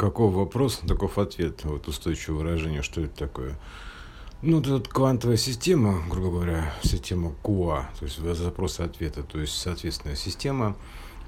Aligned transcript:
каков 0.00 0.32
вопрос, 0.32 0.80
таков 0.88 1.18
ответ. 1.18 1.62
Вот 1.64 1.86
устойчивое 1.86 2.38
выражение, 2.38 2.82
что 2.82 3.02
это 3.02 3.14
такое. 3.14 3.58
Ну, 4.40 4.62
тут 4.62 4.88
квантовая 4.88 5.36
система, 5.36 6.02
грубо 6.08 6.30
говоря, 6.30 6.72
система 6.82 7.32
КУА, 7.42 7.90
то 7.98 8.06
есть 8.06 8.18
запросы 8.18 8.80
ответа, 8.80 9.22
то 9.22 9.38
есть, 9.38 9.52
соответственно, 9.52 10.16
система, 10.16 10.74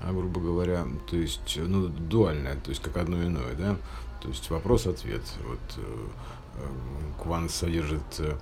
а, 0.00 0.12
грубо 0.12 0.40
говоря, 0.40 0.86
то 1.10 1.16
есть, 1.16 1.58
ну, 1.58 1.88
дуальная, 1.88 2.56
то 2.56 2.70
есть, 2.70 2.80
как 2.80 2.96
одно 2.96 3.22
иное, 3.22 3.54
да, 3.54 3.76
то 4.22 4.28
есть, 4.28 4.48
вопрос-ответ. 4.48 5.20
Вот 5.46 5.60
э, 5.76 6.06
э, 6.54 7.22
квант 7.22 7.50
содержит 7.50 8.00
э, 8.20 8.38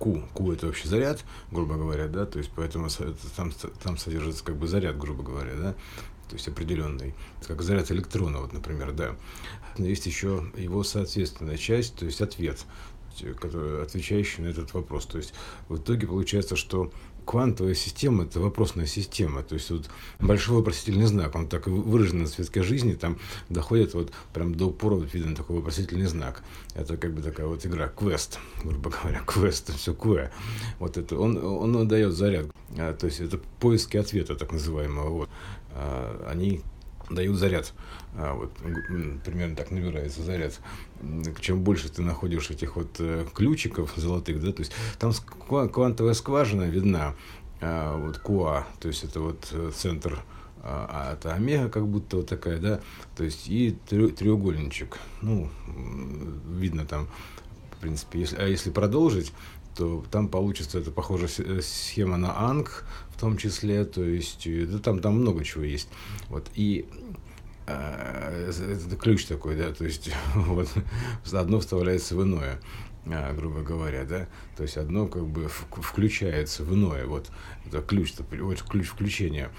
Q, 0.00 0.22
Q 0.34 0.52
это 0.52 0.66
вообще 0.66 0.88
заряд, 0.88 1.24
грубо 1.52 1.76
говоря, 1.76 2.08
да, 2.08 2.26
то 2.26 2.38
есть 2.38 2.50
поэтому 2.56 2.88
там, 3.36 3.52
там 3.84 3.96
содержится 3.96 4.42
как 4.42 4.56
бы 4.56 4.66
заряд, 4.66 4.98
грубо 4.98 5.22
говоря, 5.22 5.54
да, 5.54 5.74
то 6.30 6.36
есть 6.36 6.46
определенный, 6.46 7.14
как 7.46 7.60
заряд 7.62 7.90
электрона, 7.90 8.38
вот, 8.38 8.52
например, 8.52 8.92
да. 8.92 9.16
Но 9.78 9.86
есть 9.86 10.06
еще 10.06 10.44
его 10.56 10.84
соответственная 10.84 11.56
часть, 11.56 11.96
то 11.96 12.04
есть 12.06 12.20
ответ, 12.20 12.64
который, 13.40 13.82
отвечающий 13.82 14.44
на 14.44 14.48
этот 14.48 14.72
вопрос. 14.72 15.06
То 15.06 15.18
есть 15.18 15.34
в 15.68 15.76
итоге 15.76 16.06
получается, 16.06 16.54
что 16.54 16.92
квантовая 17.30 17.74
система– 17.74 18.24
это 18.24 18.40
вопросная 18.40 18.86
система. 18.86 19.42
То 19.42 19.54
есть 19.54 19.70
вот 19.70 19.88
большой 20.18 20.56
вопросительный 20.56 21.06
знак, 21.06 21.34
он 21.34 21.48
так 21.48 21.66
выражен 21.66 22.22
на 22.22 22.26
светской 22.26 22.62
жизни, 22.62 22.94
там 22.94 23.18
доходит 23.48 23.94
вот 23.94 24.12
прям 24.32 24.54
до 24.54 24.66
упора 24.66 24.96
вот 24.96 25.12
видно 25.14 25.34
такой 25.34 25.56
вопросительный 25.56 26.06
знак. 26.06 26.42
Это 26.74 26.96
как 26.96 27.14
бы 27.14 27.22
такая 27.22 27.46
вот 27.46 27.64
игра, 27.64 27.88
квест, 27.88 28.38
грубо 28.64 28.90
говоря, 28.90 29.20
квест, 29.26 29.72
все 29.76 29.94
кве. 29.94 30.32
Вот 30.78 30.96
это, 30.96 31.18
он, 31.18 31.36
он 31.36 31.88
дает 31.88 32.12
заряд. 32.14 32.46
А, 32.76 32.94
то 32.94 33.06
есть 33.06 33.20
это 33.20 33.38
поиски 33.60 33.96
ответа, 33.96 34.34
так 34.34 34.52
называемого. 34.52 35.10
Вот. 35.10 35.30
А, 35.74 36.28
они 36.30 36.62
дают 37.10 37.36
заряд. 37.36 37.72
А, 38.16 38.34
вот, 38.34 38.52
примерно 39.24 39.56
так 39.56 39.70
набирается 39.70 40.22
заряд. 40.22 40.60
Чем 41.40 41.62
больше 41.62 41.88
ты 41.88 42.02
находишь 42.02 42.50
этих 42.50 42.76
вот 42.76 42.96
э, 42.98 43.26
ключиков 43.34 43.92
золотых, 43.96 44.40
да, 44.40 44.52
то 44.52 44.60
есть 44.60 44.72
там 44.98 45.12
квантовая 45.68 46.14
скважина 46.14 46.64
видна, 46.64 47.14
а, 47.60 47.96
вот 47.96 48.18
КУА, 48.18 48.66
то 48.80 48.88
есть 48.88 49.04
это 49.04 49.20
вот 49.20 49.48
э, 49.52 49.70
центр, 49.74 50.22
а, 50.62 50.88
а 50.90 51.12
это 51.14 51.34
омега 51.34 51.68
как 51.68 51.86
будто 51.86 52.18
вот 52.18 52.28
такая, 52.28 52.58
да, 52.58 52.80
то 53.16 53.24
есть 53.24 53.48
и 53.48 53.76
треугольничек, 53.88 54.98
ну, 55.20 55.50
видно 56.48 56.86
там, 56.86 57.08
в 57.76 57.80
принципе, 57.80 58.20
если, 58.20 58.36
а 58.36 58.46
если 58.46 58.70
продолжить, 58.70 59.32
то 59.76 60.04
там 60.10 60.28
получится, 60.28 60.78
это 60.78 60.90
похожая 60.90 61.30
э, 61.38 61.60
схема 61.62 62.16
на 62.16 62.38
АНГ 62.50 62.84
в 63.20 63.22
том 63.22 63.36
числе, 63.36 63.84
то 63.84 64.02
есть, 64.02 64.48
да, 64.48 64.78
там, 64.78 65.00
там 65.00 65.20
много 65.20 65.44
чего 65.44 65.62
есть. 65.62 65.90
Вот, 66.30 66.50
и 66.54 66.88
э, 67.66 68.50
это 68.50 68.96
ключ 68.96 69.26
такой, 69.26 69.56
да, 69.56 69.74
то 69.74 69.84
есть 69.84 70.10
вот 70.34 70.68
одно 71.30 71.60
вставляется 71.60 72.16
в 72.16 72.22
иное, 72.22 72.62
а, 73.04 73.34
грубо 73.34 73.60
говоря, 73.60 74.04
да, 74.04 74.26
то 74.56 74.62
есть 74.62 74.78
одно 74.78 75.06
как 75.06 75.26
бы 75.26 75.50
включается 75.50 76.64
в 76.64 76.74
иное, 76.74 77.04
вот 77.04 77.30
это 77.66 77.82
ключ, 77.82 78.14
вот 78.40 78.62
ключ 78.62 78.86
включения. 78.86 79.50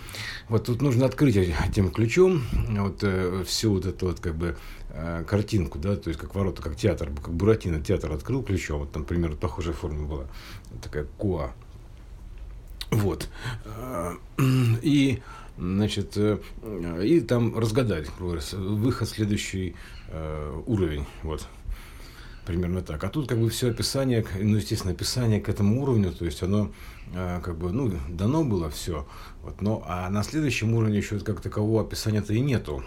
Вот 0.50 0.66
тут 0.66 0.82
нужно 0.82 1.06
открыть 1.06 1.36
этим 1.36 1.92
ключом 1.92 2.42
вот 2.68 3.04
э, 3.04 3.44
всю 3.46 3.74
вот 3.74 3.86
эту 3.86 4.08
вот 4.08 4.20
как 4.22 4.38
бы 4.38 4.58
э, 4.90 5.24
картинку, 5.28 5.78
да, 5.78 5.96
то 5.98 6.08
есть 6.08 6.20
как 6.20 6.34
ворота, 6.34 6.64
как 6.64 6.76
театр, 6.76 7.12
как 7.16 7.32
Буратино 7.32 7.80
театр 7.80 8.12
открыл 8.12 8.42
ключом, 8.42 8.80
вот 8.80 8.92
там 8.92 9.06
примерно 9.06 9.36
похожая 9.36 9.76
форма 9.76 10.08
была, 10.08 10.26
такая 10.82 11.06
куа. 11.20 11.54
Вот. 12.92 13.30
А, 13.66 14.14
и 14.38 15.22
Значит, 15.62 16.18
э, 16.18 16.40
и 17.04 17.22
там 17.22 17.56
разгадать, 17.56 18.08
выход 18.18 19.08
следующий 19.08 19.76
э, 20.08 20.62
уровень. 20.66 21.06
Вот. 21.22 21.48
Примерно 22.48 22.82
так. 22.82 23.04
А 23.04 23.10
тут 23.10 23.28
как 23.28 23.38
бы 23.38 23.50
все 23.50 23.70
описание, 23.70 24.26
ну, 24.40 24.58
естественно, 24.58 24.94
описание 24.94 25.40
к 25.40 25.50
этому 25.50 25.84
уровню, 25.84 26.14
то 26.14 26.26
есть 26.26 26.42
оно 26.42 26.72
э, 27.14 27.42
как 27.44 27.60
бы, 27.60 27.72
ну, 27.72 27.94
дано 28.10 28.44
было 28.44 28.72
все. 28.72 29.08
Вот, 29.44 29.62
но, 29.62 29.84
а 29.86 30.10
на 30.10 30.24
следующем 30.24 30.74
уровне 30.74 30.98
еще 30.98 31.20
как 31.20 31.42
такового 31.42 31.82
описания-то 31.82 32.34
и 32.34 32.40
нету. 32.40 32.84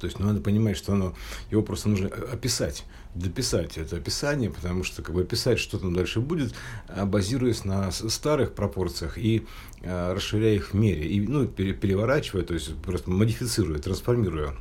То 0.00 0.06
есть 0.06 0.18
ну, 0.18 0.26
надо 0.26 0.42
понимать, 0.42 0.76
что 0.76 0.92
оно, 0.92 1.14
его 1.50 1.62
просто 1.62 1.88
нужно 1.88 2.08
описать, 2.08 2.84
дописать 3.14 3.76
это 3.76 3.96
описание, 3.96 4.50
потому 4.50 4.84
что 4.84 5.02
как 5.02 5.14
бы 5.14 5.22
описать, 5.22 5.58
что 5.58 5.78
там 5.78 5.94
дальше 5.94 6.20
будет, 6.20 6.54
а, 6.88 7.06
базируясь 7.06 7.64
на 7.64 7.90
старых 7.90 8.54
пропорциях 8.54 9.18
и 9.18 9.46
а, 9.82 10.14
расширяя 10.14 10.54
их 10.54 10.72
в 10.72 10.74
мере, 10.74 11.06
и, 11.06 11.20
ну, 11.20 11.46
пере, 11.46 11.72
переворачивая, 11.72 12.42
то 12.44 12.54
есть 12.54 12.74
просто 12.82 13.10
модифицируя, 13.10 13.78
трансформируя. 13.78 14.54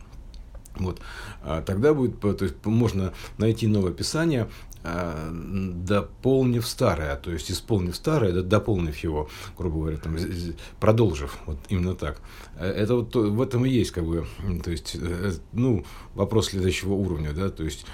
Вот. 0.76 1.02
А 1.42 1.62
тогда 1.62 1.94
будет, 1.94 2.20
то 2.22 2.38
есть 2.40 2.66
можно 2.66 3.14
найти 3.38 3.68
новое 3.68 3.92
описание, 3.92 4.50
а, 4.82 5.30
дополнив 5.34 6.66
старое, 6.66 7.18
то 7.18 7.32
есть 7.32 7.52
исполнив 7.52 7.94
старое, 7.94 8.42
дополнив 8.42 8.98
его, 9.00 9.30
грубо 9.58 9.80
говоря, 9.80 9.98
там, 9.98 10.16
продолжив, 10.80 11.38
вот 11.46 11.58
именно 11.68 11.96
так. 11.96 12.22
Э, 12.56 12.72
это 12.72 12.96
вот 12.96 13.14
в 13.14 13.42
этом 13.42 13.66
и 13.66 13.70
есть, 13.70 13.92
как 13.92 14.06
бы, 14.06 14.26
то 14.64 14.72
есть, 14.72 14.96
э, 14.96 15.34
ну, 15.52 15.86
вопрос 16.14 16.52
следующего 16.52 16.94
уровня, 16.94 17.34
да, 17.34 17.50
то 17.50 17.66
есть, 17.66 17.86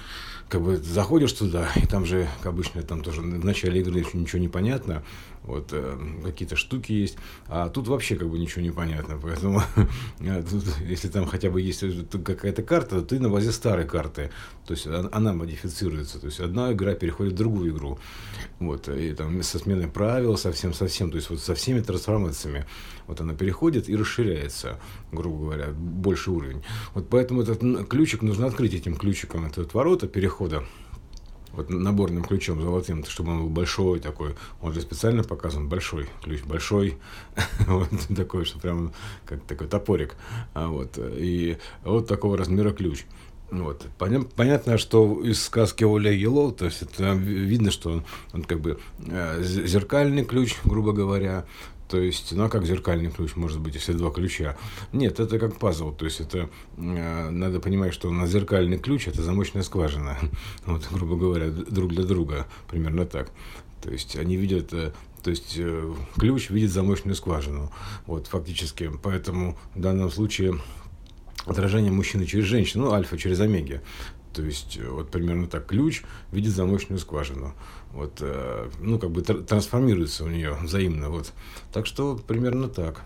как 0.49 0.61
бы 0.61 0.77
заходишь 0.77 1.33
туда, 1.33 1.69
и 1.75 1.85
там 1.87 2.05
же, 2.05 2.27
как 2.37 2.47
обычно, 2.47 2.83
там 2.83 3.01
тоже 3.01 3.21
в 3.21 3.45
начале 3.45 3.81
игры 3.81 3.99
еще 3.99 4.17
ничего 4.17 4.39
не 4.39 4.47
понятно, 4.47 5.03
вот 5.43 5.69
э, 5.71 5.97
какие-то 6.23 6.55
штуки 6.55 6.91
есть, 6.91 7.17
а 7.47 7.69
тут 7.69 7.87
вообще 7.87 8.15
как 8.15 8.29
бы 8.29 8.37
ничего 8.37 8.61
не 8.61 8.71
понятно, 8.71 9.17
поэтому 9.21 9.61
э, 10.19 10.43
тут, 10.49 10.63
если 10.81 11.07
там 11.07 11.25
хотя 11.25 11.49
бы 11.49 11.61
есть 11.61 11.83
какая-то 12.11 12.63
карта, 12.63 13.01
то 13.01 13.05
ты 13.05 13.19
на 13.19 13.29
базе 13.29 13.51
старой 13.51 13.85
карты, 13.85 14.31
то 14.65 14.73
есть 14.73 14.87
она 14.87 15.33
модифицируется, 15.33 16.19
то 16.19 16.27
есть 16.27 16.39
одна 16.39 16.73
игра 16.73 16.93
переходит 16.93 17.33
в 17.33 17.37
другую 17.37 17.71
игру, 17.71 17.99
вот, 18.59 18.87
и 18.89 19.13
там 19.13 19.41
со 19.43 19.59
сменой 19.59 19.87
правил 19.87 20.37
совсем-совсем, 20.37 21.11
то 21.11 21.17
есть 21.17 21.29
вот 21.29 21.39
со 21.39 21.55
всеми 21.55 21.81
трансформациями, 21.81 22.65
вот 23.07 23.21
она 23.21 23.33
переходит 23.33 23.87
и 23.89 23.95
расширяется, 23.95 24.79
грубо 25.11 25.45
говоря, 25.45 25.67
больше 25.71 26.31
уровень. 26.31 26.63
Вот 26.93 27.07
поэтому 27.09 27.41
этот 27.41 27.87
ключик 27.87 28.23
нужно 28.23 28.47
открыть 28.47 28.73
этим 28.73 28.95
ключиком, 28.95 29.45
этот 29.45 29.73
ворота 29.73 30.07
перехода 30.35 30.63
вот 31.53 31.69
наборным 31.69 32.25
ключом 32.25 32.61
золотым, 32.61 33.05
чтобы 33.05 33.31
он 33.31 33.43
был 33.43 33.49
большой 33.49 34.01
такой. 34.01 34.35
Он 34.61 34.73
же 34.73 34.81
специально 34.81 35.23
показан 35.23 35.69
большой 35.69 36.09
ключ, 36.21 36.41
большой, 36.43 36.97
вот 37.67 37.89
такой, 38.13 38.43
что 38.43 38.59
прям 38.59 38.91
как 39.25 39.41
такой 39.43 39.67
топорик. 39.67 40.17
А 40.53 40.67
вот, 40.67 40.99
и 40.99 41.57
вот 41.85 42.07
такого 42.07 42.37
размера 42.37 42.71
ключ. 42.71 43.05
Вот. 43.51 43.85
Понятно, 43.97 44.77
что 44.77 45.21
из 45.21 45.43
сказки 45.43 45.85
Оля 45.85 46.11
Ело, 46.11 46.51
то 46.51 46.65
есть 46.65 46.81
это 46.81 47.13
видно, 47.13 47.71
что 47.71 47.91
он, 47.91 48.03
он 48.33 48.43
как 48.43 48.59
бы 48.59 48.79
э, 49.07 49.41
зеркальный 49.41 50.25
ключ, 50.25 50.57
грубо 50.65 50.91
говоря, 50.91 51.45
то 51.87 51.99
есть, 51.99 52.31
ну 52.31 52.45
а 52.45 52.49
как 52.49 52.65
зеркальный 52.65 53.11
ключ 53.11 53.35
может 53.35 53.59
быть, 53.59 53.75
если 53.75 53.93
два 53.93 54.09
ключа? 54.11 54.57
Нет, 54.91 55.19
это 55.19 55.37
как 55.37 55.57
пазл. 55.57 55.91
То 55.91 56.05
есть, 56.05 56.19
это 56.19 56.49
э, 56.77 57.29
надо 57.29 57.59
понимать, 57.59 57.93
что 57.93 58.09
на 58.09 58.27
зеркальный 58.27 58.79
ключ 58.79 59.07
это 59.07 59.21
замочная 59.21 59.63
скважина. 59.63 60.17
Вот, 60.65 60.87
грубо 60.91 61.15
говоря, 61.15 61.49
друг 61.49 61.91
для 61.91 62.03
друга. 62.03 62.47
Примерно 62.67 63.05
так. 63.05 63.29
То 63.83 63.91
есть, 63.91 64.15
они 64.15 64.35
видят 64.35 64.73
э, 64.73 64.93
то 65.25 65.31
есть 65.31 65.55
э, 65.57 65.93
ключ 66.19 66.51
видит 66.51 66.71
замочную 66.71 67.15
скважину. 67.15 67.71
Вот, 68.05 68.27
фактически. 68.27 68.91
Поэтому 69.01 69.57
в 69.73 69.79
данном 69.79 70.11
случае 70.11 70.59
отражение 71.45 71.91
мужчины 71.91 72.27
через 72.27 72.45
женщину, 72.45 72.85
ну, 72.85 72.91
альфа 72.91 73.17
через 73.17 73.39
омеги. 73.39 73.81
То 74.35 74.43
есть, 74.43 74.77
э, 74.77 74.87
вот 74.87 75.09
примерно 75.09 75.47
так, 75.47 75.65
ключ 75.65 76.03
видит 76.31 76.53
замочную 76.53 76.99
скважину. 76.99 77.55
Вот, 77.93 78.17
э, 78.21 78.69
ну, 78.79 78.99
как 78.99 79.11
бы 79.11 79.21
трансформируется 79.21 80.23
у 80.23 80.27
нее 80.27 80.57
взаимно. 80.61 81.09
Вот. 81.09 81.33
Так 81.71 81.85
что 81.85 82.15
примерно 82.15 82.67
так. 82.67 83.01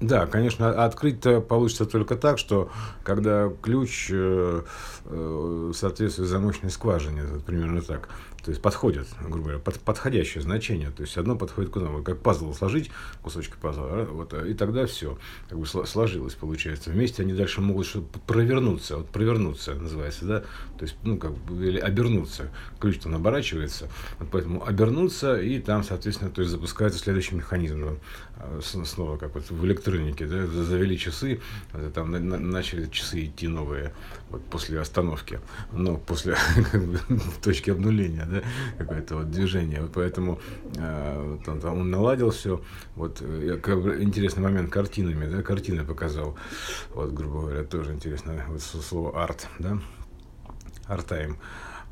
Да, 0.00 0.26
конечно, 0.26 0.84
открыть-то 0.84 1.40
получится 1.40 1.86
только 1.86 2.16
так, 2.16 2.38
что 2.38 2.70
когда 3.02 3.50
ключ 3.62 4.08
э, 4.12 4.62
э, 5.06 5.72
соответствует 5.74 6.28
замочной 6.28 6.70
скважине, 6.70 7.22
примерно 7.46 7.80
так, 7.80 8.10
то 8.44 8.50
есть 8.50 8.60
подходят, 8.60 9.08
грубо 9.22 9.44
говоря, 9.44 9.58
под, 9.58 9.80
подходящее 9.80 10.42
значение. 10.42 10.90
То 10.90 11.02
есть 11.02 11.16
одно 11.16 11.34
подходит 11.34 11.72
к 11.72 11.78
одному. 11.78 12.02
Как 12.02 12.20
пазл 12.20 12.52
сложить, 12.52 12.90
кусочки 13.22 13.54
пазла, 13.58 13.86
а, 13.88 14.04
вот, 14.04 14.34
и 14.34 14.52
тогда 14.52 14.84
все 14.84 15.16
как 15.48 15.58
бы 15.58 15.66
сложилось, 15.66 16.34
получается. 16.34 16.90
Вместе 16.90 17.22
они 17.22 17.32
дальше 17.32 17.62
могут 17.62 17.86
провернуться, 18.26 18.98
вот 18.98 19.08
провернуться 19.08 19.74
называется, 19.74 20.26
да, 20.26 20.40
то 20.78 20.84
есть, 20.84 20.96
ну, 21.04 21.16
как 21.16 21.32
бы, 21.32 21.66
или 21.66 21.78
обернуться. 21.78 22.50
Ключ 22.78 22.98
там 22.98 23.14
оборачивается, 23.14 23.88
вот 24.18 24.28
поэтому 24.30 24.62
обернуться, 24.62 25.40
и 25.40 25.58
там, 25.58 25.82
соответственно, 25.82 26.30
то 26.30 26.42
есть 26.42 26.52
запускается 26.52 26.98
следующий 26.98 27.36
механизм. 27.36 27.98
А, 28.36 28.60
снова, 28.62 29.16
как 29.16 29.34
вот 29.34 29.50
в 29.54 29.64
электронике, 29.64 30.26
да, 30.26 30.46
завели 30.46 30.98
часы, 30.98 31.40
там 31.94 32.10
начали 32.50 32.86
часы 32.86 33.26
идти 33.26 33.48
новые, 33.48 33.92
вот 34.30 34.44
после 34.46 34.80
остановки, 34.80 35.40
но 35.72 35.96
после 35.96 36.36
как 36.72 36.84
бы, 36.84 37.00
точки 37.42 37.70
обнуления, 37.70 38.26
да, 38.26 38.42
какое-то 38.78 39.16
вот 39.16 39.30
движение. 39.30 39.80
Вот 39.82 39.92
поэтому 39.92 40.40
э, 40.76 41.38
он, 41.46 41.64
он 41.64 41.90
наладил 41.90 42.30
все. 42.30 42.60
Вот 42.96 43.20
я, 43.20 43.54
интересный 43.54 44.42
момент 44.42 44.70
картинами, 44.70 45.26
да, 45.26 45.42
картины 45.42 45.84
показал. 45.84 46.36
Вот, 46.94 47.12
грубо 47.12 47.42
говоря, 47.42 47.64
тоже 47.64 47.92
интересно 47.92 48.44
вот 48.48 48.62
слово 48.62 49.22
арт, 49.22 49.48
да, 49.58 49.78
art 50.86 51.05
time. 51.05 51.38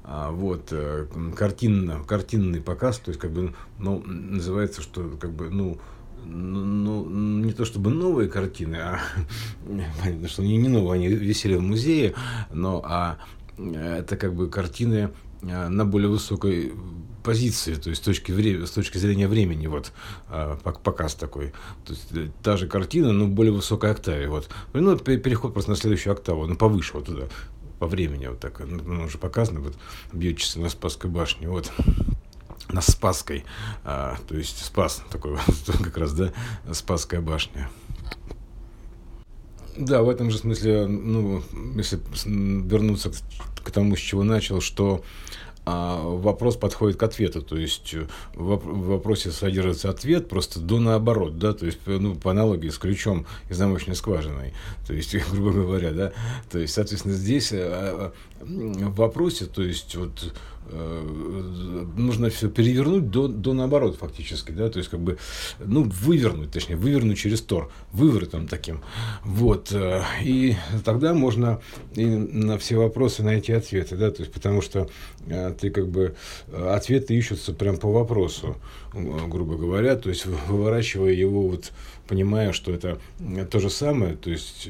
А, 0.04 0.32
вот, 0.32 0.68
э, 0.72 1.06
картинно, 1.36 2.02
картинный 2.02 2.60
показ, 2.60 2.98
то 2.98 3.10
есть, 3.10 3.20
как 3.20 3.30
бы, 3.30 3.54
ну, 3.78 4.02
называется, 4.04 4.82
что, 4.82 5.16
как 5.20 5.30
бы, 5.30 5.48
ну, 5.48 5.78
ну, 6.24 7.08
не 7.08 7.52
то 7.52 7.64
чтобы 7.64 7.90
новые 7.90 8.28
картины, 8.28 8.76
а 8.76 9.00
понятно, 10.02 10.28
что 10.28 10.42
они 10.42 10.56
не 10.56 10.68
новые, 10.68 10.94
они 10.94 11.08
висели 11.08 11.56
в 11.56 11.62
музее, 11.62 12.14
но 12.52 12.82
а 12.84 13.18
это 13.58 14.16
как 14.16 14.34
бы 14.34 14.48
картины 14.48 15.10
а, 15.42 15.68
на 15.68 15.84
более 15.84 16.08
высокой 16.08 16.72
позиции, 17.22 17.74
то 17.74 17.90
есть 17.90 18.02
с 18.02 18.04
точки, 18.04 18.32
времени, 18.32 18.64
с 18.64 18.70
точки 18.70 18.98
зрения 18.98 19.28
времени, 19.28 19.66
вот, 19.66 19.92
а, 20.28 20.56
показ 20.56 21.14
такой. 21.14 21.52
То 21.84 21.92
есть 21.92 22.08
э, 22.12 22.28
та 22.42 22.56
же 22.56 22.66
картина, 22.66 23.12
но 23.12 23.28
более 23.28 23.52
высокой 23.52 23.92
октаве, 23.92 24.28
вот. 24.28 24.48
Ну, 24.72 24.96
переход 24.96 25.52
просто 25.52 25.70
на 25.70 25.76
следующую 25.76 26.14
октаву, 26.14 26.46
ну, 26.46 26.56
повыше 26.56 26.94
вот 26.94 27.06
туда, 27.06 27.28
по 27.78 27.86
времени, 27.86 28.26
вот 28.26 28.40
так, 28.40 28.60
ну, 28.66 29.04
уже 29.04 29.18
показано, 29.18 29.60
вот, 29.60 29.74
бьет 30.12 30.38
часы 30.38 30.58
на 30.58 30.68
Спасской 30.68 31.10
башне, 31.10 31.48
вот 31.48 31.70
на 32.68 32.80
Спасской, 32.80 33.44
а, 33.84 34.16
то 34.28 34.36
есть 34.36 34.64
Спас 34.64 35.02
такой 35.10 35.36
как 35.82 35.96
раз, 35.96 36.12
да, 36.12 36.32
Спасская 36.72 37.20
башня. 37.20 37.68
Да, 39.76 40.02
в 40.02 40.08
этом 40.08 40.30
же 40.30 40.38
смысле, 40.38 40.86
ну, 40.86 41.42
если 41.76 41.98
вернуться 42.26 43.10
к, 43.10 43.14
к 43.64 43.70
тому, 43.70 43.96
с 43.96 44.00
чего 44.00 44.22
начал, 44.22 44.60
что 44.60 45.02
а 45.64 46.02
вопрос 46.02 46.56
подходит 46.56 46.98
к 46.98 47.02
ответу, 47.04 47.40
то 47.40 47.56
есть 47.56 47.94
э, 47.94 48.08
в 48.34 48.88
вопросе 48.88 49.30
содержится 49.30 49.90
ответ 49.90 50.28
просто 50.28 50.58
до 50.58 50.80
наоборот, 50.80 51.38
да, 51.38 51.52
то 51.52 51.66
есть 51.66 51.78
ну, 51.86 52.16
по 52.16 52.32
аналогии 52.32 52.68
с 52.68 52.78
ключом 52.78 53.26
из 53.48 53.58
замочной 53.58 53.94
скважиной, 53.94 54.54
то 54.84 54.92
есть, 54.92 55.14
грубо 55.30 55.52
говоря, 55.52 55.92
да, 55.92 56.12
то 56.50 56.58
есть, 56.58 56.74
соответственно, 56.74 57.14
здесь 57.14 57.50
э, 57.52 58.10
в 58.40 58.94
вопросе, 58.96 59.46
то 59.46 59.62
есть 59.62 59.94
вот 59.94 60.34
нужно 60.72 62.30
все 62.30 62.48
перевернуть 62.48 63.10
до, 63.10 63.28
до 63.28 63.52
наоборот 63.52 63.96
фактически, 63.98 64.52
да, 64.52 64.70
то 64.70 64.78
есть 64.78 64.90
как 64.90 65.00
бы, 65.00 65.18
ну, 65.58 65.82
вывернуть, 65.82 66.50
точнее, 66.50 66.76
вывернуть 66.76 67.18
через 67.18 67.40
Тор, 67.42 67.70
выворотом 67.92 68.48
таким, 68.48 68.82
вот, 69.24 69.72
э, 69.72 70.02
и 70.22 70.56
тогда 70.84 71.14
можно 71.14 71.60
и 71.94 72.06
на 72.06 72.58
все 72.58 72.76
вопросы 72.76 73.22
найти 73.22 73.52
ответы, 73.52 73.96
да, 73.96 74.10
то 74.10 74.22
есть 74.22 74.32
потому 74.32 74.62
что 74.62 74.88
э, 75.26 75.54
ты 75.60 75.70
как 75.70 75.88
бы, 75.88 76.14
ответы 76.52 77.16
ищутся 77.16 77.52
прям 77.52 77.76
по 77.76 77.90
вопросу, 77.90 78.56
грубо 78.92 79.56
говоря, 79.56 79.96
то 79.96 80.08
есть 80.08 80.26
выворачивая 80.26 81.12
его 81.12 81.48
вот 81.48 81.72
понимая, 82.08 82.52
что 82.52 82.72
это 82.72 82.98
то 83.50 83.58
же 83.58 83.70
самое, 83.70 84.16
то 84.16 84.30
есть 84.30 84.68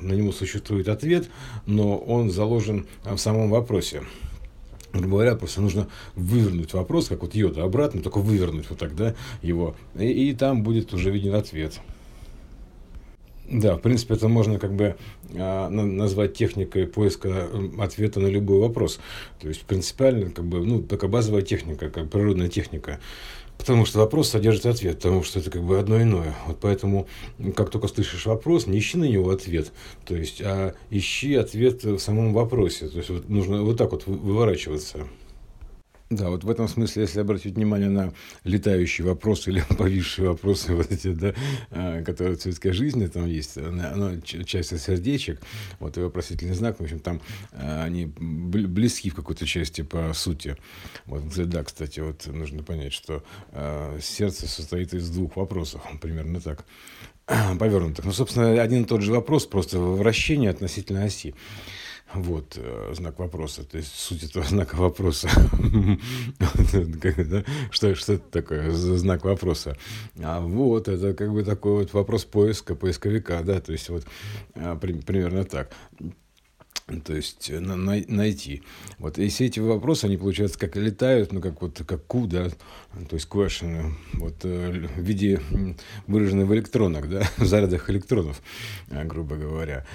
на 0.00 0.12
него 0.12 0.32
существует 0.32 0.88
ответ, 0.88 1.28
но 1.66 1.96
он 1.96 2.30
заложен 2.30 2.86
в 3.04 3.16
самом 3.16 3.50
вопросе 3.50 4.04
грубо 5.00 5.34
просто 5.36 5.60
нужно 5.60 5.88
вывернуть 6.14 6.72
вопрос, 6.72 7.08
как 7.08 7.22
вот 7.22 7.34
йода, 7.34 7.62
обратно, 7.64 8.02
только 8.02 8.18
вывернуть 8.18 8.66
вот 8.70 8.78
так, 8.78 8.94
да, 8.94 9.14
его, 9.42 9.74
и, 9.98 10.30
и 10.30 10.34
там 10.34 10.62
будет 10.62 10.92
уже 10.94 11.10
виден 11.10 11.34
ответ. 11.34 11.80
Да, 13.46 13.76
в 13.76 13.80
принципе, 13.80 14.14
это 14.14 14.28
можно 14.28 14.58
как 14.58 14.74
бы 14.74 14.96
а, 15.34 15.68
назвать 15.68 16.34
техникой 16.34 16.86
поиска 16.86 17.48
ответа 17.78 18.18
на 18.18 18.26
любой 18.28 18.58
вопрос. 18.58 18.98
То 19.38 19.48
есть 19.48 19.62
принципиально, 19.62 20.30
как 20.30 20.46
бы, 20.46 20.64
ну, 20.64 20.82
такая 20.82 21.10
базовая 21.10 21.42
техника, 21.42 21.90
как 21.90 22.08
природная 22.08 22.48
техника. 22.48 23.00
Потому 23.58 23.86
что 23.86 24.00
вопрос 24.00 24.28
содержит 24.30 24.66
ответ, 24.66 24.96
потому 24.96 25.22
что 25.22 25.38
это 25.38 25.50
как 25.50 25.62
бы 25.62 25.78
одно 25.78 26.02
иное. 26.02 26.34
Вот 26.46 26.58
поэтому, 26.60 27.06
как 27.56 27.70
только 27.70 27.88
слышишь 27.88 28.26
вопрос, 28.26 28.66
не 28.66 28.78
ищи 28.78 28.98
на 28.98 29.04
него 29.04 29.30
ответ, 29.30 29.72
то 30.04 30.14
есть, 30.14 30.42
а 30.42 30.74
ищи 30.90 31.34
ответ 31.34 31.82
в 31.84 31.98
самом 31.98 32.34
вопросе. 32.34 32.88
То 32.88 32.98
есть 32.98 33.10
вот 33.10 33.28
нужно 33.28 33.62
вот 33.62 33.78
так 33.78 33.92
вот 33.92 34.06
выворачиваться. 34.06 35.06
Да, 36.10 36.28
вот 36.28 36.44
в 36.44 36.50
этом 36.50 36.68
смысле, 36.68 37.02
если 37.02 37.20
обратить 37.20 37.54
внимание 37.54 37.88
на 37.88 38.12
летающие 38.44 39.06
вопросы 39.06 39.50
или 39.50 39.64
повисшие 39.76 40.28
вопросы, 40.28 40.74
вот 40.74 40.92
эти, 40.92 41.12
да, 41.12 41.34
а, 41.70 42.02
которые 42.02 42.36
в 42.36 42.42
светской 42.42 42.72
жизни 42.72 43.06
там 43.06 43.26
есть, 43.26 43.56
оно 43.56 44.20
часть 44.20 44.78
сердечек, 44.78 45.40
вот 45.80 45.96
и 45.96 46.00
вопросительный 46.00 46.54
знак, 46.54 46.78
в 46.78 46.82
общем, 46.82 47.00
там 47.00 47.22
а, 47.52 47.84
они 47.84 48.06
близки 48.06 49.08
в 49.08 49.14
какой-то 49.14 49.46
части 49.46 49.80
по 49.80 50.12
сути. 50.12 50.56
Вот, 51.06 51.22
да, 51.34 51.64
кстати, 51.64 52.00
вот 52.00 52.26
нужно 52.26 52.62
понять, 52.62 52.92
что 52.92 53.22
э, 53.52 53.98
сердце 54.02 54.46
состоит 54.46 54.94
из 54.94 55.08
двух 55.10 55.36
вопросов, 55.36 55.82
примерно 56.00 56.40
так, 56.40 56.66
повернутых. 57.58 58.04
Ну, 58.04 58.12
собственно, 58.12 58.60
один 58.62 58.82
и 58.82 58.86
тот 58.86 59.00
же 59.00 59.12
вопрос, 59.12 59.46
просто 59.46 59.78
вращение 59.78 60.50
относительно 60.50 61.04
оси. 61.04 61.34
Вот, 62.14 62.56
э, 62.56 62.92
знак 62.94 63.18
вопроса, 63.18 63.64
то 63.64 63.76
есть 63.76 63.94
суть 63.94 64.22
этого 64.22 64.44
знака 64.48 64.76
вопроса. 64.76 65.28
Что, 67.70 67.94
что 67.94 68.12
это 68.14 68.24
такое 68.30 68.70
знак 68.70 69.24
вопроса? 69.24 69.76
А 70.22 70.40
вот, 70.40 70.88
это 70.88 71.14
как 71.14 71.32
бы 71.32 71.42
такой 71.42 71.72
вот 71.72 71.92
вопрос 71.92 72.24
поиска, 72.24 72.74
поисковика, 72.74 73.42
да, 73.42 73.60
то 73.60 73.72
есть 73.72 73.88
вот 73.88 74.06
а, 74.54 74.76
примерно 74.76 75.44
так 75.44 75.70
то 77.04 77.14
есть 77.14 77.48
э, 77.50 77.60
на, 77.60 77.76
на, 77.76 78.02
найти. 78.08 78.62
Вот, 78.98 79.18
и 79.18 79.28
все 79.28 79.46
эти 79.46 79.58
вопросы, 79.58 80.04
они, 80.04 80.16
получается, 80.18 80.58
как 80.58 80.76
летают, 80.76 81.32
ну, 81.32 81.40
как 81.40 81.62
вот, 81.62 81.80
как 81.86 82.06
ку, 82.06 82.26
да, 82.26 82.50
то 82.50 83.14
есть 83.14 83.26
question, 83.28 83.94
вот, 84.12 84.34
э, 84.44 84.86
в 84.94 85.00
виде 85.00 85.40
выраженных 86.06 86.46
в 86.46 86.54
электронах, 86.54 87.08
да, 87.08 87.22
в 87.38 87.44
зарядах 87.46 87.88
электронов, 87.88 88.42
грубо 88.90 89.36
говоря. 89.36 89.86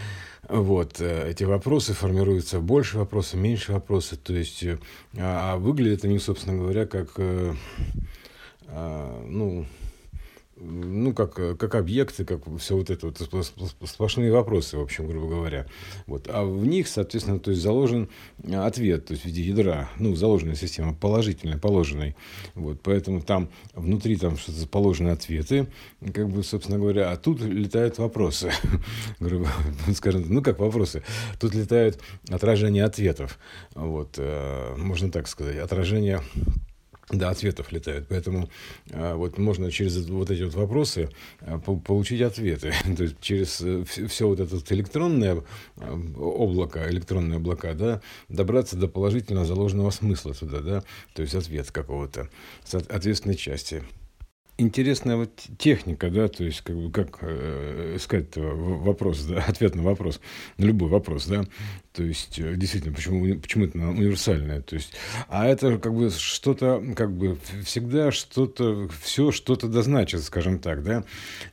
Вот, 0.50 1.00
э, 1.00 1.30
эти 1.30 1.44
вопросы 1.44 1.94
формируются 1.94 2.60
больше 2.60 2.98
вопросов, 2.98 3.40
меньше 3.40 3.72
вопросов, 3.72 4.18
то 4.18 4.34
есть, 4.34 4.63
э, 4.63 4.80
а, 5.16 5.54
а 5.54 5.57
выглядят 5.57 6.06
они, 6.06 6.18
собственно 6.18 6.57
говоря, 6.57 6.88
как, 6.88 7.12
э, 7.18 7.54
а, 8.68 9.24
ну, 9.28 9.68
ну, 10.59 11.13
как, 11.13 11.35
как 11.57 11.75
объекты, 11.75 12.25
как 12.25 12.41
все 12.59 12.75
вот 12.75 12.89
это 12.89 13.07
вот 13.07 13.53
сплошные 13.85 14.31
вопросы, 14.31 14.77
в 14.77 14.81
общем, 14.81 15.07
грубо 15.07 15.27
говоря. 15.27 15.65
Вот. 16.06 16.27
А 16.29 16.44
в 16.44 16.65
них, 16.65 16.88
соответственно, 16.88 17.39
то 17.39 17.51
есть 17.51 17.63
заложен 17.63 18.09
ответ, 18.51 19.06
то 19.06 19.13
есть 19.13 19.23
в 19.23 19.25
виде 19.27 19.41
ядра, 19.44 19.89
ну, 19.97 20.15
заложенная 20.15 20.56
система, 20.56 20.94
положительная, 20.94 21.57
положенной. 21.57 22.15
Вот. 22.56 22.81
Поэтому 22.83 23.21
там 23.21 23.50
внутри 23.73 24.17
там 24.17 24.38
что-то 24.38 24.67
положены 24.67 25.09
ответы, 25.09 25.67
как 26.13 26.29
бы, 26.29 26.44
собственно 26.44 26.77
говоря, 26.77 27.11
а 27.11 27.17
тут 27.17 27.41
летают 27.41 27.97
вопросы, 27.97 28.51
грубо 29.19 29.47
скажем, 29.95 30.25
ну, 30.27 30.41
как 30.41 30.59
вопросы, 30.59 31.03
тут 31.39 31.56
летают 31.56 32.00
отражения 32.29 32.83
ответов. 32.83 33.39
Вот. 33.75 34.16
Э, 34.18 34.75
можно 34.78 35.11
так 35.11 35.28
сказать, 35.28 35.57
отражение 35.57 36.21
да, 37.11 37.30
ответов 37.30 37.71
летают. 37.71 38.07
Поэтому 38.07 38.49
а, 38.92 39.16
вот 39.16 39.37
можно 39.37 39.71
через 39.71 39.97
вот 40.07 40.30
эти 40.30 40.44
вот 40.44 40.54
вопросы 40.54 41.09
а, 41.42 41.57
получить 41.59 42.21
ответы. 42.21 42.73
То 42.97 43.04
есть 43.04 43.19
через 43.19 43.61
э, 43.61 43.83
все 43.83 44.28
вот 44.28 44.39
это 44.39 44.57
электронное 44.73 45.44
а, 45.78 45.99
облако, 46.18 46.87
электронные 46.89 47.37
облака, 47.37 47.73
да, 47.73 48.01
добраться 48.28 48.75
до 48.75 48.87
положительно 48.87 49.45
заложенного 49.45 49.89
смысла 49.89 50.33
туда, 50.33 50.59
да, 50.59 50.83
то 51.13 51.21
есть 51.21 51.35
ответ 51.35 51.71
какого-то, 51.71 52.30
ответственной 52.89 53.35
части 53.35 53.83
интересная 54.59 55.16
вот 55.16 55.31
техника, 55.57 56.09
да, 56.09 56.28
то 56.28 56.44
есть 56.44 56.61
как 56.61 56.75
бы 56.75 56.92
как 56.92 57.19
э, 57.21 57.97
сказать 57.99 58.35
вопрос, 58.35 59.23
да, 59.23 59.44
ответ 59.47 59.75
на 59.75 59.83
вопрос, 59.83 60.19
на 60.57 60.66
любой 60.66 60.89
вопрос, 60.89 61.25
да, 61.28 61.45
то 61.94 62.04
есть 62.04 62.37
э, 62.39 62.56
действительно, 62.56 62.94
почему, 62.94 63.39
почему 63.39 63.66
это 63.66 63.78
универсальное, 63.78 64.61
то 64.61 64.75
есть, 64.75 64.94
а 65.28 65.47
это 65.47 65.78
как 65.78 65.94
бы 65.94 66.09
что-то, 66.09 66.83
как 66.95 67.11
бы 67.11 67.37
всегда 67.63 68.11
что-то, 68.11 68.89
все 69.01 69.31
что-то 69.31 69.68
дозначит, 69.68 70.23
скажем 70.23 70.59
так, 70.59 70.83
да, 70.83 71.04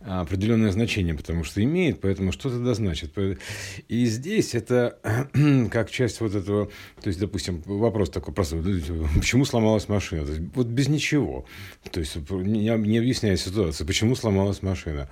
определенное 0.00 0.72
значение, 0.72 1.14
потому 1.14 1.44
что 1.44 1.62
имеет, 1.62 2.00
поэтому 2.00 2.32
что-то 2.32 2.58
дозначит. 2.58 3.12
И 3.88 4.04
здесь 4.06 4.54
это 4.54 4.98
как 5.70 5.90
часть 5.90 6.20
вот 6.20 6.34
этого, 6.34 6.66
то 7.00 7.08
есть, 7.08 7.20
допустим, 7.20 7.62
вопрос 7.64 8.10
такой 8.10 8.34
простой, 8.34 8.62
почему 9.14 9.44
сломалась 9.44 9.88
машина, 9.88 10.26
вот 10.54 10.66
без 10.66 10.88
ничего, 10.88 11.46
то 11.90 12.00
есть 12.00 12.16
не, 12.30 12.76
не 12.96 13.00
объясняя 13.00 13.36
ситуацию, 13.36 13.86
почему 13.86 14.16
сломалась 14.16 14.62
машина. 14.62 15.08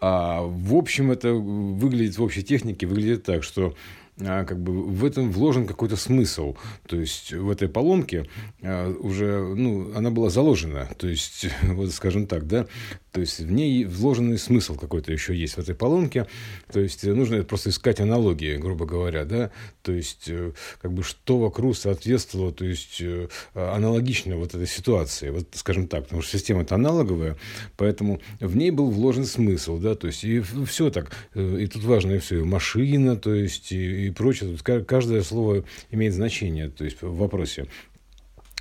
А, 0.00 0.42
в 0.42 0.74
общем, 0.74 1.10
это 1.10 1.32
выглядит 1.32 2.18
в 2.18 2.22
общей 2.22 2.42
технике, 2.42 2.86
выглядит 2.86 3.24
так, 3.24 3.42
что 3.42 3.74
а, 4.20 4.44
как 4.44 4.62
бы 4.62 4.84
в 4.84 5.02
этом 5.04 5.32
вложен 5.32 5.66
какой-то 5.66 5.96
смысл. 5.96 6.56
То 6.86 6.96
есть 6.96 7.32
в 7.32 7.50
этой 7.50 7.68
поломке 7.68 8.28
а, 8.62 8.90
уже, 8.90 9.54
ну, 9.56 9.96
она 9.96 10.10
была 10.10 10.28
заложена. 10.28 10.90
То 10.98 11.08
есть, 11.08 11.46
вот 11.62 11.90
скажем 11.92 12.26
так, 12.26 12.46
да, 12.46 12.66
то 13.12 13.20
есть 13.20 13.40
в 13.40 13.52
ней 13.52 13.84
вложенный 13.84 14.38
смысл 14.38 14.74
какой-то 14.74 15.12
еще 15.12 15.36
есть 15.36 15.54
в 15.54 15.58
этой 15.58 15.74
поломке. 15.74 16.26
То 16.72 16.80
есть 16.80 17.04
нужно 17.04 17.42
просто 17.44 17.68
искать 17.68 18.00
аналогии, 18.00 18.56
грубо 18.56 18.86
говоря, 18.86 19.26
да. 19.26 19.50
То 19.82 19.92
есть 19.92 20.24
э, 20.28 20.52
как 20.80 20.92
бы 20.92 21.02
что 21.02 21.38
вокруг 21.38 21.76
соответствовало, 21.76 22.52
то 22.52 22.64
есть 22.64 23.02
э, 23.02 23.28
аналогично 23.54 24.36
вот 24.36 24.54
этой 24.54 24.66
ситуации. 24.66 25.28
Вот 25.28 25.46
скажем 25.52 25.88
так, 25.88 26.04
потому 26.04 26.22
что 26.22 26.38
система 26.38 26.62
это 26.62 26.76
аналоговая, 26.76 27.36
поэтому 27.76 28.22
в 28.40 28.56
ней 28.56 28.70
был 28.70 28.90
вложен 28.90 29.26
смысл, 29.26 29.78
да, 29.78 29.94
то 29.94 30.06
есть 30.06 30.24
и 30.24 30.40
все 30.40 30.90
так. 30.90 31.12
Э, 31.34 31.58
и 31.60 31.66
тут 31.66 31.84
важно 31.84 32.12
и 32.12 32.18
все, 32.18 32.40
и 32.40 32.44
машина, 32.44 33.16
то 33.16 33.34
есть 33.34 33.72
и, 33.72 34.06
и 34.06 34.10
прочее. 34.10 34.56
Каждое 34.86 35.22
слово 35.22 35.64
имеет 35.90 36.14
значение, 36.14 36.70
то 36.70 36.84
есть 36.84 37.02
в 37.02 37.14
вопросе. 37.14 37.66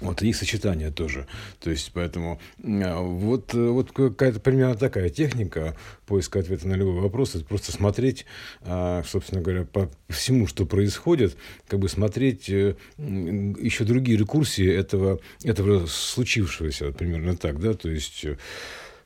Вот, 0.02 0.24
и 0.24 0.30
их 0.30 0.36
сочетание 0.36 0.90
тоже. 0.90 1.28
То 1.60 1.70
есть, 1.70 1.92
поэтому 1.94 2.40
вот, 2.58 3.54
вот 3.54 3.92
какая-то 3.92 4.40
примерно 4.40 4.76
такая 4.76 5.10
техника 5.10 5.78
поиска 6.08 6.40
ответа 6.40 6.68
на 6.68 6.74
любой 6.74 7.00
вопрос. 7.02 7.36
Это 7.36 7.46
просто 7.46 7.72
смотреть, 7.72 8.26
а, 8.62 9.04
собственно 9.06 9.42
говоря, 9.42 9.64
по 9.64 9.90
всему, 10.10 10.48
что 10.48 10.66
происходит, 10.66 11.38
как 11.68 11.80
бы 11.80 11.88
смотреть 11.88 12.50
э, 12.50 12.76
еще 12.98 13.84
другие 13.84 14.18
рекурсии 14.18 14.68
этого, 14.68 15.20
этого 15.44 15.86
случившегося, 15.86 16.92
примерно 16.92 17.38
так, 17.38 17.60
да, 17.60 17.74
то 17.74 17.90
есть 17.90 18.26
э, 18.26 18.38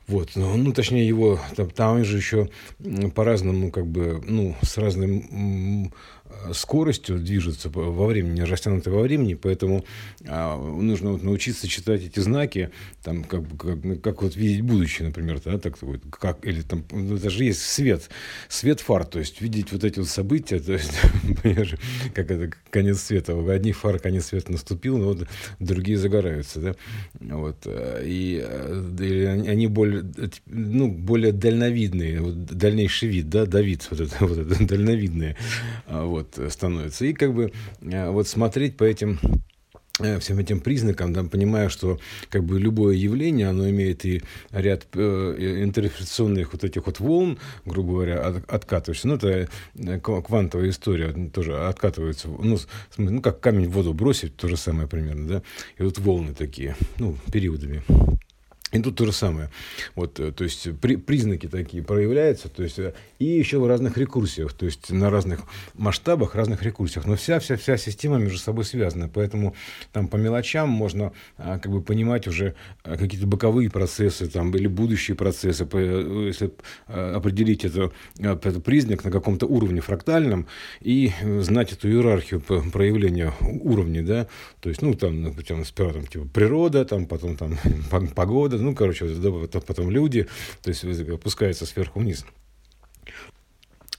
вот, 0.08 0.32
ну, 0.36 0.56
ну, 0.56 0.72
точнее, 0.72 1.08
его 1.08 1.40
там, 1.56 1.70
там 1.72 2.06
же 2.06 2.18
еще 2.18 2.50
по-разному, 3.16 3.72
как 3.72 3.88
бы, 3.88 4.22
ну, 4.26 4.56
с 4.62 4.78
разным 4.78 5.92
скоростью 6.54 7.20
движется 7.20 7.70
во 7.70 8.06
времени, 8.06 8.42
растянуты 8.42 8.92
во 8.92 9.02
времени, 9.02 9.34
поэтому 9.34 9.86
а, 10.28 10.58
нужно 10.58 11.12
вот 11.12 11.24
научиться 11.24 11.68
читать 11.68 12.04
эти 12.04 12.20
знаки, 12.20 12.72
там, 13.04 13.24
как, 13.24 13.44
как, 13.58 13.84
ну, 13.84 13.96
как 13.98 14.22
вот 14.22 14.36
видеть 14.36 14.62
будущее, 14.62 15.08
например, 15.08 15.40
да, 15.44 15.58
так, 15.58 15.78
как, 16.12 16.46
или 16.46 16.62
там, 16.62 16.84
ну, 16.92 17.18
даже 17.18 17.44
есть 17.44 17.62
свет, 17.62 18.10
свет 18.50 18.80
фар, 18.80 19.06
то 19.06 19.20
есть 19.20 19.42
видеть 19.42 19.72
вот 19.72 19.84
эти 19.84 20.00
вот 20.00 20.08
события, 20.08 20.60
то 20.60 20.74
есть, 20.74 20.94
как 22.14 22.32
это, 22.32 22.52
конец 22.70 23.02
света, 23.02 23.36
у 23.36 23.48
одних 23.48 23.78
фар 23.78 24.00
конец 24.00 24.28
света 24.28 24.52
наступил, 24.52 24.98
но 24.98 25.06
вот 25.14 25.28
другие 25.60 25.98
загораются, 25.98 26.60
да, 26.60 26.76
вот, 27.20 27.58
э, 27.66 28.04
и, 28.06 28.44
э, 28.44 28.96
и 29.00 29.26
они 29.26 29.68
более, 29.68 30.04
ну, 30.46 30.92
более 30.92 31.32
дальновидные, 31.32 32.22
вот, 32.22 32.46
дальнейший 32.46 33.10
вид, 33.10 33.30
да, 33.30 33.46
Давид, 33.46 33.88
вот 33.90 34.02
это, 34.02 34.16
вот 34.26 34.38
это 34.38 34.66
дальновидные, 34.66 35.38
а, 35.88 36.06
вот, 36.38 36.52
становится. 36.52 37.06
И 37.06 37.14
как 37.14 37.34
бы 37.34 37.52
э, 37.82 38.10
вот 38.10 38.28
смотреть 38.28 38.78
по 38.78 38.84
этим 38.84 39.20
э, 40.00 40.20
всем 40.20 40.40
этим 40.40 40.60
признакам, 40.60 41.14
да, 41.14 41.24
понимая, 41.24 41.70
что 41.70 42.00
как 42.30 42.44
бы 42.44 42.60
любое 42.60 42.96
явление, 42.96 43.50
оно 43.50 43.70
имеет 43.70 44.06
и 44.06 44.22
ряд 44.52 44.88
э, 44.94 45.62
интерпретационных 45.64 46.54
вот 46.54 46.64
этих 46.64 46.86
вот 46.86 47.00
волн, 47.00 47.38
грубо 47.66 47.94
говоря, 47.94 48.22
от, 48.22 48.50
откатываешься. 48.50 49.08
Ну, 49.08 49.16
это 49.16 49.50
э, 49.76 50.00
квантовая 50.00 50.70
история 50.70 51.14
тоже 51.30 51.58
откатывается. 51.58 52.28
Ну, 52.28 52.58
ну, 52.98 53.22
как 53.22 53.40
камень 53.40 53.68
в 53.68 53.72
воду 53.72 53.94
бросить, 53.94 54.36
то 54.36 54.48
же 54.48 54.58
самое 54.58 54.88
примерно, 54.88 55.28
да. 55.28 55.42
И 55.78 55.84
вот 55.84 55.98
волны 56.00 56.34
такие, 56.34 56.76
ну, 56.98 57.16
периодами. 57.32 57.84
И 58.76 58.82
тут 58.82 58.96
то 58.96 59.06
же 59.06 59.14
самое. 59.14 59.50
Вот, 59.96 60.20
э, 60.20 60.32
то 60.32 60.44
есть 60.44 60.68
при, 60.80 60.98
признаки 60.98 61.48
такие 61.48 61.82
проявляются, 61.82 62.50
то 62.50 62.64
есть, 62.64 62.78
э, 62.80 62.94
и 63.20 63.26
еще 63.26 63.60
в 63.60 63.68
разных 63.68 63.98
рекурсиях, 63.98 64.54
то 64.54 64.66
есть 64.66 64.92
на 64.92 65.10
разных 65.10 65.42
масштабах, 65.74 66.36
разных 66.36 66.64
рекурсиях. 66.64 67.06
Но 67.06 67.16
вся, 67.16 67.40
вся, 67.40 67.56
вся 67.56 67.78
система 67.78 68.18
между 68.18 68.38
собой 68.38 68.66
связана. 68.66 69.08
Поэтому 69.08 69.56
там 69.94 70.08
по 70.08 70.18
мелочам 70.18 70.70
можно 70.70 71.14
а, 71.38 71.60
как 71.60 71.72
бы 71.72 71.82
понимать 71.82 72.28
уже 72.28 72.56
а, 72.84 72.98
какие-то 72.98 73.28
боковые 73.28 73.70
процессы 73.70 74.28
там, 74.28 74.54
или 74.56 74.68
будущие 74.68 75.16
процессы. 75.16 75.68
Э, 75.72 76.26
если 76.28 76.52
а, 76.88 77.16
определить 77.16 77.64
это, 77.64 77.92
этот 78.20 78.64
признак 78.64 79.06
на 79.06 79.12
каком-то 79.12 79.46
уровне 79.46 79.80
фрактальном 79.80 80.48
и 80.82 81.12
знать 81.40 81.72
эту 81.72 81.90
иерархию 81.90 82.42
проявления 82.42 83.34
уровней, 83.42 84.02
да, 84.02 84.28
то 84.60 84.70
есть, 84.70 84.82
ну, 84.82 84.94
там, 84.94 85.22
например, 85.22 85.66
сперва 85.66 85.94
там, 85.94 86.08
типа 86.08 86.28
природа, 86.34 86.84
там, 86.84 87.06
потом 87.06 87.38
там 87.38 87.58
погода, 88.16 88.58
ну, 88.66 88.76
короче, 88.76 89.06
потом 89.66 89.92
люди, 89.92 90.28
то 90.62 90.70
есть 90.70 90.84
опускаются 90.84 91.66
сверху 91.66 92.00
вниз. 92.00 92.26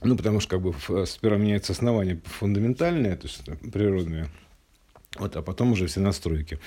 Ну, 0.01 0.15
потому 0.15 0.39
что 0.39 0.51
как 0.51 0.61
бы 0.61 0.75
сперва 1.07 1.37
меняется 1.37 1.73
основание 1.73 2.21
фундаментальное, 2.25 3.15
то 3.15 3.27
есть 3.27 3.43
природное, 3.71 4.29
вот, 5.15 5.35
а 5.35 5.41
потом 5.41 5.71
уже 5.71 5.87
все 5.87 5.99
настройки. 5.99 6.59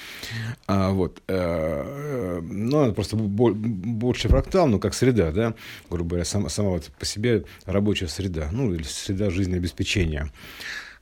А, 0.66 0.90
вот, 0.90 1.22
э, 1.28 2.40
ну, 2.42 2.92
просто 2.92 3.16
больше 3.16 4.28
фрактал, 4.28 4.66
ну, 4.66 4.80
как 4.80 4.94
среда, 4.94 5.30
да, 5.30 5.54
грубо 5.88 6.10
говоря, 6.10 6.24
сама, 6.24 6.48
сама 6.48 6.70
вот 6.70 6.90
по 6.98 7.04
себе 7.04 7.44
рабочая 7.66 8.08
среда, 8.08 8.48
ну, 8.50 8.74
или 8.74 8.82
среда 8.82 9.30
жизнеобеспечения. 9.30 10.32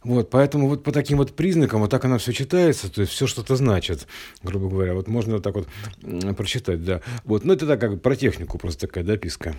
Вот, 0.04 0.30
поэтому 0.30 0.68
вот 0.68 0.84
по 0.84 0.92
таким 0.92 1.18
вот 1.18 1.34
признакам 1.34 1.80
вот 1.80 1.90
так 1.90 2.04
она 2.04 2.18
все 2.18 2.32
читается, 2.32 2.88
то 2.90 3.00
есть 3.00 3.12
все 3.12 3.26
что-то 3.26 3.56
значит, 3.56 4.06
грубо 4.42 4.68
говоря. 4.68 4.94
Вот 4.94 5.08
можно 5.08 5.34
вот 5.34 5.42
так 5.42 5.54
вот 5.54 5.68
прочитать, 6.36 6.84
да. 6.84 7.00
Вот, 7.24 7.44
ну 7.44 7.52
это 7.52 7.66
так 7.66 7.80
как 7.80 8.00
про 8.00 8.14
технику 8.14 8.58
просто 8.58 8.86
такая 8.86 9.02
дописка. 9.02 9.56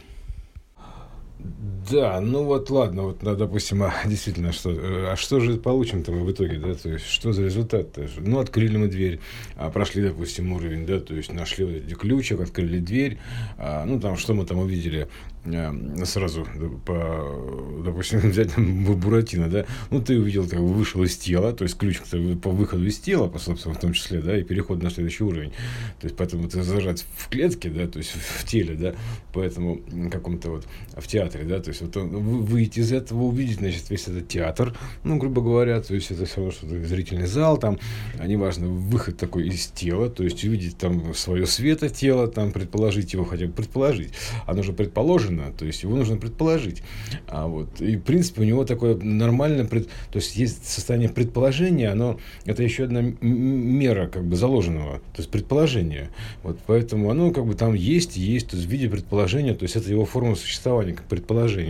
Да, 1.89 2.19
ну 2.22 2.43
вот 2.43 2.69
ладно, 2.69 3.03
вот, 3.03 3.19
да, 3.22 3.36
допустим, 3.36 3.84
а, 3.84 3.93
действительно, 4.05 4.51
что, 4.51 4.69
э, 4.69 5.12
а 5.12 5.15
что 5.15 5.39
же 5.39 5.58
получим-то 5.58 6.12
мы 6.12 6.24
в 6.24 6.31
итоге, 6.31 6.60
да, 6.60 6.75
то 6.75 6.89
есть, 6.89 7.05
что 7.05 7.34
за 7.34 7.43
результат-то? 7.43 8.08
Ну, 8.17 8.39
открыли 8.39 8.77
мы 8.77 8.88
дверь, 8.88 9.19
а, 9.55 9.72
прошли, 9.72 10.03
допустим, 10.03 10.51
уровень, 10.53 10.86
да, 10.86 11.00
то 11.00 11.15
есть, 11.15 11.31
нашли 11.31 11.65
вот 11.65 11.74
эти 11.75 11.93
ключик, 11.96 12.41
открыли 12.41 12.79
дверь, 12.79 13.17
а, 13.58 13.86
ну, 13.86 14.00
там, 14.00 14.17
что 14.17 14.34
мы 14.34 14.46
там 14.46 14.60
увидели, 14.60 15.08
а, 15.46 15.74
сразу, 16.05 16.46
по, 16.86 17.81
допустим, 17.84 18.19
взять 18.29 18.55
Буратино, 18.58 19.50
да, 19.50 19.65
ну, 19.89 20.01
ты 20.01 20.19
увидел, 20.19 20.48
как 20.48 20.60
вышел 20.60 21.01
из 21.03 21.17
тела, 21.17 21.53
то 21.53 21.63
есть, 21.63 21.77
ключ 21.77 22.00
по 22.43 22.51
выходу 22.51 22.86
из 22.86 23.00
тела, 23.00 23.27
по, 23.29 23.39
собственно, 23.39 23.74
в 23.74 23.79
том 23.79 23.93
числе, 23.93 24.22
да, 24.22 24.38
и 24.38 24.43
переход 24.43 24.84
на 24.84 24.91
следующий 24.91 25.24
уровень, 25.24 25.51
то 26.00 26.05
есть, 26.05 26.15
поэтому 26.15 26.48
ты 26.48 26.62
зажать 26.62 27.05
в 27.17 27.29
клетке, 27.29 27.69
да, 27.69 27.88
то 27.88 27.98
есть, 27.98 28.12
в 28.12 28.46
теле, 28.46 28.75
да, 28.75 28.96
поэтому 29.34 29.81
каком-то 30.12 30.51
вот 30.51 30.67
в 30.96 31.08
театре, 31.08 31.46
да, 31.46 31.60
то 31.60 31.69
есть, 31.69 31.79
вот 31.82 31.96
выйти 31.96 32.80
из 32.80 32.92
этого, 32.92 33.24
увидеть, 33.24 33.58
значит, 33.58 33.90
весь 33.90 34.08
этот 34.08 34.28
театр, 34.28 34.76
ну, 35.04 35.18
грубо 35.18 35.42
говоря, 35.42 35.82
то 35.82 35.94
есть 35.94 36.12
это 36.12 36.26
все 36.26 36.38
равно 36.38 36.52
что-то 36.52 36.84
зрительный 36.86 37.28
зал, 37.28 37.58
там, 37.58 37.80
а 38.18 38.28
неважно, 38.28 38.68
выход 38.68 39.18
такой 39.18 39.48
из 39.48 39.68
тела, 39.68 40.10
то 40.10 40.24
есть 40.24 40.44
увидеть 40.44 40.78
там 40.78 41.14
свое 41.14 41.46
света 41.46 41.90
тело, 41.90 42.28
там, 42.28 42.52
предположить 42.52 43.14
его, 43.14 43.26
хотя 43.26 43.48
бы 43.48 43.54
предположить, 43.54 44.14
оно 44.46 44.64
же 44.64 44.74
предположено, 44.74 45.52
то 45.52 45.66
есть 45.66 45.84
его 45.84 45.96
нужно 45.96 46.18
предположить, 46.18 46.84
а 47.28 47.48
вот, 47.48 47.82
и, 47.82 47.96
в 47.96 48.02
принципе, 48.02 48.42
у 48.42 48.46
него 48.46 48.66
такое 48.66 48.96
нормальное, 48.96 49.66
пред... 49.66 49.88
то 50.12 50.20
есть 50.20 50.36
есть 50.36 50.68
состояние 50.68 51.10
предположения, 51.10 51.90
оно, 51.90 52.20
это 52.46 52.64
еще 52.64 52.86
одна 52.86 53.02
мера, 53.02 54.08
как 54.08 54.26
бы, 54.26 54.36
заложенного, 54.36 55.00
то 55.00 55.20
есть 55.20 55.30
предположение, 55.30 56.10
вот, 56.44 56.60
поэтому 56.66 57.10
оно, 57.10 57.32
как 57.32 57.46
бы, 57.46 57.54
там 57.54 57.74
есть, 57.74 58.18
есть, 58.18 58.50
то 58.50 58.56
есть 58.56 58.68
в 58.68 58.72
виде 58.72 58.90
предположения, 58.90 59.54
то 59.54 59.64
есть 59.64 59.76
это 59.76 59.90
его 59.90 60.06
форма 60.06 60.36
существования, 60.36 60.94
как 60.94 61.06
предположение 61.06 61.69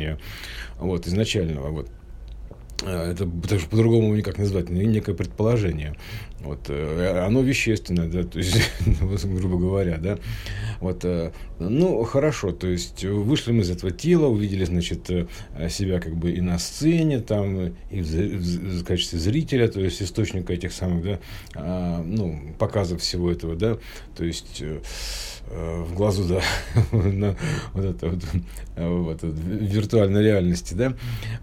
вот, 0.80 1.08
изначального. 1.08 1.70
Вот. 1.70 1.90
А, 2.84 3.12
это 3.12 3.26
даже 3.26 3.68
по-другому 3.68 4.16
никак 4.16 4.38
назвать, 4.38 4.70
некое 4.70 5.14
предположение. 5.14 5.96
Вот, 6.40 6.70
э, 6.70 7.24
оно 7.26 7.42
вещественное, 7.42 8.08
да, 8.08 8.24
то 8.24 8.38
есть, 8.40 8.58
грубо 9.26 9.58
говоря, 9.58 9.98
да. 9.98 10.18
Вот, 10.80 11.04
э, 11.04 11.34
ну, 11.60 12.02
хорошо, 12.04 12.54
то 12.54 12.68
есть 12.68 13.04
вышли 13.04 13.52
мы 13.52 13.64
из 13.64 13.70
этого 13.70 13.92
тела, 13.92 14.28
увидели, 14.28 14.64
значит, 14.64 15.10
э, 15.10 15.28
себя 15.70 16.00
как 16.00 16.16
бы 16.16 16.32
и 16.32 16.40
на 16.40 16.58
сцене, 16.58 17.20
там, 17.20 17.74
и 17.90 18.02
в, 18.02 18.06
в, 18.06 18.82
в 18.82 18.86
качестве 18.86 19.20
зрителя, 19.20 19.68
то 19.68 19.82
есть 19.82 20.02
источника 20.02 20.54
этих 20.54 20.72
самых, 20.72 21.04
да, 21.04 21.20
а, 21.56 22.04
ну, 22.04 22.56
показов 22.58 23.02
всего 23.02 23.30
этого, 23.30 23.56
да, 23.56 23.78
то 24.16 24.24
есть 24.24 24.64
в 25.50 25.94
глазу, 25.96 26.24
да, 26.26 26.42
на 26.92 27.36
вот 27.74 27.86
это 27.86 28.10
вот, 28.10 28.24
э, 28.76 28.88
вот, 28.88 29.20
виртуальной 29.24 30.24
реальности, 30.24 30.74
да. 30.74 30.94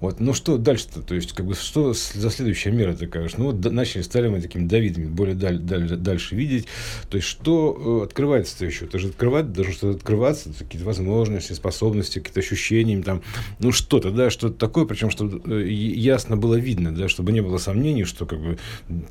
Вот, 0.01 0.21
ну 0.21 0.33
что 0.33 0.59
дальше-то, 0.59 1.03
то 1.03 1.15
есть, 1.15 1.33
как 1.33 1.47
бы, 1.47 1.55
что 1.55 1.93
за 1.93 2.31
следующая 2.31 2.71
мера 2.71 2.95
такая, 2.95 3.29
ну, 3.37 3.47
вот 3.47 3.73
начали, 3.73 4.03
стали 4.03 4.29
мы 4.29 4.41
такими 4.41 4.67
Давидами, 4.67 5.07
более 5.07 5.35
даль, 5.35 5.59
даль, 5.59 5.89
дальше 5.89 6.37
видеть, 6.37 6.67
то 7.11 7.17
есть, 7.17 7.27
что 7.27 8.01
э, 8.03 8.05
открывается-то 8.05 8.65
еще, 8.65 8.85
это 8.85 8.99
же 8.99 9.09
открывать, 9.09 9.53
должно 9.53 9.73
что-то 9.73 9.97
открываться, 9.97 10.53
какие-то 10.57 10.87
возможности, 10.87 11.53
способности, 11.53 12.21
какие-то 12.21 12.41
ощущения, 12.41 13.03
там, 13.03 13.23
ну, 13.59 13.73
что-то, 13.73 14.11
да, 14.13 14.31
что-то 14.31 14.55
такое, 14.55 14.85
причем, 14.85 15.11
чтобы 15.11 15.65
ясно 15.69 16.37
было 16.37 16.55
видно, 16.55 16.95
да, 16.95 17.09
чтобы 17.09 17.33
не 17.33 17.41
было 17.41 17.59
сомнений, 17.59 18.05
что, 18.05 18.25
как 18.27 18.41
бы, 18.41 18.59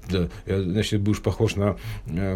да, 0.09 0.29
значит, 0.45 1.01
будешь 1.01 1.21
похож 1.21 1.55
на 1.55 1.77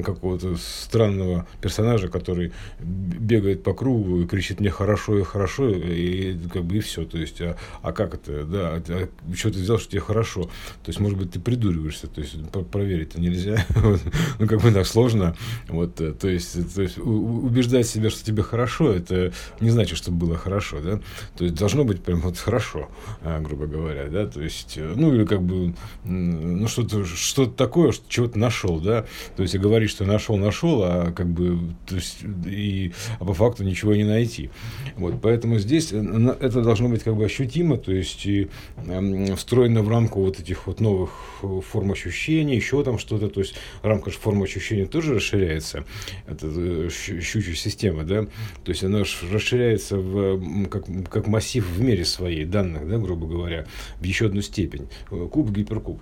какого-то 0.04 0.58
странного 0.58 1.48
персонажа, 1.62 2.10
который 2.10 2.49
бегает 2.80 3.64
по 3.64 3.74
кругу 3.74 4.22
и 4.22 4.28
кричит 4.28 4.60
мне 4.60 4.70
хорошо 4.70 5.18
и 5.18 5.24
хорошо, 5.24 5.70
и 5.70 6.38
как 6.52 6.64
бы 6.64 6.78
и 6.78 6.80
все. 6.80 7.06
То 7.06 7.18
есть, 7.18 7.42
а, 7.42 7.58
а 7.82 7.92
как 7.92 8.16
это, 8.16 8.44
да, 8.46 8.82
а, 8.88 9.10
что 9.36 9.52
ты 9.52 9.60
сделал, 9.60 9.80
что 9.80 9.92
тебе 9.92 10.02
хорошо. 10.02 10.44
То 10.84 10.90
есть, 10.90 11.00
может 11.00 11.18
быть, 11.18 11.32
ты 11.32 11.40
придуриваешься, 11.40 12.08
то 12.08 12.22
есть 12.22 12.36
проверить-то 12.72 13.20
нельзя. 13.20 13.66
ну, 14.40 14.48
как 14.48 14.62
бы 14.62 14.72
так 14.72 14.88
сложно. 14.88 15.36
Вот, 15.68 16.00
э, 16.02 16.14
то 16.14 16.28
есть, 16.28 16.76
то 16.76 16.82
есть 16.82 16.98
убеждать 16.98 17.88
себя, 17.88 18.10
что 18.10 18.24
тебе 18.24 18.44
хорошо, 18.44 18.92
это 18.92 19.34
не 19.60 19.70
значит, 19.70 19.98
что 19.98 20.12
было 20.12 20.38
хорошо, 20.38 20.80
да. 20.82 21.00
То 21.38 21.46
есть 21.46 21.56
должно 21.56 21.84
быть 21.84 22.04
прям 22.04 22.20
вот 22.22 22.38
хорошо, 22.38 22.90
а, 23.22 23.40
грубо 23.42 23.66
говоря, 23.66 24.08
да. 24.08 24.28
То 24.28 24.42
есть, 24.42 24.78
э, 24.78 24.94
ну, 24.96 25.14
или 25.14 25.26
как 25.26 25.42
бы, 25.42 25.74
ну, 26.04 26.68
что-то 26.68 27.06
что 27.06 27.46
такое, 27.46 27.92
что 27.92 28.10
чего-то 28.10 28.40
нашел, 28.40 28.80
да. 28.80 29.06
То 29.36 29.44
есть, 29.44 29.58
говорить, 29.58 29.90
что 29.90 30.06
нашел, 30.06 30.38
нашел, 30.38 30.84
а 30.84 31.12
как 31.12 31.28
бы, 31.28 31.60
то 31.88 31.96
есть, 31.96 32.24
и, 32.46 32.94
по 33.20 33.34
факту 33.34 33.64
ничего 33.64 33.96
не 33.96 34.04
найти. 34.04 34.50
Вот, 34.96 35.22
поэтому 35.22 35.60
здесь 35.60 35.92
э, 35.92 36.38
это 36.40 36.62
должно 36.62 36.90
быть 36.90 37.04
как 37.04 37.16
бы 37.16 37.26
ощутимо, 37.26 37.78
то 37.78 37.92
есть, 37.92 38.26
и, 38.26 38.50
э, 38.78 39.36
встроено 39.36 39.82
в 39.82 39.90
рамку 39.90 40.22
вот 40.22 40.40
этих 40.40 40.68
вот 40.68 40.80
новых 40.80 41.12
форм 41.42 41.92
ощущений, 41.92 42.56
еще 42.56 42.84
там 42.84 43.00
что-то, 43.00 43.30
то 43.30 43.40
есть, 43.40 43.56
рамка 43.82 44.12
формы 44.12 44.46
ощущений 44.46 44.86
тоже 44.86 45.16
расширяется, 45.16 45.86
это 46.28 46.48
э, 46.48 46.90
щучья 46.90 47.56
система, 47.56 48.04
да, 48.04 48.26
то 48.64 48.72
есть, 48.72 48.84
она 48.84 49.00
расширяется 49.00 49.98
в, 49.98 50.68
как, 50.68 50.86
как 51.10 51.28
массив 51.28 51.66
в 51.66 51.82
мере 51.82 52.06
своей 52.06 52.46
данных, 52.46 52.88
да, 52.88 52.98
грубо 52.98 53.28
говоря, 53.28 53.66
в 54.00 54.04
еще 54.04 54.28
одну 54.28 54.42
степень, 54.42 54.88
куб, 55.10 55.52
гиперкуб. 55.52 56.00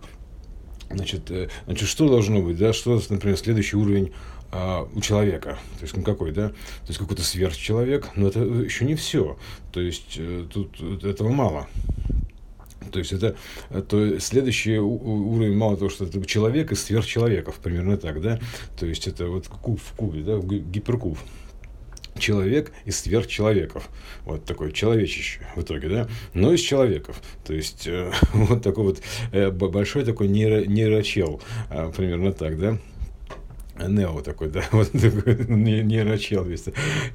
Значит, 0.89 1.29
значит, 1.65 1.89
что 1.89 2.07
должно 2.07 2.41
быть, 2.41 2.57
да, 2.57 2.71
что, 2.71 3.01
например, 3.09 3.37
следующий 3.37 3.75
уровень 3.75 4.13
а, 4.51 4.87
у 4.93 5.01
человека. 5.01 5.57
То 5.77 5.83
есть, 5.83 5.95
ну 5.95 6.03
какой, 6.03 6.31
да? 6.31 6.49
То 6.49 6.87
есть, 6.87 6.99
какой-то 6.99 7.23
сверхчеловек, 7.23 8.09
но 8.15 8.27
это 8.27 8.39
еще 8.39 8.85
не 8.85 8.95
все. 8.95 9.37
То 9.71 9.81
есть, 9.81 10.15
э, 10.17 10.45
тут 10.51 10.81
этого 11.03 11.29
мало. 11.29 11.67
То 12.91 12.99
есть 12.99 13.11
это 13.11 13.35
то 13.89 14.19
следующий 14.19 14.77
уровень, 14.77 15.57
мало 15.57 15.75
того, 15.75 15.89
что 15.89 16.05
это 16.05 16.25
человек 16.25 16.71
из 16.71 16.83
сверхчеловеков, 16.83 17.55
примерно 17.55 17.97
так, 17.97 18.21
да? 18.21 18.39
То 18.79 18.85
есть 18.85 19.07
это 19.07 19.27
вот 19.27 19.47
куб 19.47 19.79
в 19.79 19.91
кубе, 19.93 20.21
да, 20.21 20.37
гиперкуб 20.37 21.17
человек 22.17 22.71
из 22.85 22.99
сверхчеловеков. 22.99 23.89
Вот 24.25 24.45
такой 24.45 24.71
человечище 24.71 25.41
в 25.55 25.61
итоге, 25.61 25.89
да? 25.89 26.07
Но 26.33 26.53
из 26.53 26.61
человеков. 26.61 27.21
То 27.45 27.53
есть, 27.53 27.87
э, 27.87 28.11
вот 28.33 28.63
такой 28.63 28.83
вот 28.83 29.01
э, 29.31 29.51
большой 29.51 30.03
такой 30.03 30.27
нейро, 30.27 30.65
нейрочел, 30.65 31.41
э, 31.69 31.91
примерно 31.95 32.33
так, 32.33 32.59
да? 32.59 32.77
Нео 33.85 34.21
такой, 34.21 34.49
да, 34.49 34.63
вот 34.71 34.91
такой 34.91 35.45
нейрочел 35.47 36.43
весь. 36.43 36.65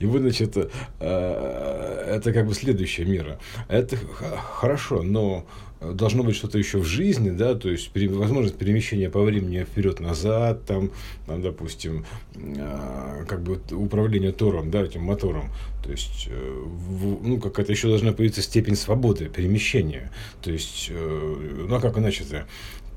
И 0.00 0.06
вот, 0.06 0.20
значит, 0.20 0.56
э, 0.56 2.04
это 2.08 2.32
как 2.32 2.46
бы 2.46 2.54
следующая 2.54 3.04
мера. 3.04 3.38
Это 3.68 3.96
хорошо, 4.36 5.02
но 5.02 5.46
должно 5.80 6.22
быть 6.22 6.36
что-то 6.36 6.58
еще 6.58 6.78
в 6.78 6.84
жизни, 6.84 7.30
да, 7.30 7.56
то 7.56 7.68
есть 7.68 7.90
возможность 7.94 8.56
перемещения 8.56 9.10
по 9.10 9.20
времени 9.20 9.64
вперед-назад, 9.64 10.64
там, 10.64 10.90
там, 11.26 11.42
допустим, 11.42 12.04
э, 12.36 13.24
как 13.26 13.42
бы 13.42 13.60
управление 13.72 14.30
тором, 14.30 14.70
да, 14.70 14.82
этим 14.82 15.02
мотором, 15.02 15.50
то 15.82 15.90
есть, 15.90 16.28
э, 16.30 16.64
ну, 17.22 17.40
какая-то 17.40 17.72
еще 17.72 17.88
должна 17.88 18.12
появиться 18.12 18.42
степень 18.42 18.76
свободы 18.76 19.28
перемещения, 19.28 20.12
то 20.40 20.52
есть, 20.52 20.92
ну, 20.92 21.74
а 21.74 21.80
как 21.80 21.98
иначе-то? 21.98 22.46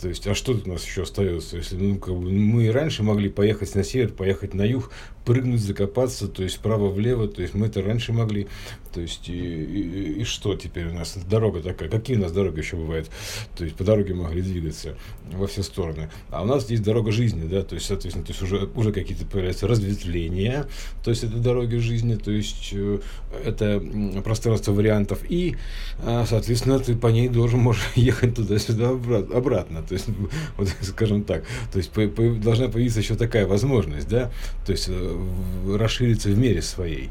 То 0.01 0.09
есть, 0.09 0.27
а 0.27 0.35
что 0.35 0.53
тут 0.53 0.67
у 0.67 0.71
нас 0.71 0.85
еще 0.85 1.03
остается? 1.03 1.57
Если 1.57 1.75
ну, 1.75 1.97
как 1.97 2.15
бы, 2.15 2.29
мы 2.29 2.65
и 2.65 2.69
раньше 2.69 3.03
могли 3.03 3.29
поехать 3.29 3.73
на 3.75 3.83
север, 3.83 4.11
поехать 4.11 4.53
на 4.53 4.63
юг, 4.63 4.91
прыгнуть, 5.25 5.61
закопаться, 5.61 6.27
то 6.27 6.43
есть 6.43 6.57
вправо-влево, 6.57 7.27
то 7.27 7.41
есть 7.41 7.53
мы 7.53 7.67
это 7.67 7.81
раньше 7.81 8.13
могли. 8.13 8.47
То 8.93 9.01
есть, 9.01 9.27
и, 9.27 9.33
и, 9.33 10.21
и 10.21 10.23
что 10.23 10.55
теперь 10.55 10.87
у 10.87 10.93
нас? 10.93 11.17
Дорога 11.29 11.61
такая. 11.61 11.89
Какие 11.89 12.15
у 12.15 12.21
нас 12.21 12.31
дороги 12.31 12.59
еще 12.59 12.77
бывают? 12.77 13.09
То 13.57 13.65
есть, 13.65 13.75
по 13.75 13.83
дороге 13.83 14.13
могли 14.13 14.41
двигаться 14.41 14.95
во 15.31 15.47
все 15.47 15.63
стороны. 15.63 16.09
А 16.29 16.43
у 16.43 16.45
нас 16.45 16.69
есть 16.69 16.83
дорога 16.83 17.11
жизни, 17.11 17.45
да, 17.47 17.63
то 17.63 17.75
есть, 17.75 17.87
соответственно, 17.87 18.25
то 18.25 18.31
есть 18.31 18.41
уже, 18.41 18.69
уже 18.75 18.93
какие-то 18.93 19.25
появляются 19.25 19.67
разветвления, 19.67 20.67
то 21.03 21.09
есть, 21.09 21.23
это 21.23 21.37
дороги 21.37 21.75
жизни, 21.77 22.15
то 22.15 22.31
есть, 22.31 22.69
э, 22.71 22.99
это 23.43 23.83
пространство 24.23 24.71
вариантов, 24.71 25.19
и, 25.27 25.57
а, 25.99 26.25
соответственно, 26.25 26.79
ты 26.79 26.95
по 26.95 27.07
ней 27.07 27.27
должен 27.27 27.59
можешь 27.59 27.83
ехать 27.95 28.35
туда-сюда 28.35 28.89
обратно. 28.89 29.83
То 29.87 29.93
есть, 29.93 30.07
вот, 30.57 30.69
скажем 30.81 31.23
так, 31.23 31.43
то 31.71 31.77
есть, 31.77 31.91
по, 31.91 32.07
по, 32.07 32.29
должна 32.35 32.67
появиться 32.67 32.99
еще 32.99 33.15
такая 33.15 33.45
возможность, 33.45 34.07
да, 34.07 34.31
то 34.65 34.71
есть, 34.71 34.87
э, 34.89 35.75
расшириться 35.77 36.29
в 36.29 36.37
мере 36.37 36.61
своей. 36.61 37.09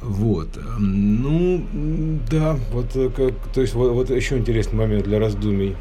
Вот. 0.00 0.48
Ну, 0.78 1.66
да, 2.30 2.58
вот, 2.72 2.94
э, 2.94 3.10
как, 3.10 3.34
то 3.54 3.60
есть, 3.60 3.74
вот, 3.74 3.92
вот 3.92 4.10
еще 4.10 4.38
интересный 4.38 4.76
момент 4.76 5.04
для 5.04 5.18
раздумий. 5.18 5.76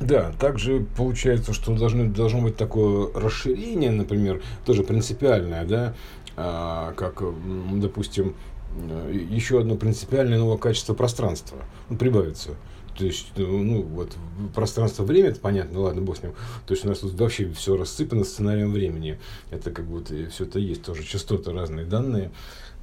Да, 0.00 0.32
также 0.40 0.84
получается, 0.96 1.52
что 1.52 1.74
должно, 1.76 2.06
должно 2.06 2.40
быть 2.40 2.56
такое 2.56 3.08
расширение, 3.14 3.92
например, 3.92 4.42
тоже 4.66 4.82
принципиальное, 4.82 5.64
да, 5.64 5.94
а, 6.36 6.92
как, 6.94 7.22
допустим, 7.74 8.34
э, 8.76 9.16
еще 9.30 9.60
одно 9.60 9.76
принципиальное 9.76 10.38
новое 10.38 10.56
качество 10.56 10.94
пространства 10.94 11.58
ну, 11.88 11.96
прибавится. 11.96 12.50
То 12.96 13.04
есть, 13.04 13.26
ну, 13.36 13.62
ну 13.62 13.82
вот, 13.82 14.12
пространство-время, 14.54 15.30
это 15.30 15.40
понятно, 15.40 15.80
ладно, 15.80 16.02
бог 16.02 16.16
с 16.16 16.22
ним. 16.22 16.32
То 16.66 16.74
есть, 16.74 16.84
у 16.84 16.88
нас 16.88 16.98
тут 16.98 17.18
вообще 17.18 17.50
все 17.50 17.76
рассыпано 17.76 18.24
сценарием 18.24 18.72
времени. 18.72 19.18
Это 19.50 19.70
как 19.70 19.86
будто 19.86 20.14
все 20.30 20.44
это 20.44 20.58
есть, 20.58 20.82
тоже 20.82 21.02
частоты 21.02 21.52
разные 21.52 21.86
данные. 21.86 22.30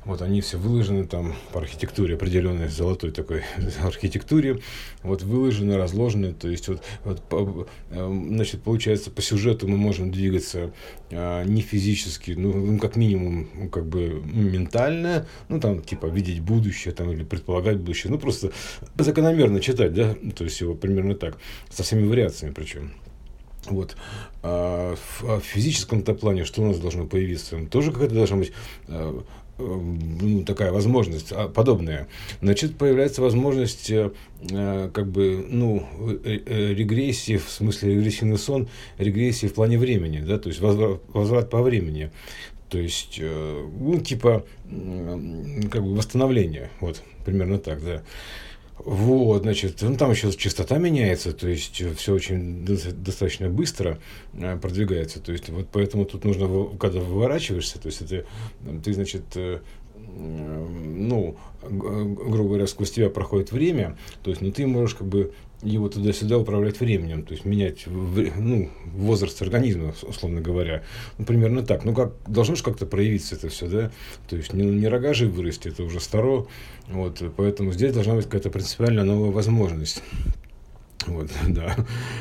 Вот 0.04 0.24
они 0.24 0.42
все 0.42 0.58
выложены 0.58 1.06
там 1.06 1.36
по 1.54 1.60
архитектуре, 1.60 2.16
определенной 2.16 2.70
золотой 2.70 3.12
такой 3.12 3.44
архитектуре, 3.84 4.60
вот 5.04 5.22
выложены, 5.22 5.78
разложены, 5.78 6.34
то 6.34 6.48
есть 6.48 6.68
вот, 6.68 6.82
вот 7.04 7.22
по, 7.22 7.68
эм, 7.92 8.30
значит, 8.30 8.64
получается, 8.64 9.12
по 9.12 9.22
сюжету 9.22 9.68
мы 9.68 9.78
можем 9.78 10.12
двигаться 10.12 10.74
а, 11.12 11.44
не 11.44 11.62
физически, 11.62 12.32
ну, 12.32 12.52
ну, 12.52 12.80
как 12.80 12.96
минимум, 12.96 13.48
ну, 13.54 13.70
как 13.70 13.86
бы 13.86 14.24
ментально, 14.26 15.28
ну, 15.50 15.60
там, 15.60 15.82
типа, 15.82 16.08
видеть 16.08 16.40
будущее, 16.40 16.96
там, 16.96 17.12
или 17.12 17.24
предполагать 17.24 17.78
будущее, 17.78 18.12
ну, 18.12 18.18
просто 18.18 18.52
закономерно 18.98 19.60
читать, 19.60 19.94
да, 19.94 20.16
то 20.36 20.44
есть 20.44 20.60
его 20.62 20.74
примерно 20.74 21.14
так, 21.14 21.38
со 21.70 21.84
всеми 21.84 22.08
вариациями 22.08 22.54
причем. 22.54 22.92
Вот. 23.66 23.96
А 24.42 24.96
в, 24.96 25.24
а 25.24 25.40
в 25.40 25.44
физическом-то 25.44 26.16
плане 26.16 26.46
что 26.46 26.64
у 26.64 26.66
нас 26.66 26.80
должно 26.80 27.06
появиться? 27.06 27.64
Тоже 27.70 27.92
какая-то 27.92 28.16
должна 28.16 28.38
быть 28.38 28.54
а, 28.88 29.24
ну, 29.62 30.44
такая 30.44 30.72
возможность 30.72 31.32
а, 31.32 31.48
подобная, 31.48 32.08
значит, 32.42 32.78
появляется 32.78 33.22
возможность 33.22 33.90
э, 33.90 34.12
э, 34.50 34.90
как 34.94 35.08
бы, 35.08 35.46
ну, 35.50 35.88
э, 36.24 36.74
регрессии, 36.74 37.38
в 37.38 37.50
смысле 37.50 37.96
регрессивный 37.96 38.38
сон, 38.38 38.68
регрессии 38.98 39.48
в 39.48 39.54
плане 39.54 39.78
времени, 39.78 40.20
да, 40.20 40.38
то 40.38 40.50
есть 40.50 40.62
возврат, 40.62 41.02
возврат 41.08 41.50
по 41.50 41.62
времени. 41.62 42.12
То 42.70 42.78
есть, 42.78 43.20
ну, 43.20 44.00
типа, 44.00 44.46
как 44.64 45.84
бы 45.84 45.94
восстановление, 45.94 46.70
вот, 46.80 47.04
примерно 47.26 47.58
так, 47.60 47.84
да. 47.84 48.02
Вот, 48.86 49.44
значит, 49.44 49.82
ну, 49.82 49.96
там 49.96 50.12
еще 50.12 50.32
частота 50.32 50.78
меняется, 50.78 51.34
то 51.34 51.48
есть 51.48 51.84
все 51.98 52.14
очень 52.14 52.66
достаточно 52.66 53.50
быстро 53.50 54.00
э, 54.34 54.58
продвигается. 54.58 55.20
То 55.20 55.32
есть 55.32 55.50
вот 55.50 55.68
поэтому 55.72 56.06
тут 56.06 56.24
нужно, 56.24 56.78
когда 56.78 57.00
выворачиваешься, 57.00 57.80
то 57.80 57.88
есть 57.88 58.02
это 58.02 58.26
ты, 58.84 58.94
значит, 58.94 59.24
э, 59.36 59.60
ну, 60.14 61.38
грубо 61.70 62.50
говоря, 62.50 62.68
сквозь 62.68 62.92
тебя 62.92 63.10
проходит 63.10 63.52
время, 63.52 63.98
то 64.24 64.32
есть, 64.32 64.42
ну, 64.42 64.52
ты 64.52 64.66
можешь 64.66 64.96
как 64.96 65.08
бы 65.08 65.32
его 65.64 65.90
туда-сюда 65.90 66.38
управлять 66.38 66.80
временем, 66.80 67.24
то 67.24 67.34
есть 67.34 67.46
менять 67.46 67.86
ну, 67.86 68.70
возраст 68.94 69.42
организма, 69.42 69.94
условно 70.04 70.42
говоря. 70.42 70.84
Ну, 71.18 71.26
примерно 71.26 71.64
так. 71.64 71.86
Ну, 71.86 71.94
как, 71.94 72.14
должно 72.28 72.56
же 72.56 72.64
как-то 72.64 72.86
проявиться 72.86 73.36
это 73.36 73.50
все, 73.50 73.68
да? 73.68 73.92
То 74.30 74.36
есть 74.36 74.54
не, 74.54 74.66
не 74.66 74.88
рога 74.88 75.14
же 75.14 75.28
вырасти, 75.28 75.68
это 75.68 75.84
уже 75.84 76.00
старо. 76.00 76.48
Вот, 76.88 77.22
поэтому 77.38 77.72
здесь 77.74 77.94
должна 77.94 78.16
быть 78.16 78.26
какая-то 78.26 78.50
принципиально 78.50 79.04
новая 79.04 79.32
возможность. 79.32 80.04
Вот, 81.08 81.30
да. 81.48 81.76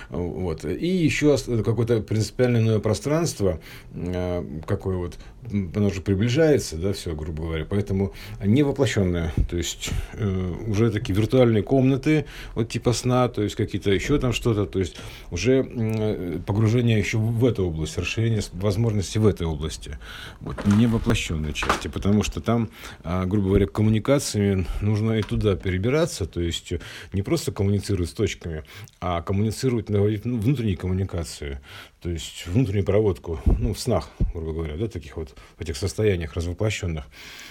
Вот. 0.09 0.65
И 0.65 0.87
еще 0.87 1.37
какое-то 1.65 2.01
принципиальное 2.01 2.63
новое 2.63 2.81
пространство, 2.81 3.61
э, 3.93 4.45
какое 4.67 4.97
вот, 4.97 5.19
оно 5.53 5.89
уже 5.89 6.01
приближается, 6.01 6.77
да, 6.77 6.93
все, 6.93 7.15
грубо 7.15 7.45
говоря, 7.45 7.67
поэтому 7.69 8.13
не 8.45 8.63
воплощенное, 8.63 9.33
то 9.49 9.57
есть 9.57 9.91
э, 10.15 10.55
уже 10.67 10.91
такие 10.91 11.15
виртуальные 11.15 11.63
комнаты, 11.63 12.27
вот 12.55 12.69
типа 12.69 12.93
сна, 12.93 13.29
то 13.29 13.43
есть 13.43 13.57
какие-то 13.57 13.91
еще 13.91 14.19
там 14.19 14.33
что-то, 14.33 14.67
то 14.67 14.79
есть 14.79 14.97
уже 15.31 15.67
э, 15.69 16.39
погружение 16.47 16.99
еще 16.99 17.19
в 17.19 17.45
эту 17.45 17.67
область, 17.67 17.99
расширение 17.99 18.43
возможностей 18.53 19.19
в 19.19 19.27
этой 19.27 19.47
области, 19.47 19.99
вот, 20.41 20.57
не 20.67 20.87
воплощенной 20.87 21.53
части, 21.53 21.89
потому 21.89 22.23
что 22.23 22.41
там, 22.41 22.71
э, 23.05 23.25
грубо 23.27 23.49
говоря, 23.49 23.67
коммуникациями 23.67 24.67
нужно 24.81 25.13
и 25.13 25.23
туда 25.23 25.57
перебираться, 25.57 26.27
то 26.27 26.41
есть 26.41 26.73
не 27.13 27.23
просто 27.23 27.53
коммуницировать 27.53 28.11
с 28.11 28.13
точками, 28.13 28.65
а 29.01 29.23
коммуницируют 29.23 29.89
на 29.89 30.01
внутренней 30.01 30.77
коммуникации, 30.77 31.61
то 32.01 32.11
есть 32.11 32.47
внутреннюю 32.47 32.85
проводку, 32.85 33.41
ну, 33.47 33.75
в 33.75 33.81
снах, 33.81 34.11
грубо 34.33 34.53
говоря, 34.53 34.77
да, 34.77 34.89
таких 34.89 35.17
вот, 35.17 35.35
в 35.57 35.61
этих 35.61 35.77
состояниях 35.77 36.35
развоплощенных. 36.35 37.07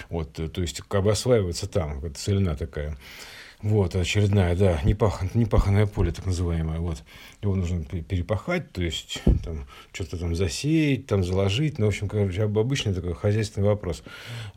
Вот, 0.10 0.34
то 0.34 0.62
есть, 0.62 0.82
как 0.82 1.04
бы 1.04 1.12
осваиваться 1.12 1.68
там, 1.68 2.04
это 2.04 2.16
целина 2.16 2.56
такая. 2.56 2.98
Вот, 3.62 3.94
очередная, 3.94 4.56
да, 4.56 4.80
непах, 4.86 5.36
непаханное 5.36 5.86
поле, 5.86 6.14
так 6.14 6.26
называемое. 6.26 6.80
Вот. 6.80 7.04
Его 7.42 7.56
нужно 7.56 7.84
перепахать, 7.84 8.72
то 8.72 8.82
есть 8.82 9.22
там 9.44 9.66
что-то 9.92 10.18
там 10.18 10.34
засеять, 10.34 11.08
там 11.08 11.26
заложить. 11.26 11.78
Ну, 11.78 11.86
в 11.86 11.90
общем, 11.90 12.08
короче, 12.08 12.44
обычный 12.44 12.94
такой 12.94 13.16
хозяйственный 13.16 13.68
вопрос. 13.68 14.04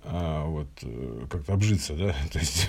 А, 0.05 0.45
вот, 0.47 0.69
э, 0.83 1.27
как-то 1.29 1.55
обжиться, 1.55 1.95
да, 1.95 2.15
то 2.33 2.39
есть, 2.39 2.69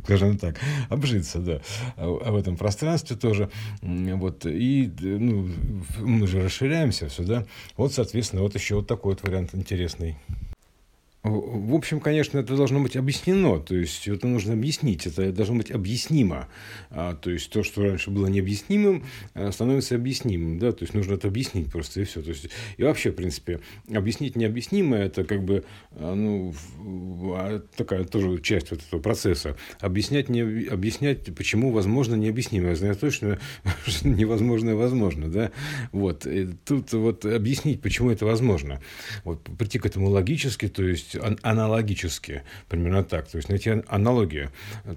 скажем 0.04 0.38
так, 0.38 0.60
обжиться, 0.88 1.40
да. 1.40 1.60
А, 1.96 2.16
а 2.26 2.30
в 2.30 2.36
этом 2.36 2.56
пространстве 2.56 3.16
тоже. 3.16 3.50
Вот, 3.82 4.46
и, 4.46 4.88
ну, 5.00 5.48
мы 5.98 6.28
же 6.28 6.44
расширяемся 6.44 7.08
все, 7.08 7.24
да. 7.24 7.44
Вот, 7.76 7.92
соответственно, 7.92 8.42
вот 8.42 8.54
еще 8.54 8.76
вот 8.76 8.86
такой 8.86 9.14
вот 9.14 9.24
вариант 9.24 9.50
интересный. 9.52 10.16
В 11.24 11.74
общем, 11.74 12.00
конечно, 12.00 12.38
это 12.38 12.54
должно 12.54 12.80
быть 12.80 12.96
объяснено, 12.96 13.58
то 13.58 13.74
есть 13.74 14.06
это 14.08 14.26
нужно 14.26 14.52
объяснить, 14.52 15.06
это 15.06 15.32
должно 15.32 15.56
быть 15.56 15.70
объяснимо. 15.70 16.48
А, 16.90 17.14
то 17.14 17.30
есть 17.30 17.48
то, 17.48 17.62
что 17.62 17.82
раньше 17.82 18.10
было 18.10 18.26
необъяснимым, 18.26 19.06
а, 19.32 19.50
становится 19.50 19.94
объяснимым, 19.94 20.58
да, 20.58 20.72
то 20.72 20.84
есть 20.84 20.92
нужно 20.92 21.14
это 21.14 21.28
объяснить 21.28 21.72
просто 21.72 22.02
и 22.02 22.04
все. 22.04 22.20
То 22.20 22.28
есть, 22.28 22.50
и 22.76 22.82
вообще, 22.82 23.10
в 23.10 23.14
принципе, 23.14 23.60
объяснить 23.90 24.36
необъяснимое, 24.36 25.06
это 25.06 25.24
как 25.24 25.42
бы, 25.44 25.64
а, 25.92 26.14
ну, 26.14 26.52
такая 27.74 28.04
тоже 28.04 28.38
часть 28.42 28.70
вот 28.70 28.82
этого 28.86 29.00
процесса. 29.00 29.56
Объяснять, 29.80 30.28
не, 30.28 30.66
объяснять, 30.66 31.34
почему 31.34 31.70
возможно 31.70 32.16
необъяснимое. 32.16 32.74
Знаю 32.74 32.96
точно, 32.96 33.38
что 33.86 34.08
невозможное 34.08 34.74
возможно, 34.74 35.30
да. 35.30 35.52
Вот. 35.90 36.26
И 36.26 36.50
тут 36.66 36.92
вот 36.92 37.24
объяснить, 37.24 37.80
почему 37.80 38.10
это 38.10 38.26
возможно. 38.26 38.82
Вот 39.24 39.42
прийти 39.56 39.78
к 39.78 39.86
этому 39.86 40.10
логически, 40.10 40.68
то 40.68 40.82
есть 40.82 41.13
есть 41.14 41.38
аналогически, 41.42 42.42
примерно 42.68 43.04
так, 43.04 43.28
то 43.28 43.36
есть 43.36 43.48
найти 43.48 43.82
аналогию, 43.88 44.50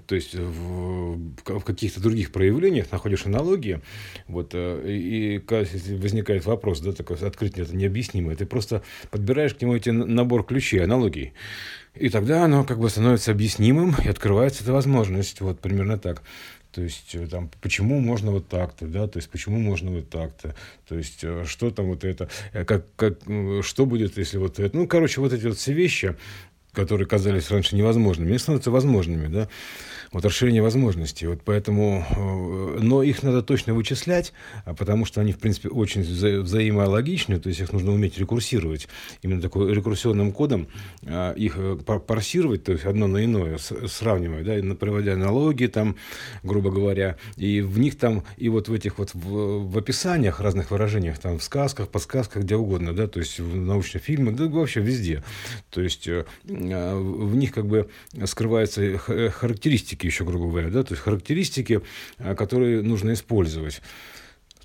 то 0.06 0.14
есть 0.14 0.34
в, 0.34 1.18
в 1.44 1.60
каких-то 1.60 2.00
других 2.00 2.32
проявлениях 2.32 2.90
находишь 2.90 3.26
аналогии, 3.26 3.80
вот, 4.26 4.50
э, 4.54 4.82
и, 4.86 5.36
и 5.36 5.96
возникает 5.96 6.44
вопрос, 6.46 6.80
да, 6.80 6.92
такое 6.92 7.18
открытие 7.18 7.64
это 7.64 7.76
необъяснимое, 7.76 8.36
ты 8.36 8.46
просто 8.46 8.82
подбираешь 9.10 9.54
к 9.54 9.60
нему 9.60 9.76
эти 9.76 9.90
набор 9.90 10.44
ключей, 10.44 10.82
аналогий, 10.82 11.32
и 11.94 12.10
тогда 12.10 12.44
оно 12.44 12.64
как 12.64 12.78
бы 12.78 12.88
становится 12.88 13.32
объяснимым, 13.32 13.94
и 14.04 14.08
открывается 14.08 14.62
эта 14.62 14.72
возможность, 14.72 15.40
вот 15.40 15.60
примерно 15.60 15.98
так. 15.98 16.22
То 16.72 16.82
есть, 16.82 17.14
э, 17.14 17.26
там, 17.26 17.50
почему 17.62 17.98
можно 18.00 18.30
вот 18.30 18.48
так-то, 18.48 18.86
да, 18.86 19.06
то 19.06 19.18
есть, 19.18 19.30
почему 19.30 19.58
можно 19.58 19.90
вот 19.90 20.10
так-то, 20.10 20.54
то 20.86 20.96
есть, 20.96 21.20
э, 21.22 21.44
что 21.46 21.70
там 21.70 21.86
вот 21.86 22.04
это, 22.04 22.28
э, 22.52 22.64
как, 22.64 22.84
как, 22.94 23.18
что 23.62 23.86
будет, 23.86 24.18
если 24.18 24.36
вот 24.36 24.58
это, 24.58 24.76
ну, 24.76 24.86
короче, 24.86 25.20
вот 25.20 25.32
эти 25.32 25.46
вот 25.46 25.56
все 25.56 25.72
вещи, 25.72 26.16
которые 26.72 27.08
казались 27.08 27.50
раньше 27.50 27.74
невозможными, 27.74 28.28
они 28.28 28.38
становятся 28.38 28.70
возможными, 28.70 29.28
да, 29.28 29.48
вот 30.12 30.24
расширение 30.24 30.62
возможностей. 30.62 31.26
Вот 31.26 31.40
поэтому, 31.44 32.04
э, 32.10 32.78
но 32.80 33.02
их 33.02 33.22
надо 33.22 33.42
точно 33.42 33.74
вычислять, 33.74 34.32
а 34.64 34.74
потому 34.74 35.04
что 35.04 35.20
они, 35.20 35.32
в 35.32 35.38
принципе, 35.38 35.68
очень 35.68 36.02
вза 36.02 36.40
взаимологичны, 36.40 37.38
то 37.38 37.48
есть 37.48 37.60
их 37.60 37.72
нужно 37.72 37.92
уметь 37.92 38.18
рекурсировать 38.18 38.88
именно 39.22 39.40
такой 39.40 39.72
рекурсионным 39.72 40.32
кодом, 40.32 40.68
а, 41.04 41.32
их 41.32 41.54
э, 41.56 41.76
парсировать, 41.76 42.64
то 42.64 42.72
есть 42.72 42.84
одно 42.84 43.06
на 43.06 43.24
иное, 43.24 43.58
сравнивать, 43.58 44.44
да, 44.44 44.74
проводя 44.74 45.14
аналогии 45.14 45.66
там, 45.66 45.96
грубо 46.42 46.70
говоря, 46.70 47.16
и 47.36 47.60
в 47.60 47.78
них 47.78 47.96
там, 47.96 48.24
и 48.36 48.48
вот 48.48 48.68
в 48.68 48.72
этих 48.72 48.98
вот 48.98 49.10
в, 49.14 49.70
в 49.70 49.78
описаниях 49.78 50.40
разных 50.40 50.70
выражениях, 50.70 51.18
там 51.18 51.38
в 51.38 51.42
сказках, 51.42 51.88
подсказках, 51.88 52.42
где 52.42 52.56
угодно, 52.56 52.94
да, 52.94 53.06
то 53.06 53.20
есть 53.20 53.40
в 53.40 53.56
научных 53.56 54.02
фильмах, 54.02 54.36
да 54.36 54.46
вообще 54.46 54.80
везде. 54.80 55.22
То 55.70 55.80
есть 55.80 56.08
э, 56.08 56.24
в 56.44 57.36
них 57.36 57.52
как 57.52 57.66
бы 57.66 57.88
скрываются 58.24 58.98
характеристики 58.98 59.97
характеристики 59.98 60.06
еще, 60.06 60.24
грубо 60.24 60.48
говоря, 60.48 60.70
да, 60.70 60.82
то 60.82 60.92
есть 60.92 61.02
характеристики, 61.02 61.80
а, 62.18 62.34
которые 62.34 62.82
нужно 62.82 63.12
использовать. 63.12 63.82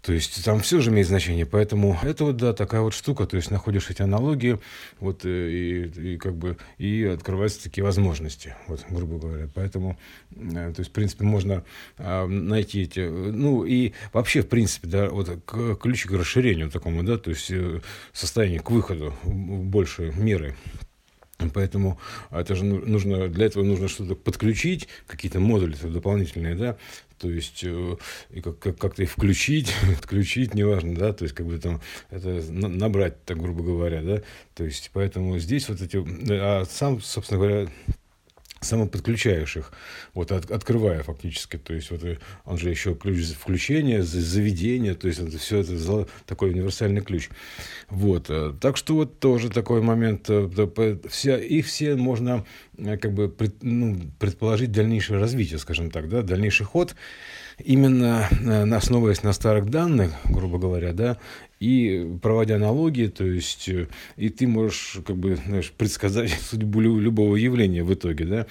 То 0.02 0.12
есть 0.12 0.44
там 0.44 0.60
все 0.60 0.82
же 0.82 0.90
имеет 0.90 1.08
значение, 1.08 1.46
поэтому 1.46 1.98
это 2.04 2.26
вот, 2.26 2.36
да, 2.36 2.52
такая 2.52 2.82
вот 2.82 2.94
штука, 2.94 3.26
то 3.26 3.38
есть 3.38 3.52
находишь 3.52 3.90
эти 3.90 4.02
аналогии, 4.02 4.60
вот, 5.00 5.24
э, 5.24 5.50
и, 5.50 6.14
и 6.14 6.18
как 6.18 6.36
бы, 6.36 6.58
и 6.78 7.06
открываются 7.06 7.64
такие 7.64 7.86
возможности, 7.86 8.54
вот, 8.68 8.86
грубо 8.90 9.18
говоря. 9.18 9.48
Поэтому, 9.56 9.98
э, 10.36 10.74
то 10.76 10.80
есть, 10.80 10.90
в 10.90 10.94
принципе, 10.94 11.24
можно 11.24 11.64
а, 11.98 12.28
найти 12.28 12.82
эти, 12.82 13.00
ну, 13.00 13.64
и 13.64 13.94
вообще, 14.12 14.42
в 14.42 14.48
принципе, 14.48 14.90
да, 14.90 15.10
вот 15.10 15.30
ключ 15.80 16.06
к 16.06 16.12
расширению 16.12 16.70
такому, 16.70 17.04
да, 17.04 17.18
то 17.18 17.30
есть 17.30 17.50
э, 17.52 17.80
состояние 18.12 18.60
к 18.60 18.72
выходу 18.72 19.14
в 19.24 19.64
большей 19.64 20.12
меры 20.16 20.54
Поэтому 21.50 22.00
это 22.32 22.56
же 22.56 22.64
нужно, 22.64 23.28
для 23.28 23.46
этого 23.46 23.64
нужно 23.64 23.88
что-то 23.88 24.16
подключить, 24.16 24.88
какие-то 25.08 25.40
модули 25.40 25.76
дополнительные, 25.76 26.56
да, 26.56 26.78
то 27.20 27.30
есть 27.30 27.64
э, 27.64 27.96
и 28.32 28.42
как, 28.42 28.60
как, 28.60 28.78
как-то 28.78 29.04
их 29.04 29.12
включить, 29.12 29.74
отключить, 29.98 30.54
неважно, 30.54 30.96
да, 30.96 31.14
то 31.14 31.24
есть 31.24 31.34
как 31.34 31.46
бы 31.46 31.58
там 31.58 31.82
это 32.10 32.42
набрать, 32.52 33.24
так 33.26 33.38
грубо 33.38 33.64
говоря, 33.64 34.02
да, 34.02 34.22
то 34.56 34.66
есть 34.66 34.92
поэтому 34.94 35.40
здесь 35.40 35.70
вот 35.70 35.82
эти, 35.82 36.04
а 36.32 36.66
сам, 36.70 37.02
собственно 37.02 37.40
говоря, 37.40 37.70
самоподключаешь 38.64 39.58
их, 39.58 39.72
вот 40.14 40.32
от, 40.32 40.52
открывая 40.52 41.04
фактически, 41.04 41.58
то 41.58 41.74
есть 41.74 41.92
вот 41.92 42.02
он 42.46 42.58
же 42.58 42.70
еще 42.70 42.96
ключ 42.96 43.26
включения, 43.28 44.04
заведения, 44.04 44.96
то 44.96 45.08
есть 45.08 45.20
это 45.20 45.38
все 45.38 45.60
это 45.60 46.08
такой 46.26 46.52
универсальный 46.52 47.02
ключ, 47.02 47.30
вот, 47.90 48.30
э, 48.30 48.54
так 48.60 48.78
что 48.78 48.96
вот 48.96 49.20
тоже 49.20 49.50
такой 49.50 49.82
момент, 49.82 50.26
э, 50.30 50.98
все, 51.10 51.38
их 51.38 51.66
все 51.66 51.96
можно 51.96 52.46
э, 52.78 52.98
как 52.98 53.14
бы 53.14 53.30
пред, 53.30 53.62
ну, 53.62 53.98
предположить 54.20 54.72
дальнейшее 54.72 55.20
развитие, 55.20 55.60
скажем 55.60 55.92
так, 55.92 56.10
да, 56.10 56.22
дальнейший 56.22 56.66
ход, 56.66 56.96
именно 57.66 58.28
основываясь 58.76 59.24
на 59.24 59.34
старых 59.34 59.70
данных, 59.70 60.12
грубо 60.26 60.58
говоря, 60.60 60.94
да, 60.94 61.18
и 61.60 62.18
проводя 62.22 62.56
аналогии, 62.56 63.08
то 63.08 63.26
есть, 63.26 63.70
э, 63.70 63.88
и 64.18 64.30
ты 64.30 64.48
можешь, 64.48 64.98
как 65.06 65.16
бы, 65.16 65.38
знаешь, 65.38 65.72
предсказать 65.72 66.32
судьбу 66.50 66.82
любого 66.82 67.38
явления 67.38 67.84
в 67.84 67.94
итоге, 67.94 68.26
да, 68.26 68.48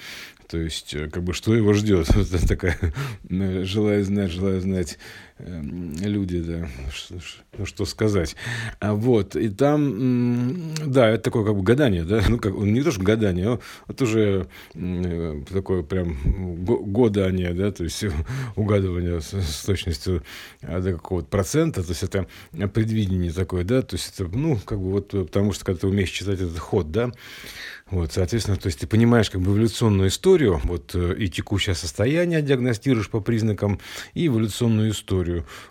то 0.47 0.57
есть, 0.57 0.93
э, 0.93 1.09
как 1.09 1.23
бы, 1.23 1.33
что 1.33 1.55
его 1.55 1.73
ждет? 1.73 2.07
Такая, 2.47 2.77
э, 3.29 3.63
желая 3.63 4.03
знать, 4.03 4.31
желая 4.31 4.59
знать 4.59 4.97
люди, 5.39 6.41
да, 6.41 6.67
что, 6.91 7.15
ну, 7.57 7.65
что 7.65 7.85
сказать. 7.85 8.35
А 8.79 8.93
вот, 8.93 9.35
и 9.35 9.49
там, 9.49 10.73
да, 10.85 11.09
это 11.09 11.23
такое 11.23 11.45
как 11.45 11.55
бы 11.55 11.63
гадание, 11.63 12.03
да, 12.03 12.21
ну, 12.29 12.37
как, 12.37 12.53
не 12.55 12.81
то, 12.81 12.91
что 12.91 13.01
гадание, 13.01 13.53
а 13.53 13.59
вот 13.87 14.01
уже 14.01 14.47
такое 15.51 15.83
прям 15.83 16.17
гадание, 16.65 17.53
да, 17.53 17.71
то 17.71 17.83
есть 17.83 18.05
угадывание 18.55 19.21
с, 19.21 19.33
с 19.33 19.63
точностью 19.65 20.23
а, 20.61 20.79
до 20.79 20.93
какого-то 20.93 21.27
процента, 21.27 21.83
то 21.83 21.89
есть 21.89 22.03
это 22.03 22.27
предвидение 22.73 23.31
такое, 23.31 23.63
да, 23.63 23.81
то 23.81 23.95
есть 23.95 24.13
это, 24.13 24.29
ну, 24.35 24.57
как 24.63 24.79
бы 24.79 24.91
вот, 24.91 25.09
потому 25.09 25.53
что 25.53 25.65
когда 25.65 25.81
ты 25.81 25.87
умеешь 25.87 26.09
читать 26.09 26.39
этот 26.39 26.59
ход, 26.59 26.91
да, 26.91 27.11
вот, 27.93 28.11
соответственно, 28.11 28.57
то 28.57 28.67
есть 28.67 28.79
ты 28.79 28.87
понимаешь 28.87 29.29
как 29.29 29.41
бы 29.41 29.51
эволюционную 29.51 30.09
историю, 30.09 30.59
вот, 30.63 30.95
э, 30.95 31.15
и 31.15 31.29
текущее 31.29 31.75
состояние 31.75 32.41
диагностируешь 32.41 33.07
по 33.07 33.19
признакам, 33.19 33.79
и 34.15 34.25
эволюционную 34.25 34.89
историю. 34.89 35.22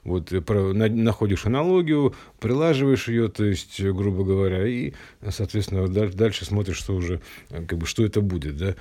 Вот, 0.04 0.32
э, 0.32 0.40
находишь 0.40 1.46
аналогию, 1.46 2.14
прилаживаешь 2.40 3.08
ее, 3.08 3.28
то 3.28 3.44
есть, 3.44 3.80
э, 3.80 3.92
грубо 3.92 4.24
говоря, 4.24 4.66
и, 4.66 4.92
соответственно, 5.30 5.88
дальше, 5.88 6.44
смотришь, 6.44 6.78
что 6.78 6.94
уже, 6.94 7.20
как 7.50 7.78
бы, 7.78 7.86
что 7.86 8.04
это 8.04 8.20
будет, 8.20 8.56
да. 8.56 8.74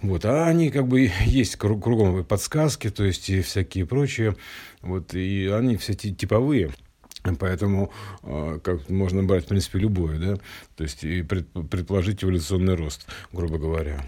Вот, 0.00 0.24
а 0.24 0.46
они 0.46 0.70
как 0.70 0.86
бы 0.88 1.10
есть 1.26 1.56
кругом 1.56 2.24
подсказки, 2.24 2.90
то 2.90 3.04
есть, 3.04 3.28
и 3.30 3.42
всякие 3.42 3.86
прочие, 3.86 4.36
вот, 4.82 5.14
и 5.14 5.46
они 5.46 5.76
все 5.76 5.94
типовые. 5.94 6.70
Поэтому 7.38 7.90
э, 8.22 8.58
как 8.62 8.90
можно 8.90 9.22
брать, 9.22 9.44
в 9.44 9.48
принципе, 9.48 9.78
любое, 9.78 10.18
да, 10.18 10.36
то 10.76 10.84
есть 10.84 11.04
и 11.04 11.22
предположить 11.22 12.22
эволюционный 12.22 12.74
рост, 12.74 13.06
грубо 13.32 13.58
говоря. 13.58 14.04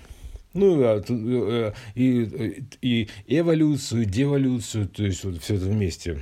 Ну, 0.57 0.81
да, 0.81 1.03
э, 1.07 1.73
и, 1.95 2.69
и 2.81 3.09
эволюцию, 3.27 4.07
деволюцию, 4.07 4.89
то 4.89 5.05
есть 5.05 5.23
вот 5.23 5.43
все 5.43 5.57
это 5.57 5.67
вместе. 5.67 6.19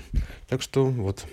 Так 0.49 0.61
что 0.61 0.87
вот. 0.87 1.25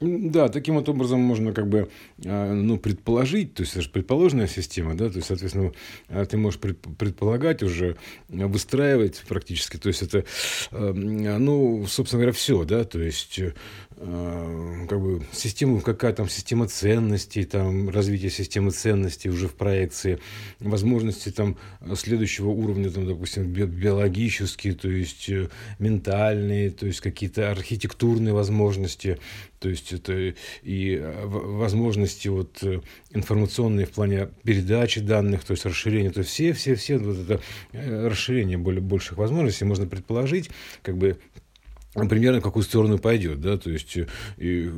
Да, 0.00 0.48
таким 0.48 0.76
вот 0.76 0.88
образом 0.88 1.18
можно 1.20 1.52
как 1.52 1.68
бы 1.68 1.90
а, 2.24 2.52
ну, 2.52 2.78
предположить, 2.78 3.54
то 3.54 3.62
есть 3.62 3.72
это 3.72 3.82
же 3.82 3.90
предположенная 3.90 4.46
система, 4.46 4.96
да, 4.96 5.08
то 5.08 5.16
есть, 5.16 5.26
соответственно, 5.26 5.72
а, 6.08 6.24
ты 6.24 6.36
можешь 6.36 6.60
предполагать 6.60 7.64
уже, 7.64 7.96
выстраивать 8.28 9.24
практически, 9.26 9.76
то 9.76 9.88
есть 9.88 10.02
это, 10.02 10.24
ну, 10.70 11.84
собственно 11.88 12.20
говоря, 12.20 12.32
все, 12.32 12.64
да, 12.64 12.84
то 12.84 13.00
есть 13.00 13.40
э, 13.40 13.54
как 13.98 15.00
бы 15.00 15.22
систему, 15.32 15.80
какая 15.80 16.12
там 16.12 16.28
система 16.28 16.68
ценностей, 16.68 17.44
там 17.44 17.88
развитие 17.88 18.30
системы 18.30 18.70
ценностей 18.70 19.28
уже 19.28 19.48
в 19.48 19.54
проекции, 19.54 20.20
возможности 20.60 21.30
там 21.30 21.56
следующего 21.96 22.48
уровня, 22.48 22.90
там, 22.90 23.06
допустим, 23.06 23.52
биологические, 23.52 24.74
то 24.74 24.88
есть 24.88 25.28
э, 25.28 25.48
ментальные, 25.80 26.70
то 26.70 26.86
есть 26.86 27.00
какие-то 27.00 27.50
архитектурные 27.50 28.32
возможности, 28.32 29.18
то 29.58 29.68
есть 29.68 29.92
это 29.92 30.34
и 30.62 30.94
э, 30.94 31.26
возможности 31.26 32.28
вот 32.28 32.62
э, 32.62 32.80
информационные 33.10 33.86
в 33.86 33.90
плане 33.90 34.28
передачи 34.44 35.00
данных, 35.00 35.42
то 35.42 35.52
есть 35.52 35.66
расширения, 35.66 36.10
то 36.10 36.20
есть 36.20 36.30
все, 36.30 36.52
все, 36.52 36.76
все 36.76 36.98
вот 36.98 37.16
это 37.18 37.40
расширение 37.72 38.58
более 38.58 38.80
больших 38.80 39.18
возможностей 39.18 39.64
можно 39.64 39.86
предположить, 39.86 40.50
как 40.82 40.96
бы 40.96 41.18
примерно 42.06 42.40
какую 42.40 42.62
сторону 42.62 42.98
пойдет, 42.98 43.40
да, 43.40 43.56
то 43.56 43.70
есть 43.70 43.98
и 44.36 44.70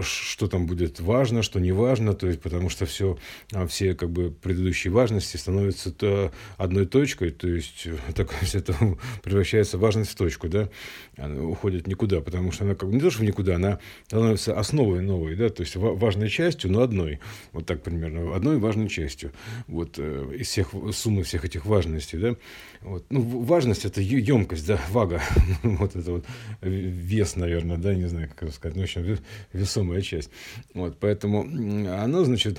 что 0.00 0.46
там 0.46 0.66
будет 0.66 1.00
важно, 1.00 1.42
что 1.42 1.60
не 1.60 1.72
важно, 1.72 2.14
то 2.14 2.26
есть 2.26 2.40
потому 2.40 2.68
что 2.68 2.86
все, 2.86 3.18
а, 3.52 3.66
все 3.66 3.94
как 3.94 4.10
бы 4.10 4.30
предыдущие 4.30 4.92
важности 4.92 5.36
становятся 5.36 5.92
то 5.92 6.32
одной 6.56 6.86
точкой, 6.86 7.30
то 7.30 7.48
есть 7.48 7.86
так, 8.14 8.30
это 8.52 8.74
превращается 9.22 9.78
важность 9.78 10.12
в 10.12 10.14
точку, 10.14 10.48
да, 10.48 10.68
она 11.16 11.42
уходит 11.42 11.86
никуда, 11.86 12.20
потому 12.20 12.52
что 12.52 12.64
она 12.64 12.74
как 12.74 12.88
бы 12.88 12.94
не 12.94 13.00
то, 13.00 13.10
что 13.10 13.24
никуда, 13.24 13.56
она 13.56 13.78
становится 14.06 14.58
основой 14.58 15.02
новой, 15.02 15.36
да, 15.36 15.48
то 15.48 15.62
есть 15.62 15.76
важной 15.76 16.28
частью, 16.28 16.70
но 16.70 16.82
одной, 16.82 17.20
вот 17.52 17.66
так 17.66 17.82
примерно, 17.82 18.34
одной 18.34 18.58
важной 18.58 18.88
частью, 18.88 19.32
вот 19.66 19.98
э, 19.98 20.36
из 20.38 20.48
всех 20.48 20.70
суммы 20.92 21.22
всех 21.22 21.44
этих 21.44 21.66
важностей, 21.66 22.18
да, 22.18 22.36
вот, 22.80 23.04
ну, 23.10 23.20
важность 23.20 23.84
это 23.84 24.00
емкость, 24.00 24.66
да, 24.66 24.80
вага, 24.90 25.22
вот 25.62 25.96
это 25.96 26.12
вот 26.12 26.24
вес, 26.62 27.36
наверное, 27.36 27.76
да, 27.76 27.94
не 27.94 28.06
знаю, 28.06 28.28
как 28.28 28.44
это 28.44 28.52
сказать, 28.52 28.76
ну, 28.76 28.82
в 28.82 28.84
общем, 28.84 29.18
весомая 29.52 30.00
часть. 30.00 30.30
Вот, 30.74 30.98
поэтому 30.98 31.42
оно, 31.42 32.24
значит, 32.24 32.58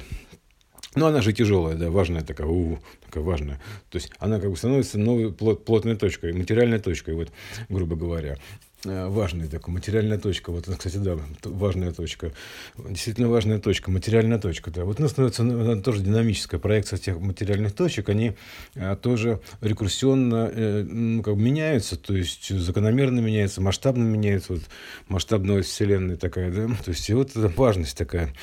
ну, 0.96 1.08
она 1.08 1.22
же 1.22 1.34
тяжелая, 1.34 1.76
да, 1.76 1.90
важная 1.90 2.22
такая, 2.22 2.48
у, 2.48 2.80
такая 3.06 3.24
важная. 3.24 3.60
То 3.90 3.98
есть 3.98 4.12
она 4.20 4.40
как 4.40 4.52
бы 4.52 4.58
становится 4.58 5.00
новой 5.00 5.34
плот, 5.34 5.66
плотной 5.66 5.96
точкой, 5.96 6.34
материальной 6.34 6.80
точкой, 6.80 7.16
вот, 7.16 7.32
грубо 7.70 7.96
говоря. 7.96 8.38
Э, 8.86 9.08
важная 9.08 9.48
такая 9.48 9.74
материальная 9.74 10.18
точка. 10.18 10.52
Вот, 10.52 10.66
кстати, 10.66 10.98
да, 10.98 11.18
важная 11.44 11.92
точка. 11.92 12.34
Действительно 12.78 13.30
важная 13.30 13.60
точка, 13.60 13.92
материальная 13.92 14.40
точка. 14.40 14.72
Да. 14.72 14.84
Вот 14.84 15.00
у 15.00 15.04
нас 15.04 15.12
становится 15.12 15.44
она 15.44 15.78
тоже 15.78 16.02
динамическая 16.02 16.60
проекция 16.60 17.00
тех 17.00 17.20
материальных 17.20 17.74
точек. 17.74 18.10
Они 18.10 18.34
а, 18.76 18.96
тоже 18.96 19.40
рекурсионно 19.62 20.50
э, 20.54 20.84
ну, 20.84 21.24
как 21.24 21.36
бы 21.36 21.42
меняются, 21.42 21.96
то 21.96 22.16
есть 22.16 22.50
закономерно 22.50 23.20
меняются, 23.20 23.62
масштабно 23.62 24.04
меняются. 24.04 24.54
Вот 24.54 24.64
масштабная 25.08 25.62
Вселенная 25.62 26.18
такая, 26.18 26.52
да. 26.52 26.68
То 26.84 26.92
есть 26.92 27.10
и 27.10 27.14
вот 27.14 27.32
эта 27.32 27.48
важность 27.48 27.98
такая. 27.98 28.34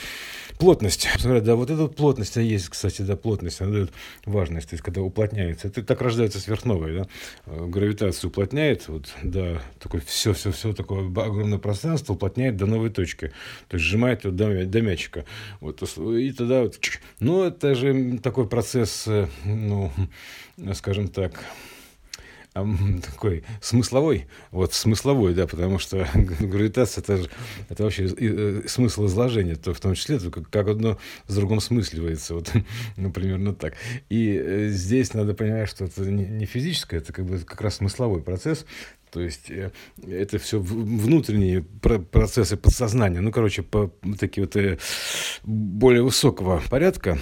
Плотность. 0.61 1.09
Да, 1.25 1.55
вот 1.57 1.71
эта 1.71 1.81
вот 1.81 1.97
плотность, 1.97 2.37
а 2.37 2.43
есть, 2.43 2.69
кстати, 2.69 3.01
да, 3.01 3.17
плотность, 3.17 3.63
она 3.63 3.73
дает 3.73 3.93
важность, 4.27 4.69
то 4.69 4.75
есть 4.75 4.85
когда 4.85 5.01
уплотняется. 5.01 5.69
Это 5.69 5.83
так 5.83 6.03
рождается 6.03 6.39
сверхновая, 6.39 6.99
да. 6.99 7.09
Э, 7.47 7.67
гравитация 7.67 8.29
уплотняет, 8.29 8.87
вот, 8.89 9.09
да, 9.23 9.63
такой 9.79 10.01
все 10.01 10.35
все-все-все 10.35 10.75
такое 10.75 11.07
огромное 11.07 11.59
пространство 11.59 12.13
уплотняет 12.13 12.59
до 12.59 12.67
новой 12.67 12.91
точки. 12.91 13.33
То 13.69 13.79
есть 13.79 13.87
сжимает 13.87 14.25
его 14.25 14.35
до, 14.35 14.67
до 14.67 14.83
мячика. 14.83 15.25
Вот, 15.61 15.83
и 15.99 16.33
тогда 16.33 16.63
вот... 16.63 16.79
Ну, 17.21 17.43
это 17.43 17.75
же 17.75 18.19
такой 18.19 18.47
процесс, 18.47 19.05
э, 19.07 19.29
ну, 19.47 19.91
скажем 20.75 21.09
так, 21.09 21.43
такой 23.05 23.45
смысловой, 23.61 24.27
вот 24.51 24.75
смысловой, 24.75 25.35
да, 25.35 25.47
потому 25.47 25.79
что 25.79 26.07
гравитация 26.15 27.03
это, 27.03 27.29
это 27.69 27.83
вообще 27.85 28.07
э, 28.17 28.63
смысл 28.67 29.07
изложения, 29.07 29.57
то 29.57 29.75
в 29.75 29.81
том 29.81 29.95
числе 29.95 30.19
как, 30.19 30.49
как 30.51 30.69
одно 30.69 30.99
с 31.27 31.35
другом 31.35 31.61
смысливается, 31.61 32.35
вот, 32.35 32.53
ну, 32.97 33.13
примерно 33.13 33.55
так. 33.55 33.75
И 34.09 34.41
э, 34.43 34.69
здесь 34.69 35.15
надо 35.15 35.35
понимать, 35.35 35.69
что 35.69 35.85
это 35.85 36.03
не, 36.03 36.25
не 36.25 36.47
физическое, 36.47 36.99
это 36.99 37.13
как 37.13 37.27
бы 37.27 37.39
как 37.39 37.61
раз 37.61 37.77
смысловой 37.77 38.23
процесс, 38.23 38.67
то 39.11 39.21
есть 39.21 39.51
э, 39.51 39.71
это 40.07 40.39
все 40.39 40.61
внутренние 40.61 41.63
процессы 41.63 42.57
подсознания, 42.57 43.21
ну, 43.21 43.33
короче, 43.33 43.63
по, 43.63 43.91
такие 44.19 44.47
вот 44.47 44.81
более 45.45 46.03
высокого 46.03 46.63
порядка, 46.71 47.19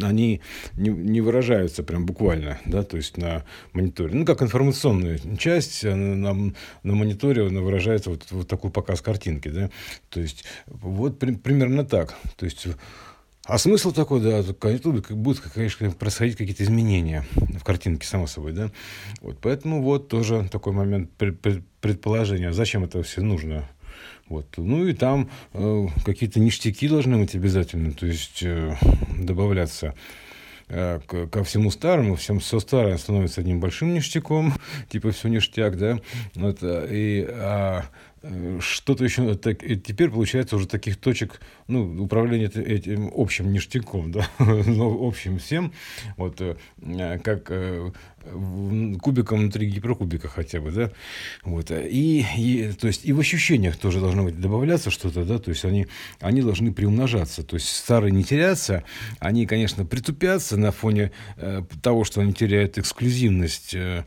они 0.00 0.40
не, 0.76 0.90
не 0.90 1.20
выражаются 1.20 1.82
прям 1.82 2.06
буквально, 2.06 2.58
да, 2.66 2.82
то 2.82 2.96
есть 2.96 3.16
на 3.16 3.44
мониторе. 3.72 4.14
Ну, 4.14 4.24
как 4.24 4.42
информационная 4.42 5.18
часть 5.38 5.84
на, 5.84 5.94
на, 5.94 6.52
на 6.82 6.94
мониторе 6.94 7.46
она 7.46 7.60
выражается 7.60 8.10
вот, 8.10 8.26
вот 8.30 8.48
такой 8.48 8.70
показ 8.70 9.00
картинки, 9.00 9.48
да. 9.48 9.70
То 10.08 10.20
есть 10.20 10.44
вот 10.66 11.18
при, 11.18 11.32
примерно 11.34 11.84
так. 11.84 12.14
То 12.36 12.44
есть 12.44 12.66
а 13.46 13.58
смысл 13.58 13.92
такой, 13.92 14.20
да, 14.20 14.42
тут 14.42 15.10
будут, 15.10 15.40
конечно, 15.40 15.88
происходить 15.92 16.36
какие-то 16.36 16.64
изменения 16.64 17.24
в 17.36 17.62
картинке, 17.62 18.04
само 18.04 18.26
собой, 18.26 18.52
да. 18.52 18.72
Вот, 19.20 19.38
поэтому 19.40 19.82
вот 19.82 20.08
тоже 20.08 20.48
такой 20.50 20.72
момент 20.72 21.10
предположения, 21.80 22.52
зачем 22.52 22.82
это 22.82 23.04
все 23.04 23.22
нужно. 23.22 23.68
Вот. 24.28 24.46
Ну 24.56 24.86
и 24.86 24.92
там 24.92 25.30
э, 25.52 25.86
какие-то 26.04 26.40
ништяки 26.40 26.88
должны 26.88 27.18
быть 27.18 27.34
обязательно, 27.34 27.92
то 27.92 28.06
есть 28.06 28.42
э, 28.42 28.74
добавляться 29.18 29.94
э, 30.68 30.98
ко 31.06 31.44
всему 31.44 31.70
старому, 31.70 32.16
всем 32.16 32.40
все 32.40 32.58
старое 32.58 32.96
становится 32.98 33.40
одним 33.40 33.60
большим 33.60 33.94
ништяком, 33.94 34.54
типа 34.88 35.12
все 35.12 35.28
ништяк, 35.28 35.78
да, 35.78 36.00
вот, 36.34 36.58
э, 36.62 36.88
и 36.90 37.26
а, 37.28 37.84
Э, 38.28 38.58
что-то 38.60 39.04
еще, 39.04 39.34
так, 39.34 39.60
теперь 39.60 40.10
получается 40.10 40.56
уже 40.56 40.66
таких 40.66 40.96
точек, 40.96 41.40
ну, 41.68 42.02
управления 42.02 42.46
этим 42.46 43.10
общим 43.14 43.52
ништяком, 43.52 44.12
да, 44.12 44.28
ну, 44.38 45.06
общим 45.06 45.38
всем, 45.38 45.72
вот, 46.16 46.40
э, 46.40 46.56
как 47.22 47.50
э, 47.50 47.90
кубиком 49.00 49.40
внутри 49.40 49.68
гиперкубика 49.68 50.28
хотя 50.28 50.60
бы, 50.60 50.70
да, 50.70 50.92
вот, 51.42 51.70
и, 51.70 52.24
и, 52.36 52.72
то 52.72 52.86
есть, 52.86 53.04
и 53.04 53.12
в 53.12 53.20
ощущениях 53.20 53.76
тоже 53.76 54.00
должно 54.00 54.24
быть 54.24 54.40
добавляться 54.40 54.90
что-то, 54.90 55.24
да, 55.24 55.38
то 55.38 55.50
есть, 55.50 55.64
они, 55.64 55.86
они 56.20 56.42
должны 56.42 56.72
приумножаться, 56.72 57.42
то 57.42 57.56
есть, 57.56 57.68
старые 57.68 58.12
не 58.12 58.24
теряться, 58.24 58.84
они, 59.18 59.46
конечно, 59.46 59.84
притупятся 59.84 60.56
на 60.56 60.72
фоне 60.72 61.12
э, 61.36 61.62
того, 61.82 62.04
что 62.04 62.20
они 62.20 62.32
теряют 62.32 62.78
эксклюзивность, 62.78 63.74
э, 63.74 64.04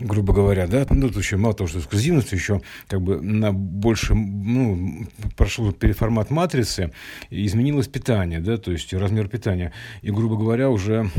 грубо 0.00 0.32
говоря, 0.32 0.66
да, 0.66 0.86
ну, 0.90 1.08
тут 1.08 1.18
еще 1.22 1.36
мало 1.36 1.54
того, 1.54 1.68
что 1.68 1.78
эксклюзивность, 1.78 2.32
еще 2.32 2.62
как 2.88 3.02
бы 3.02 3.20
на 3.20 3.52
больше, 3.52 4.14
ну, 4.14 5.06
прошел 5.36 5.72
переформат 5.72 6.30
матрицы, 6.30 6.89
и 7.30 7.46
изменилось 7.46 7.88
питание, 7.88 8.40
да, 8.40 8.56
то 8.56 8.72
есть 8.72 8.92
размер 8.92 9.28
питания, 9.28 9.72
и, 10.02 10.10
грубо 10.10 10.36
говоря, 10.36 10.70
уже 10.70 11.10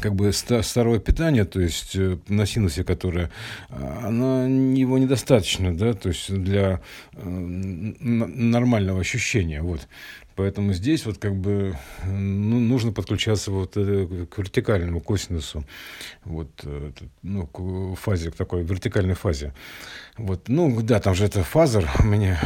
как 0.00 0.14
бы 0.14 0.32
старого 0.32 0.98
питания, 0.98 1.44
то 1.44 1.60
есть 1.60 1.96
э, 1.96 2.18
на 2.28 2.46
синусе, 2.46 2.84
которое, 2.84 3.30
оно, 3.68 4.46
его 4.46 4.98
недостаточно, 4.98 5.76
да, 5.76 5.94
то 5.94 6.08
есть 6.10 6.32
для 6.32 6.80
э, 7.12 7.28
нормального 7.28 9.00
ощущения, 9.00 9.62
вот. 9.62 9.88
Поэтому 10.36 10.74
здесь 10.74 11.06
вот 11.06 11.16
как 11.16 11.34
бы 11.34 11.76
ну, 12.04 12.60
нужно 12.60 12.92
подключаться 12.92 13.50
вот 13.50 13.72
э, 13.76 14.26
к 14.30 14.36
вертикальному 14.36 15.00
косинусу, 15.00 15.64
вот, 16.24 16.50
э, 16.64 16.92
ну, 17.22 17.46
к 17.46 17.98
фазе, 17.98 18.30
к 18.30 18.36
такой 18.36 18.62
вертикальной 18.62 19.14
фазе. 19.14 19.54
Вот, 20.18 20.48
ну, 20.48 20.82
да, 20.82 21.00
там 21.00 21.14
же 21.14 21.24
это 21.24 21.42
фазер, 21.42 21.90
у 22.00 22.04
меня 22.04 22.38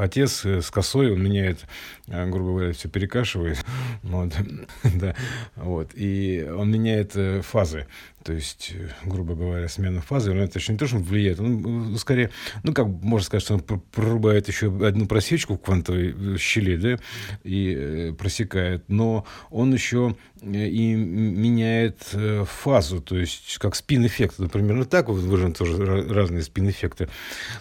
отец 0.00 0.44
с 0.44 0.70
косой, 0.70 1.12
он 1.12 1.22
меняет, 1.22 1.66
э, 2.06 2.26
грубо 2.30 2.50
говоря, 2.50 2.72
все 2.72 2.88
перекашивает, 2.88 3.58
вот, 4.02 4.32
да, 4.84 5.16
вот, 5.56 5.90
и 5.94 6.48
он 6.48 6.70
меняет 6.70 7.16
фазы. 7.44 7.86
То 8.26 8.32
есть, 8.32 8.72
э, 8.74 8.88
грубо 9.04 9.36
говоря, 9.36 9.68
смена 9.68 10.00
фазы, 10.00 10.32
но 10.32 10.42
это 10.42 10.58
еще 10.58 10.72
не 10.72 10.78
то, 10.78 10.88
что 10.88 10.96
он 10.96 11.04
влияет, 11.04 11.38
он 11.38 11.94
э, 11.94 11.96
скорее, 11.96 12.30
ну, 12.64 12.74
как 12.74 12.88
можно 12.88 13.24
сказать, 13.24 13.44
что 13.44 13.54
он 13.54 13.60
прорубает 13.60 14.48
еще 14.48 14.66
одну 14.84 15.06
просечку 15.06 15.54
в 15.54 15.58
квантовой 15.58 16.34
э, 16.34 16.36
щели, 16.36 16.74
да, 16.76 16.98
и 17.44 18.14
просекает, 18.18 18.84
но 18.88 19.24
он 19.50 19.72
еще 19.72 20.16
и 20.42 20.94
меняет 20.94 21.98
фазу, 22.44 23.00
то 23.00 23.16
есть 23.16 23.58
как 23.58 23.74
спин-эффект, 23.74 24.38
например, 24.38 24.76
ну 24.76 24.84
так 24.84 25.08
вот 25.08 25.20
выражены 25.20 25.54
тоже 25.54 25.76
разные 26.08 26.42
спин-эффекты. 26.42 27.08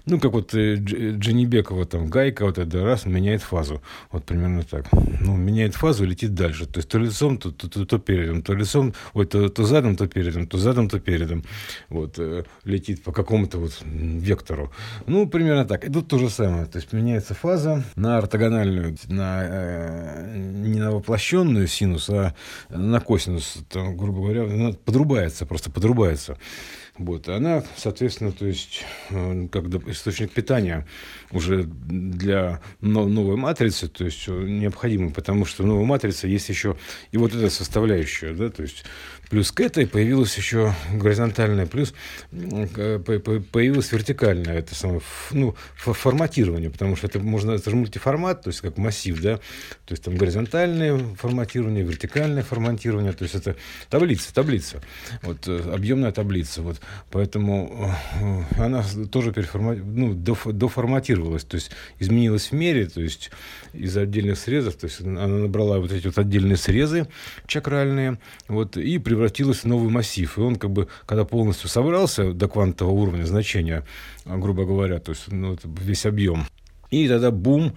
Ну, 0.06 0.20
как 0.20 0.34
вот 0.34 0.54
Дженни 0.54 1.46
Бекова, 1.46 1.86
там, 1.86 2.08
гайка, 2.08 2.46
вот 2.46 2.58
это 2.58 2.84
раз, 2.84 3.06
меняет 3.06 3.42
фазу, 3.42 3.82
вот 4.12 4.26
примерно 4.26 4.64
так. 4.64 4.88
Ну, 4.92 5.36
меняет 5.36 5.76
фазу 5.76 6.06
летит 6.06 6.34
дальше, 6.34 6.66
то 6.66 6.80
есть 6.80 6.90
то 6.90 7.00
лицом, 7.00 7.38
то, 7.38 7.52
то, 7.52 7.70
то, 7.70 7.86
то 7.86 7.98
передом, 7.98 8.42
то 8.42 8.54
лицом, 8.54 8.94
ой, 9.14 9.26
то, 9.26 9.50
то 9.50 9.64
задом, 9.64 9.96
то 9.96 10.08
передом, 10.08 10.48
то 10.48 10.58
задом, 10.58 10.90
то 10.90 11.00
передом, 11.00 11.44
вот, 11.90 12.20
э, 12.20 12.44
летит 12.66 13.04
по 13.04 13.12
какому-то 13.12 13.58
вот 13.58 13.82
вектору. 13.86 14.72
Ну, 15.08 15.28
примерно 15.28 15.66
так. 15.66 15.86
И 15.86 15.92
тут 15.92 16.08
то 16.08 16.18
же 16.18 16.30
самое, 16.30 16.66
то 16.66 16.78
есть 16.78 16.94
меняется 16.94 17.34
фаза 17.34 17.84
на 17.96 18.18
ортогональную, 18.18 18.98
на 19.08 19.45
э, 19.50 20.38
не 20.38 20.80
на 20.80 20.92
воплощенную 20.92 21.68
синус, 21.68 22.10
а 22.10 22.34
на 22.70 23.00
косинус, 23.00 23.58
там, 23.70 23.98
грубо 23.98 24.22
говоря, 24.22 24.44
она 24.44 24.74
подрубается, 24.74 25.46
просто 25.46 25.72
подрубается. 25.72 26.38
Вот, 26.98 27.28
она, 27.28 27.64
соответственно, 27.76 28.32
то 28.32 28.46
есть, 28.46 28.84
э, 29.10 29.48
как 29.52 29.66
источник 29.88 30.32
питания 30.32 30.88
уже 31.32 31.64
для 31.64 32.62
новой 32.80 33.36
матрицы, 33.36 33.90
то 33.90 34.06
есть, 34.06 34.28
необходимый, 34.28 35.12
потому 35.12 35.46
что 35.46 35.64
в 35.64 35.66
новой 35.66 35.86
матрице 35.86 36.28
есть 36.28 36.48
еще 36.48 36.78
и 37.12 37.18
вот 37.18 37.36
эта 37.36 37.50
составляющая, 37.50 38.34
да, 38.34 38.50
то 38.50 38.62
есть, 38.62 38.86
плюс 39.30 39.52
к 39.52 39.60
этой 39.60 39.88
появилась 39.88 40.36
еще 40.38 40.74
горизонтальная, 40.92 41.66
плюс 41.66 41.94
появилась 42.32 43.92
вертикальная, 43.92 44.60
это 44.60 44.76
самое, 44.76 45.02
ну, 45.32 45.56
форматирование, 45.76 46.70
потому 46.70 46.96
что 46.96 47.08
это 47.08 47.20
можно, 47.20 47.52
это 47.52 47.70
же 47.70 47.76
мультиформат, 47.76 48.44
то 48.44 48.50
есть, 48.50 48.62
как 48.62 48.78
массив, 48.78 49.20
да, 49.22 49.38
то 49.38 49.92
есть, 49.92 50.04
там 50.04 50.16
горизонтальное 50.16 50.98
форматирование, 51.16 51.84
вертикальное 51.84 52.44
форматирование, 52.44 53.14
то 53.14 53.24
есть, 53.24 53.36
это 53.36 53.56
таблица, 53.90 54.34
таблица, 54.34 54.82
вот, 55.22 55.48
э, 55.48 55.72
объемная 55.74 56.12
таблица, 56.12 56.62
вот, 56.62 56.80
Поэтому 57.12 57.96
э, 58.20 58.62
она 58.62 58.84
тоже 59.12 59.32
переформа... 59.32 59.76
ну, 59.76 60.14
доформатировалась, 60.14 61.44
то 61.44 61.56
есть 61.56 61.72
изменилась 62.00 62.52
в 62.52 62.52
мере, 62.54 62.88
то 62.88 63.02
есть 63.02 63.32
из 63.74 63.96
отдельных 63.96 64.38
срезов, 64.38 64.76
то 64.76 64.88
есть 64.88 65.02
она 65.02 65.28
набрала 65.28 65.80
вот 65.80 65.92
эти 65.92 66.08
вот 66.08 66.18
отдельные 66.18 66.58
срезы 66.58 67.08
чакральные, 67.48 68.20
вот, 68.48 68.78
и 68.78 69.00
превратилась 69.16 69.60
в 69.60 69.66
новый 69.66 69.90
массив. 69.90 70.38
И 70.38 70.42
он 70.42 70.58
как 70.58 70.72
бы, 70.72 70.88
когда 71.06 71.24
полностью 71.24 71.70
собрался 71.70 72.34
до 72.34 72.50
квантового 72.50 72.94
уровня 72.94 73.24
значения, 73.24 73.86
грубо 74.26 74.66
говоря, 74.66 75.00
то 75.00 75.12
есть 75.12 75.32
ну, 75.32 75.58
весь 75.64 76.06
объем, 76.06 76.46
и 76.92 77.08
тогда 77.08 77.32
бум, 77.32 77.76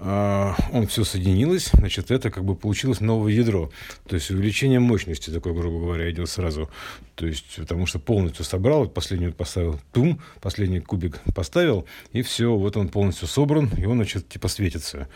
э, 0.00 0.52
он 0.72 0.86
все 0.88 1.04
соединилось, 1.04 1.70
значит, 1.72 2.10
это 2.10 2.30
как 2.30 2.44
бы 2.44 2.56
получилось 2.56 3.00
новое 3.00 3.32
ядро. 3.32 3.70
То 4.06 4.16
есть 4.16 4.30
увеличение 4.30 4.80
мощности, 4.80 5.30
такое, 5.30 5.54
грубо 5.54 5.78
говоря, 5.78 6.10
идет 6.10 6.28
сразу. 6.28 6.68
То 7.14 7.26
есть, 7.26 7.56
потому 7.56 7.86
что 7.86 7.98
полностью 7.98 8.44
собрал, 8.44 8.88
последний 8.88 9.28
поставил 9.28 9.80
тум, 9.92 10.20
последний 10.40 10.80
кубик 10.80 11.20
поставил, 11.34 11.86
и 12.12 12.22
все, 12.22 12.54
вот 12.54 12.76
он 12.76 12.88
полностью 12.88 13.28
собран, 13.28 13.70
и 13.78 13.86
он, 13.86 13.96
значит, 13.96 14.28
типа 14.28 14.48
светится 14.48 15.08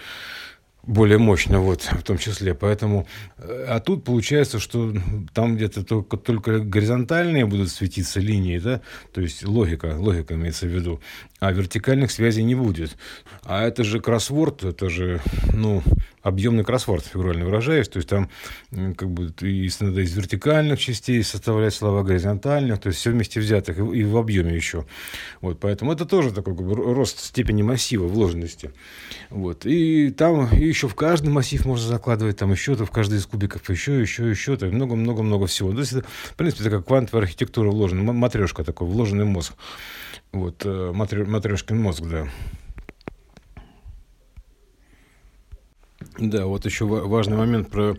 более 0.87 1.19
мощно, 1.19 1.61
вот, 1.61 1.83
в 1.93 2.03
том 2.03 2.19
числе. 2.19 2.55
Поэтому, 2.55 3.07
э, 3.39 3.67
а 3.69 3.81
тут 3.81 4.05
получается, 4.05 4.59
что 4.59 4.93
там 5.33 5.57
где-то 5.57 5.85
только, 5.85 6.17
только 6.17 6.59
горизонтальные 6.61 7.47
будут 7.47 7.71
светиться 7.71 8.21
линии, 8.21 8.59
да, 8.59 8.81
то 9.13 9.21
есть 9.21 9.45
логика, 9.45 9.97
логика 9.99 10.35
имеется 10.35 10.67
в 10.67 10.71
виду, 10.71 11.01
а 11.41 11.53
вертикальных 11.53 12.11
связей 12.11 12.43
не 12.43 12.55
будет. 12.55 12.97
А 13.43 13.65
это 13.65 13.85
же 13.85 14.01
кроссворд, 14.01 14.65
это 14.65 14.89
же, 14.89 15.21
ну, 15.53 15.83
объемный 16.25 16.65
кроссворд, 16.65 17.05
фигурально 17.05 17.45
выражаясь, 17.45 17.89
то 17.89 17.99
есть 17.99 18.09
там 18.09 18.31
как 18.97 19.11
бы 19.11 19.33
и 19.43 19.71
надо 19.81 20.01
из 20.01 20.17
вертикальных 20.17 20.81
частей 20.81 21.23
составлять 21.23 21.75
слова 21.75 22.03
горизонтальных, 22.03 22.81
то 22.81 22.89
есть 22.89 22.99
все 22.99 23.11
вместе 23.11 23.41
взятых 23.41 23.79
и, 23.79 24.05
в 24.05 24.17
объеме 24.17 24.57
еще. 24.57 24.87
Вот, 25.43 25.61
поэтому 25.61 25.93
это 25.93 26.07
тоже 26.07 26.33
такой 26.33 26.57
как 26.57 26.67
бы, 26.67 26.75
рост 26.75 27.21
степени 27.21 27.63
массива 27.63 28.07
вложенности. 28.07 28.73
Вот, 29.29 29.67
и 29.67 30.11
там 30.11 30.49
и 30.49 30.73
еще 30.75 30.89
в 30.89 30.95
каждый 30.97 31.29
массив 31.29 31.65
можно 31.65 31.87
закладывать, 31.87 32.39
там 32.39 32.51
еще 32.51 32.75
то 32.75 32.85
в 32.85 32.91
каждый 32.91 33.19
из 33.19 33.27
кубиков 33.27 33.69
еще, 33.71 34.01
еще, 34.01 34.29
еще, 34.29 34.57
то 34.57 34.67
много-много-много 34.67 35.47
всего. 35.47 35.73
То 35.73 35.79
есть 35.79 35.93
это, 35.93 36.05
в 36.09 36.35
принципе, 36.35 36.65
такая 36.65 36.83
квантовая 36.83 37.23
архитектура 37.25 37.71
вложена, 37.71 38.13
матрешка 38.13 38.65
такой, 38.65 38.89
вложенный 38.89 39.25
мозг. 39.25 39.55
Вот, 40.33 40.63
э, 40.65 40.93
матрешкин 40.93 41.81
мозг, 41.81 42.03
да. 42.03 42.27
Да, 46.19 46.47
вот 46.47 46.65
еще 46.65 46.85
важный 46.85 47.37
момент 47.37 47.71
про 47.71 47.97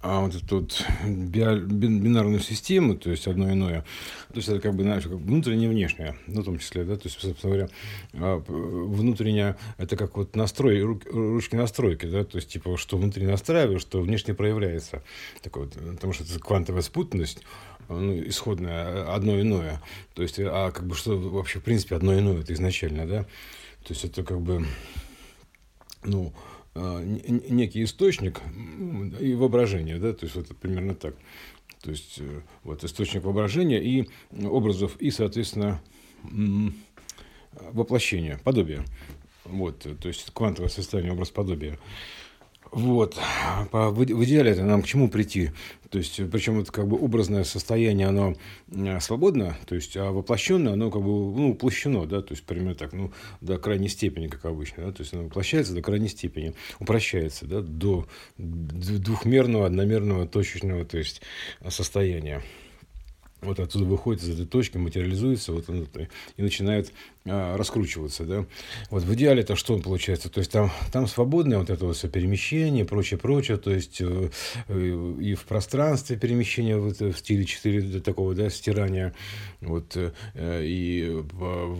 а, 0.00 0.20
вот 0.20 0.34
эту 0.34 0.60
вот 0.60 0.84
бинарную 1.06 2.40
систему, 2.40 2.96
то 2.96 3.08
есть 3.08 3.28
одно 3.28 3.52
иное. 3.52 3.84
То 4.32 4.36
есть 4.36 4.48
это 4.48 4.58
как 4.58 4.74
бы, 4.74 4.82
знаешь, 4.82 5.06
внутреннее 5.06 5.70
и 5.70 5.72
внешнее, 5.72 6.16
ну, 6.26 6.40
в 6.40 6.44
том 6.44 6.58
числе, 6.58 6.82
да, 6.82 6.96
то 6.96 7.02
есть, 7.04 7.20
собственно 7.20 7.54
говоря, 7.54 7.68
а, 8.14 8.42
внутреннее, 8.48 9.56
это 9.78 9.96
как 9.96 10.16
вот 10.16 10.34
настрой, 10.34 10.82
ручки 10.82 11.54
настройки, 11.54 12.06
да, 12.06 12.24
то 12.24 12.36
есть, 12.36 12.48
типа, 12.48 12.76
что 12.76 12.96
внутри 12.96 13.26
настраиваешь, 13.26 13.82
что 13.82 14.00
внешне 14.00 14.34
проявляется. 14.34 15.04
Такое 15.40 15.66
вот, 15.66 15.74
потому 15.94 16.12
что 16.12 16.24
это 16.24 16.40
квантовая 16.40 16.82
спутанность, 16.82 17.44
ну, 17.88 18.12
исходное, 18.26 19.14
одно 19.14 19.40
иное. 19.40 19.80
То 20.14 20.22
есть, 20.22 20.36
а 20.40 20.72
как 20.72 20.84
бы 20.84 20.96
что 20.96 21.16
вообще, 21.16 21.60
в 21.60 21.62
принципе, 21.62 21.94
одно 21.94 22.18
иное, 22.18 22.40
это 22.40 22.52
изначально, 22.54 23.06
да. 23.06 23.22
То 23.84 23.90
есть, 23.90 24.04
это 24.04 24.24
как 24.24 24.40
бы, 24.40 24.66
ну, 26.02 26.32
а, 26.34 26.51
некий 26.74 27.84
источник 27.84 28.40
и 29.20 29.34
воображение, 29.34 29.98
да, 29.98 30.12
то 30.12 30.24
есть 30.24 30.36
вот 30.36 30.48
примерно 30.56 30.94
так. 30.94 31.14
То 31.82 31.90
есть 31.90 32.18
э, 32.20 32.42
вот 32.62 32.84
источник 32.84 33.24
воображения 33.24 33.82
и 33.82 34.08
образов, 34.44 34.96
и, 35.00 35.10
соответственно, 35.10 35.82
воплощение, 37.52 38.38
подобие. 38.44 38.84
Вот, 39.44 39.80
то 39.80 40.08
есть 40.08 40.30
квантовое 40.32 40.68
состояние, 40.68 41.12
образ 41.12 41.30
подобия. 41.30 41.78
Вот. 42.72 43.18
В 43.70 44.24
идеале 44.24 44.52
это 44.52 44.64
нам 44.64 44.82
к 44.82 44.86
чему 44.86 45.10
прийти? 45.10 45.50
То 45.90 45.98
есть, 45.98 46.18
причем 46.30 46.58
это 46.58 46.72
как 46.72 46.88
бы 46.88 46.96
образное 46.98 47.44
состояние, 47.44 48.06
оно 48.06 48.34
э, 48.70 48.98
свободно, 48.98 49.58
то 49.66 49.74
есть, 49.74 49.94
а 49.98 50.10
воплощенное, 50.10 50.72
оно 50.72 50.90
как 50.90 51.02
бы, 51.02 51.08
ну, 51.08 51.50
уплощено, 51.50 52.06
да, 52.06 52.22
то 52.22 52.32
есть, 52.32 52.44
примерно 52.44 52.74
так, 52.74 52.94
ну, 52.94 53.12
до 53.42 53.58
крайней 53.58 53.88
степени, 53.88 54.28
как 54.28 54.46
обычно, 54.46 54.86
да, 54.86 54.92
то 54.92 55.02
есть, 55.02 55.12
оно 55.12 55.24
воплощается 55.24 55.74
до 55.74 55.82
крайней 55.82 56.08
степени, 56.08 56.54
упрощается, 56.80 57.44
да, 57.44 57.60
до 57.60 58.06
двухмерного, 58.38 59.66
одномерного, 59.66 60.26
точечного, 60.26 60.86
то 60.86 60.96
есть, 60.96 61.20
состояния 61.68 62.42
вот 63.42 63.58
оттуда 63.58 63.84
выходит 63.84 64.22
из 64.22 64.30
этой 64.30 64.46
точки, 64.46 64.76
материализуется, 64.78 65.52
вот 65.52 65.68
он, 65.68 65.88
и 66.36 66.42
начинает 66.42 66.92
а, 67.21 67.21
раскручиваться, 67.24 68.24
да. 68.24 68.46
Вот 68.90 69.04
в 69.04 69.14
идеале 69.14 69.42
это 69.42 69.56
что 69.56 69.78
получается? 69.78 70.28
То 70.28 70.38
есть 70.40 70.50
там, 70.50 70.70
там 70.92 71.06
свободное 71.06 71.58
вот 71.58 71.70
это 71.70 71.86
вот 71.86 71.96
все 71.96 72.08
перемещение, 72.08 72.84
прочее, 72.84 73.18
прочее, 73.18 73.56
то 73.56 73.70
есть 73.70 74.00
э, 74.00 74.30
э, 74.68 75.14
и 75.20 75.34
в 75.34 75.44
пространстве 75.44 76.16
перемещение 76.16 76.78
вот, 76.78 77.00
в 77.00 77.16
стиле 77.16 77.44
4 77.44 78.00
такого, 78.00 78.34
да, 78.34 78.50
стирания, 78.50 79.14
вот, 79.60 79.96
э, 79.96 80.10
и 80.64 81.22
по, 81.38 81.76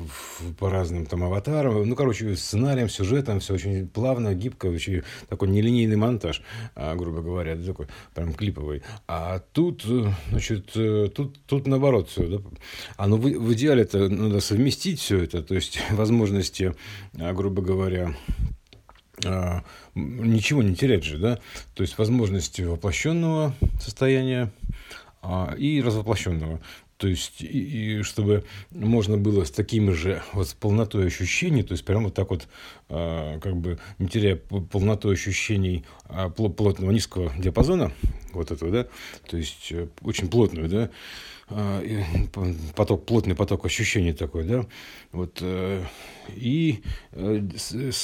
по 0.59 0.71
разным 0.71 1.07
там 1.07 1.25
аватарам, 1.25 1.89
ну, 1.89 1.97
короче, 1.97 2.37
сценарием, 2.37 2.89
сюжетом, 2.89 3.41
все 3.41 3.55
очень 3.55 3.89
плавно, 3.89 4.35
гибко, 4.35 4.67
очень 4.67 5.03
такой 5.29 5.49
нелинейный 5.49 5.97
монтаж, 5.97 6.43
а, 6.75 6.95
грубо 6.95 7.21
говоря, 7.21 7.57
такой 7.57 7.87
прям 8.15 8.33
клиповый. 8.33 8.83
А 9.07 9.41
тут, 9.53 9.85
значит, 10.31 10.73
тут 11.15 11.33
Тут 11.53 11.67
наоборот 11.67 12.09
все. 12.09 12.27
Да? 12.27 12.39
А 12.97 13.07
ну 13.07 13.17
в, 13.17 13.25
в 13.25 13.53
идеале 13.53 13.83
это 13.83 14.09
надо 14.09 14.41
совместить 14.41 15.01
все 15.01 15.19
это, 15.19 15.32
то 15.41 15.55
есть 15.55 15.79
возможности, 15.91 16.75
а, 17.19 17.33
грубо 17.33 17.63
говоря, 17.63 18.15
а, 19.25 19.65
ничего 19.95 20.63
не 20.63 20.75
терять 20.75 21.05
же, 21.05 21.19
да, 21.19 21.39
то 21.75 21.83
есть 21.83 21.97
возможности 21.97 22.63
воплощенного 22.63 23.55
состояния 23.81 24.53
а, 25.23 25.55
и 25.57 25.81
развоплощенного. 25.81 26.61
То 27.03 27.09
есть, 27.09 27.43
и, 27.43 27.99
и 27.99 28.03
чтобы 28.03 28.45
можно 28.71 29.19
было 29.19 29.43
с 29.43 29.51
такими 29.51 29.91
же 29.91 30.23
вот 30.35 30.55
полнотой 30.61 31.09
ощущений, 31.09 31.65
то 31.65 31.73
есть 31.73 31.85
прямо 31.85 32.05
вот 32.05 32.15
так 32.15 32.31
вот, 32.31 32.47
э, 32.91 33.41
как 33.41 33.57
бы 33.57 33.81
не 33.99 34.07
теряя 34.07 34.37
полнотой 34.37 35.15
ощущений 35.15 35.85
э, 36.09 36.31
плотного 36.31 36.93
низкого 36.93 37.33
диапазона, 37.37 37.93
вот 38.33 38.53
этого, 38.53 38.71
да, 38.71 38.87
то 39.29 39.37
есть 39.37 39.73
э, 39.73 39.89
очень 40.03 40.29
плотную, 40.29 40.69
да, 40.69 40.91
поток, 42.77 43.07
плотный 43.07 43.35
поток 43.35 43.65
ощущений 43.65 44.13
такой, 44.13 44.45
да, 44.45 44.67
вот, 45.13 45.39
э, 45.41 45.85
и 46.29 46.83
э, 47.13 47.43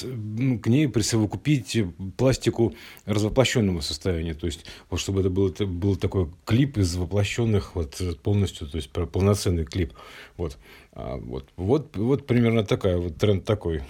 ну, 0.05 0.59
к 0.59 0.67
ней 0.67 0.89
присовокупить 0.89 1.79
пластику 2.17 2.75
развоплощенного 3.07 3.81
состояния, 3.81 4.35
то 4.35 4.47
есть, 4.47 4.65
вот 4.91 5.01
чтобы 5.01 5.21
это 5.21 5.31
был, 5.31 5.49
это 5.49 5.67
был 5.67 5.97
такой 5.97 6.29
клип 6.45 6.79
из 6.79 6.95
воплощенных, 6.97 7.75
вот, 7.75 8.01
полностью, 8.23 8.67
то 8.67 8.77
есть, 8.77 8.91
полноценный 8.91 9.65
клип, 9.65 9.93
вот, 10.37 10.59
а, 10.93 11.17
вот, 11.17 11.49
вот, 11.57 11.97
вот 11.97 12.27
примерно 12.27 12.65
такая, 12.65 12.99
вот 12.99 13.17
тренд 13.17 13.45
такой. 13.45 13.83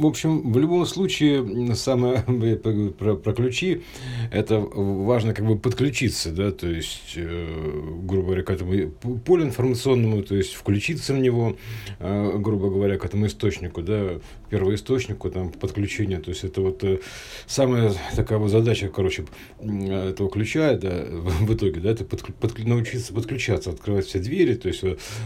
В 0.00 0.06
общем, 0.06 0.50
в 0.50 0.56
любом 0.56 0.86
случае, 0.86 1.74
самое 1.74 2.22
про, 2.98 3.16
про 3.16 3.34
ключи, 3.34 3.82
это 4.30 4.58
важно 4.58 5.34
как 5.34 5.44
бы 5.44 5.58
подключиться, 5.58 6.32
да, 6.32 6.52
то 6.52 6.66
есть, 6.66 7.12
э, 7.16 7.98
грубо 8.04 8.28
говоря, 8.28 8.42
к 8.42 8.48
этому 8.48 8.92
полю 9.26 9.44
информационному, 9.44 10.22
то 10.22 10.34
есть 10.36 10.54
включиться 10.54 11.12
в 11.12 11.18
него, 11.18 11.58
э, 11.98 12.38
грубо 12.38 12.70
говоря, 12.70 12.96
к 12.96 13.04
этому 13.04 13.26
источнику, 13.26 13.82
да, 13.82 14.20
первоисточнику, 14.48 15.30
там, 15.30 15.52
подключения, 15.52 16.18
то 16.18 16.30
есть, 16.30 16.44
это 16.44 16.62
вот 16.62 16.82
э, 16.82 17.00
самая 17.46 17.92
такая 18.16 18.38
вот 18.38 18.48
задача, 18.48 18.88
короче, 18.88 19.26
этого 19.60 20.30
ключа, 20.30 20.78
да, 20.78 21.04
в 21.10 21.54
итоге, 21.54 21.78
да, 21.78 21.90
это 21.90 22.06
под, 22.06 22.24
под, 22.36 22.58
научиться 22.64 23.12
подключаться, 23.12 23.68
открывать 23.68 24.06
все 24.06 24.18
двери, 24.18 24.54
то 24.54 24.68
есть, 24.68 24.82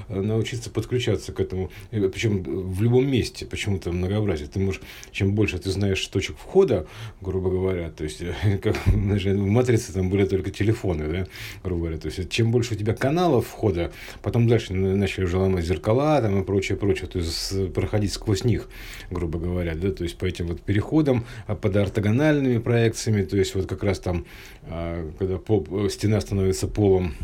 научиться 0.09 0.69
подключаться 0.69 1.31
к 1.31 1.39
этому, 1.39 1.71
причем 1.93 2.43
в 2.43 2.83
любом 2.83 3.09
месте, 3.09 3.47
почему-то 3.47 3.93
многообразие. 3.93 4.49
Ты 4.49 4.64
чем, 4.73 4.83
чем 5.13 5.35
больше 5.35 5.59
ты 5.59 5.71
знаешь 5.71 6.05
точек 6.07 6.37
входа, 6.37 6.87
грубо 7.21 7.51
говоря, 7.51 7.91
то 7.91 8.05
есть, 8.05 8.23
как, 8.63 8.77
знаешь, 8.87 9.25
в 9.25 9.47
матрице 9.47 9.93
там 9.93 10.11
были 10.11 10.25
только 10.25 10.51
телефоны, 10.51 11.09
да, 11.09 11.27
грубо 11.63 11.83
говоря, 11.83 11.99
то 11.99 12.09
есть, 12.09 12.31
чем 12.31 12.51
больше 12.51 12.75
у 12.75 12.77
тебя 12.77 12.95
каналов 12.95 13.47
входа, 13.47 13.93
потом 14.23 14.49
дальше 14.49 14.75
начали 14.75 15.25
уже 15.25 15.39
ломать 15.39 15.65
зеркала 15.65 16.21
там 16.21 16.41
и 16.41 16.45
прочее, 16.45 16.77
прочее, 16.77 17.09
то 17.09 17.19
есть, 17.19 17.73
проходить 17.73 18.13
сквозь 18.13 18.45
них, 18.45 18.69
грубо 19.11 19.39
говоря, 19.39 19.75
да, 19.75 19.91
то 19.91 20.05
есть, 20.05 20.17
по 20.19 20.25
этим 20.25 20.47
вот 20.47 20.61
переходам, 20.61 21.25
а 21.47 21.55
под 21.55 21.77
ортогональными 21.77 22.59
проекциями, 22.59 23.25
то 23.25 23.37
есть, 23.37 23.55
вот 23.55 23.67
как 23.67 23.83
раз 23.83 23.99
там, 23.99 24.27
а, 24.65 25.11
когда 25.19 25.39
пол, 25.39 25.89
стена 25.89 26.21
становится 26.21 26.69
полом, 26.69 27.15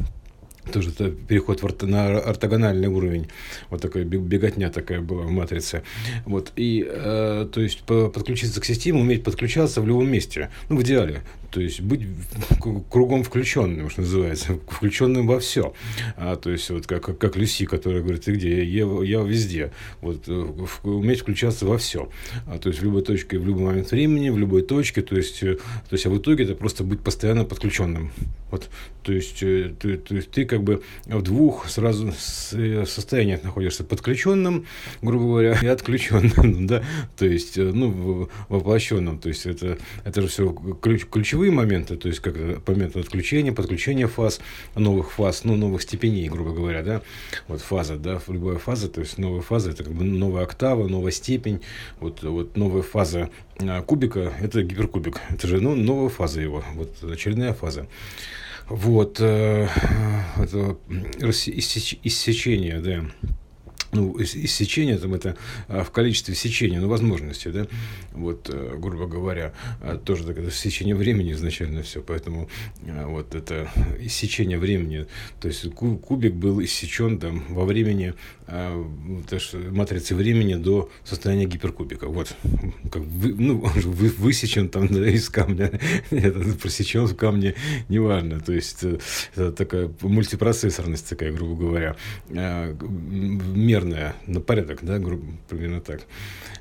тоже 0.70 0.90
это 0.90 1.10
переход 1.10 1.62
в, 1.62 1.86
на 1.86 2.18
ортогональный 2.18 2.88
уровень. 2.88 3.28
Вот 3.68 3.82
такая 3.82 4.04
беготня 4.04 4.70
такая 4.70 5.00
была 5.00 5.22
в 5.22 5.30
матрице. 5.30 5.82
Вот. 6.24 6.52
И, 6.56 6.86
э, 6.88 7.48
то 7.52 7.60
есть, 7.60 7.82
по, 7.82 8.08
подключиться 8.08 8.60
к 8.60 8.64
системе, 8.64 9.00
уметь 9.00 9.24
подключаться 9.24 9.80
в 9.80 9.86
любом 9.86 10.08
месте. 10.10 10.50
Ну, 10.68 10.76
в 10.76 10.82
идеале. 10.82 11.22
То 11.50 11.60
есть, 11.60 11.80
быть 11.80 12.02
кругом 12.90 13.24
включенным, 13.24 13.90
что 13.90 14.02
называется. 14.02 14.58
Включенным 14.68 15.26
во 15.26 15.40
все. 15.40 15.74
А, 16.16 16.36
то 16.36 16.50
есть, 16.50 16.70
вот 16.70 16.86
как, 16.86 17.18
как 17.18 17.36
Люси, 17.36 17.66
которая 17.66 18.02
говорит, 18.02 18.24
ты 18.24 18.32
где? 18.32 18.64
Я, 18.64 18.86
я 19.02 19.20
везде. 19.22 19.72
Вот, 20.00 20.28
э, 20.28 20.32
в, 20.32 20.80
уметь 20.84 21.20
включаться 21.20 21.66
во 21.66 21.76
все. 21.78 22.08
А, 22.46 22.58
то 22.58 22.68
есть, 22.68 22.80
в 22.80 22.84
любой 22.84 23.02
точке, 23.02 23.38
в 23.38 23.46
любой 23.46 23.64
момент 23.64 23.90
времени, 23.90 24.30
в 24.30 24.38
любой 24.38 24.62
точке. 24.62 25.02
То 25.02 25.16
есть, 25.16 25.42
э, 25.42 25.56
то 25.56 25.92
есть 25.92 26.06
а 26.06 26.10
в 26.10 26.18
итоге 26.18 26.44
это 26.44 26.54
просто 26.54 26.84
быть 26.84 27.00
постоянно 27.00 27.44
подключенным. 27.44 28.12
Вот. 28.50 28.68
То 29.02 29.12
есть, 29.12 29.42
э, 29.42 29.74
ты, 29.78 29.96
ты, 29.96 30.22
ты 30.22 30.44
как 30.44 30.62
бы 30.62 30.82
в 31.06 31.22
двух 31.22 31.68
сразу 31.68 32.12
состояниях 32.12 33.42
находишься 33.42 33.82
подключенным, 33.82 34.66
грубо 35.02 35.24
говоря, 35.24 35.58
и 35.60 35.66
отключенным, 35.66 36.66
да, 36.68 36.84
то 37.16 37.26
есть, 37.26 37.56
ну, 37.56 38.28
воплощенным, 38.48 39.18
то 39.18 39.28
есть, 39.28 39.46
это, 39.46 39.78
это 40.04 40.22
же 40.22 40.28
все 40.28 40.52
ключ, 40.52 41.06
ключевые 41.10 41.39
моменты, 41.48 41.96
то 41.96 42.08
есть, 42.08 42.20
как 42.20 42.36
момент 42.68 42.94
отключения, 42.96 43.52
подключения 43.52 44.06
фаз, 44.06 44.40
новых 44.74 45.12
фаз, 45.12 45.44
ну, 45.44 45.56
новых 45.56 45.80
степеней, 45.80 46.28
грубо 46.28 46.52
говоря, 46.52 46.82
да, 46.82 47.00
вот 47.48 47.62
фаза, 47.62 47.96
да, 47.96 48.20
любая 48.28 48.58
фаза, 48.58 48.90
то 48.90 49.00
есть, 49.00 49.16
новая 49.16 49.40
фаза, 49.40 49.70
это 49.70 49.84
как 49.84 49.94
бы 49.94 50.04
новая 50.04 50.42
октава, 50.42 50.86
новая 50.86 51.12
степень, 51.12 51.62
вот, 52.00 52.22
вот 52.22 52.58
новая 52.58 52.82
фаза 52.82 53.30
а, 53.58 53.80
кубика, 53.80 54.34
это 54.42 54.62
гиперкубик, 54.62 55.18
это 55.30 55.48
же, 55.48 55.62
ну, 55.62 55.74
новая 55.74 56.10
фаза 56.10 56.42
его, 56.42 56.62
вот 56.74 57.02
очередная 57.02 57.54
фаза. 57.54 57.86
Вот, 58.68 59.16
э, 59.20 59.66
это 60.36 60.76
иссечение, 61.30 62.80
да, 62.80 63.06
ну, 63.92 64.16
иссечение 64.20 64.98
там 64.98 65.14
это 65.14 65.36
а, 65.68 65.82
в 65.82 65.90
количестве 65.90 66.34
сечения, 66.34 66.80
ну, 66.80 66.88
возможности, 66.88 67.48
да, 67.48 67.66
вот, 68.12 68.48
э, 68.52 68.76
грубо 68.78 69.06
говоря, 69.06 69.52
а, 69.80 69.96
тоже 69.96 70.24
так, 70.24 70.38
это 70.38 70.50
сечение 70.50 70.94
времени 70.94 71.32
изначально 71.32 71.82
все, 71.82 72.00
поэтому 72.00 72.48
а, 72.86 73.06
вот 73.08 73.34
это 73.34 73.68
иссечение 74.00 74.58
времени, 74.58 75.06
то 75.40 75.48
есть 75.48 75.68
кубик 75.74 76.34
был 76.34 76.62
иссечен 76.62 77.18
там 77.18 77.44
во 77.48 77.64
времени, 77.64 78.14
матрицы 79.70 80.16
времени 80.16 80.54
до 80.54 80.90
состояния 81.04 81.44
гиперкубика, 81.44 82.08
вот, 82.08 82.34
как 82.90 83.02
вы, 83.02 83.34
ну, 83.34 83.60
вы, 83.60 84.08
высечен 84.08 84.68
там 84.68 84.88
да, 84.88 85.08
из 85.08 85.28
камня, 85.28 85.70
это 86.10 86.40
просечен 86.60 87.06
в 87.06 87.16
камне, 87.16 87.54
неважно, 87.88 88.40
то 88.40 88.52
есть 88.52 88.82
э, 88.82 88.98
это 89.34 89.52
такая 89.52 89.90
мультипроцессорность 90.02 91.08
такая, 91.08 91.32
грубо 91.32 91.56
говоря, 91.56 91.96
мер 92.28 93.79
примерная, 93.80 94.14
на 94.26 94.40
порядок, 94.40 94.80
да, 94.82 94.98
грубо, 94.98 95.24
примерно 95.48 95.80
так. 95.80 96.02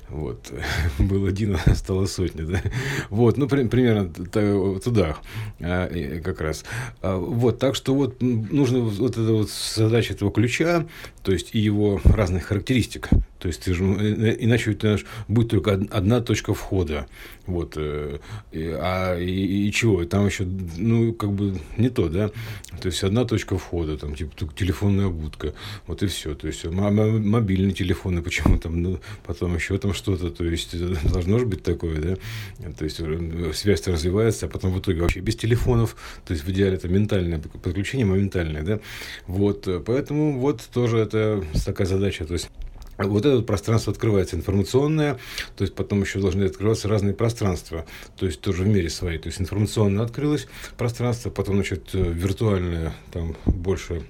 Вот. 0.08 0.52
Был 0.98 1.26
один, 1.26 1.56
стало 1.74 2.06
сотня, 2.06 2.44
да. 2.44 2.62
Вот, 3.10 3.36
ну, 3.36 3.48
при, 3.48 3.68
примерно 3.68 4.08
туда 4.10 5.16
а, 5.60 6.20
как 6.20 6.40
раз. 6.40 6.64
А, 7.02 7.16
вот, 7.16 7.58
так 7.58 7.74
что 7.74 7.94
вот 7.94 8.20
нужно 8.20 8.80
вот 8.80 9.12
эта 9.12 9.32
вот 9.32 9.50
задача 9.50 10.14
этого 10.14 10.30
ключа, 10.32 10.86
то 11.22 11.32
есть 11.32 11.54
и 11.54 11.58
его 11.58 12.00
разных 12.04 12.44
характеристик. 12.44 13.08
То 13.40 13.48
есть 13.48 13.62
ты 13.62 13.74
же, 13.74 13.84
э, 13.84 14.36
иначе 14.38 14.72
это 14.72 14.98
будет 15.26 15.50
только 15.50 15.72
одна 15.90 16.20
точка 16.20 16.52
входа. 16.52 17.06
Вот. 17.46 17.74
Э, 17.76 18.18
а 18.52 19.18
и, 19.18 19.68
и 19.68 19.72
чего? 19.72 20.04
Там 20.04 20.26
еще, 20.26 20.44
ну, 20.44 21.14
как 21.14 21.32
бы 21.32 21.58
не 21.78 21.88
то, 21.88 22.08
да? 22.08 22.30
То 22.80 22.86
есть 22.86 23.02
одна 23.02 23.24
точка 23.24 23.56
входа, 23.56 23.96
там, 23.96 24.14
типа 24.14 24.32
телефонная 24.54 25.08
будка. 25.08 25.54
Вот 25.86 26.02
и 26.02 26.06
все. 26.06 26.34
То 26.34 26.46
есть 26.48 26.64
мобильные 26.66 27.72
телефоны, 27.72 28.22
почему 28.22 28.58
там, 28.58 28.82
ну, 28.82 29.00
потом 29.24 29.54
еще 29.54 29.78
там 29.78 29.94
что-то. 29.94 30.30
То 30.30 30.44
есть 30.44 30.74
э, 30.74 30.94
должно 31.10 31.38
же 31.38 31.46
быть 31.46 31.62
такое, 31.62 31.98
да? 31.98 32.72
То 32.72 32.84
есть 32.84 33.00
связь 33.54 33.86
развивается, 33.86 34.46
а 34.46 34.48
потом 34.50 34.72
в 34.72 34.80
итоге 34.80 35.00
вообще 35.00 35.20
без 35.20 35.36
телефонов. 35.36 35.96
То 36.26 36.34
есть 36.34 36.44
в 36.44 36.50
идеале 36.50 36.74
это 36.74 36.88
ментальное 36.88 37.38
подключение, 37.38 38.06
моментальное, 38.06 38.62
да? 38.62 38.80
Вот. 39.26 39.66
Поэтому 39.86 40.38
вот 40.38 40.60
тоже 40.72 40.98
это 40.98 41.42
такая 41.64 41.86
задача. 41.86 42.26
То 42.26 42.34
есть 42.34 42.50
вот 43.08 43.26
это 43.26 43.42
пространство 43.42 43.92
открывается 43.92 44.36
информационное, 44.36 45.18
то 45.56 45.64
есть 45.64 45.74
потом 45.74 46.02
еще 46.02 46.20
должны 46.20 46.44
открываться 46.44 46.88
разные 46.88 47.14
пространства, 47.14 47.86
то 48.16 48.26
есть 48.26 48.40
тоже 48.40 48.64
в 48.64 48.68
мире 48.68 48.90
своей. 48.90 49.18
То 49.18 49.28
есть 49.28 49.40
информационно 49.40 50.02
открылось 50.02 50.46
пространство, 50.76 51.30
потом, 51.30 51.56
значит, 51.56 51.90
виртуальное, 51.92 52.94
там 53.12 53.36
больше 53.46 54.02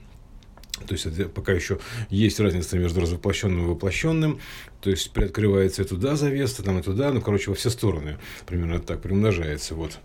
то 0.87 0.95
есть 0.95 1.33
пока 1.35 1.53
еще 1.53 1.79
есть 2.09 2.41
разница 2.41 2.79
между 2.79 3.01
развоплощенным 3.01 3.65
и 3.65 3.69
воплощенным. 3.69 4.41
То 4.81 4.89
есть 4.89 5.11
приоткрывается 5.13 5.83
и 5.83 5.85
туда 5.85 6.17
завеса, 6.17 6.63
там 6.63 6.79
и 6.79 6.83
туда, 6.83 7.13
ну, 7.13 7.21
короче, 7.21 7.51
во 7.51 7.55
все 7.55 7.69
стороны. 7.69 8.19
Примерно 8.47 8.81
так 8.81 9.03
примножается. 9.03 9.75
Вот. 9.75 9.99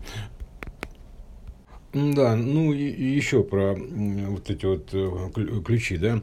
Да, 1.96 2.36
ну 2.36 2.74
и 2.74 2.82
еще 2.82 3.42
про 3.42 3.74
вот 3.74 4.50
эти 4.50 4.66
вот 4.66 4.90
э, 4.92 5.62
ключи, 5.64 5.96
да, 5.96 6.20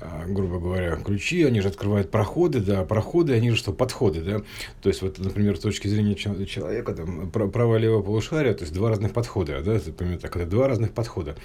а, 0.00 0.24
грубо 0.26 0.58
говоря, 0.58 0.96
ключи, 0.96 1.44
они 1.44 1.60
же 1.60 1.68
открывают 1.68 2.10
проходы, 2.10 2.58
да, 2.58 2.84
проходы, 2.84 3.34
они 3.34 3.50
же 3.50 3.56
что, 3.56 3.72
подходы, 3.72 4.20
да, 4.22 4.42
то 4.82 4.88
есть 4.88 5.00
вот, 5.00 5.20
например, 5.20 5.56
с 5.56 5.60
точки 5.60 5.86
зрения 5.86 6.16
человека, 6.16 6.92
там, 6.92 7.30
право 7.30 7.76
левое 7.76 8.02
полушария, 8.02 8.52
то 8.52 8.62
есть 8.62 8.74
два 8.74 8.88
разных 8.88 9.12
подхода, 9.12 9.62
да, 9.62 9.74
например, 9.74 10.18
так, 10.18 10.34
это 10.36 10.46
два 10.46 10.66
разных 10.66 10.90
подхода, 10.90 11.36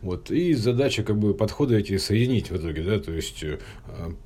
вот, 0.00 0.30
и 0.30 0.54
задача, 0.54 1.02
как 1.02 1.18
бы, 1.18 1.34
подходы 1.34 1.76
эти 1.76 1.96
соединить 1.96 2.52
в 2.52 2.56
итоге, 2.56 2.82
да, 2.82 3.00
то 3.00 3.10
есть, 3.10 3.42
э, 3.42 3.58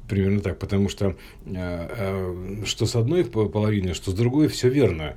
примерно 0.07 0.41
так, 0.41 0.59
потому 0.59 0.91
что 0.91 1.17
э, 1.47 2.63
что 2.67 2.85
с 2.85 2.95
одной 2.95 3.25
половины, 3.25 3.95
что 3.95 4.11
с 4.11 4.15
другой, 4.15 4.49
все 4.49 4.69
верно, 4.69 5.17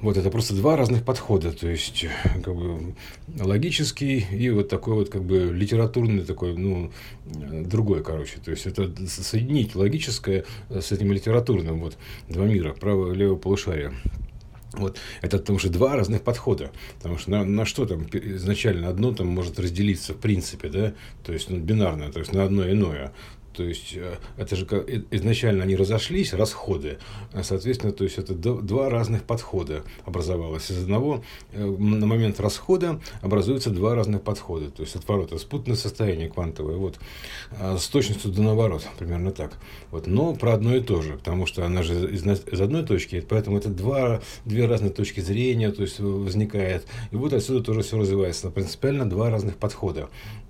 вот 0.00 0.16
это 0.16 0.30
просто 0.30 0.54
два 0.54 0.76
разных 0.76 1.04
подхода, 1.04 1.52
то 1.52 1.68
есть 1.68 2.06
как 2.44 2.54
бы 2.54 2.94
логический 3.38 4.26
и 4.30 4.50
вот 4.50 4.68
такой 4.68 4.94
вот 4.94 5.08
как 5.08 5.24
бы 5.24 5.50
литературный 5.52 6.24
такой, 6.24 6.56
ну, 6.56 6.92
другой, 7.24 8.04
короче. 8.04 8.38
То 8.44 8.50
есть 8.50 8.66
это 8.66 8.90
соединить 9.06 9.74
логическое 9.74 10.44
с 10.70 10.92
этим 10.92 11.12
литературным, 11.12 11.80
вот 11.80 11.96
два 12.28 12.44
мира, 12.44 12.74
право 12.74 13.12
и 13.12 13.16
левое 13.16 13.36
полушарие. 13.36 13.92
Вот. 14.72 14.98
Это 15.22 15.38
потому 15.38 15.58
что 15.58 15.70
два 15.70 15.96
разных 15.96 16.22
подхода. 16.22 16.70
Потому 16.98 17.18
что 17.18 17.30
на, 17.30 17.44
на 17.44 17.64
что 17.64 17.86
там 17.86 18.06
изначально 18.12 18.88
одно 18.88 19.12
там 19.12 19.26
может 19.26 19.58
разделиться 19.58 20.14
в 20.14 20.18
принципе, 20.18 20.68
да, 20.68 20.94
то 21.24 21.32
есть 21.32 21.50
ну, 21.50 21.58
бинарное, 21.58 22.12
то 22.12 22.20
есть 22.20 22.32
на 22.32 22.44
одно 22.44 22.70
иное. 22.70 23.12
То 23.52 23.64
есть 23.64 23.94
э, 23.96 24.16
это 24.36 24.56
же 24.56 24.64
изначально 25.10 25.64
они 25.64 25.76
разошлись, 25.76 26.32
расходы, 26.32 26.98
а, 27.32 27.42
соответственно, 27.42 27.92
то 27.92 28.04
есть 28.04 28.18
это 28.18 28.34
два 28.34 28.88
разных 28.88 29.24
подхода 29.24 29.82
образовалось. 30.04 30.70
Из 30.70 30.82
одного 30.82 31.24
э, 31.52 31.64
на 31.64 32.06
момент 32.06 32.40
расхода 32.40 33.00
образуются 33.20 33.70
два 33.70 33.94
разных 33.94 34.22
подхода, 34.22 34.70
то 34.70 34.82
есть 34.82 34.94
отворот, 34.96 35.38
спутное 35.40 35.76
состояние 35.76 36.28
квантовое, 36.28 36.76
вот, 36.76 36.98
а, 37.52 37.76
с 37.78 37.88
точностью 37.88 38.30
до 38.30 38.42
наоборот, 38.42 38.86
примерно 38.98 39.32
так. 39.32 39.58
Вот, 39.90 40.06
но 40.06 40.34
про 40.34 40.54
одно 40.54 40.76
и 40.76 40.80
то 40.80 41.02
же, 41.02 41.14
потому 41.14 41.46
что 41.46 41.64
она 41.64 41.82
же 41.82 42.12
из, 42.12 42.24
из 42.24 42.60
одной 42.60 42.84
точки, 42.84 43.24
поэтому 43.26 43.58
это 43.58 43.68
два, 43.70 44.20
две 44.44 44.66
разные 44.66 44.90
точки 44.90 45.20
зрения, 45.20 45.70
то 45.72 45.82
есть 45.82 46.00
возникает. 46.00 46.86
И 47.10 47.16
вот 47.16 47.32
отсюда 47.32 47.64
тоже 47.64 47.82
все 47.82 47.98
развивается. 47.98 48.50
Принципиально 48.50 49.08
два 49.08 49.30
разных 49.30 49.56
подхода. 49.56 50.08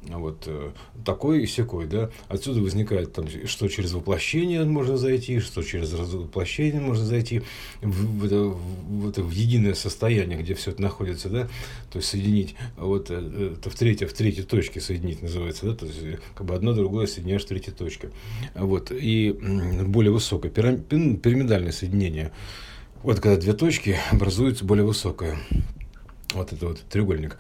Вот 0.08 0.44
э, 0.46 0.72
такой 1.04 1.42
и 1.42 1.46
секой, 1.46 1.86
да. 1.86 2.10
Отсюда 2.28 2.60
возникает 2.60 3.12
там, 3.12 3.26
что 3.46 3.68
через 3.68 3.92
воплощение 3.92 4.64
можно 4.64 4.96
зайти, 4.96 5.40
что 5.40 5.62
через 5.62 5.92
воплощение 5.92 6.80
можно 6.80 7.04
зайти 7.04 7.42
в, 7.82 7.86
в, 7.86 8.28
в, 8.28 9.12
в, 9.12 9.22
в 9.22 9.30
единое 9.30 9.74
состояние, 9.74 10.38
где 10.38 10.54
все 10.54 10.70
это 10.70 10.82
находится, 10.82 11.28
да. 11.28 11.48
То 11.92 11.98
есть 11.98 12.08
соединить 12.08 12.54
вот 12.76 13.10
э, 13.10 13.56
это 13.58 13.70
в 13.70 13.74
третьей, 13.74 14.06
в 14.06 14.12
третьей 14.12 14.44
точке 14.44 14.80
соединить 14.80 15.22
называется, 15.22 15.66
да. 15.66 15.74
То 15.74 15.86
есть 15.86 16.02
э, 16.02 16.18
как 16.34 16.46
бы 16.46 16.54
одно 16.54 16.72
другое 16.72 17.06
соединяешь 17.06 17.44
в 17.44 17.48
третьей 17.48 17.72
точке. 17.72 18.10
Вот. 18.54 18.90
И 18.92 19.32
более 19.86 20.12
высокое 20.12 20.50
пирамидальное 20.50 21.72
соединение. 21.72 22.32
Вот 23.02 23.20
когда 23.20 23.36
две 23.40 23.52
точки 23.52 23.96
образуется 24.10 24.64
более 24.64 24.84
высокое. 24.84 25.38
вот 26.34 26.52
это 26.52 26.68
вот 26.68 26.80
треугольник. 26.90 27.38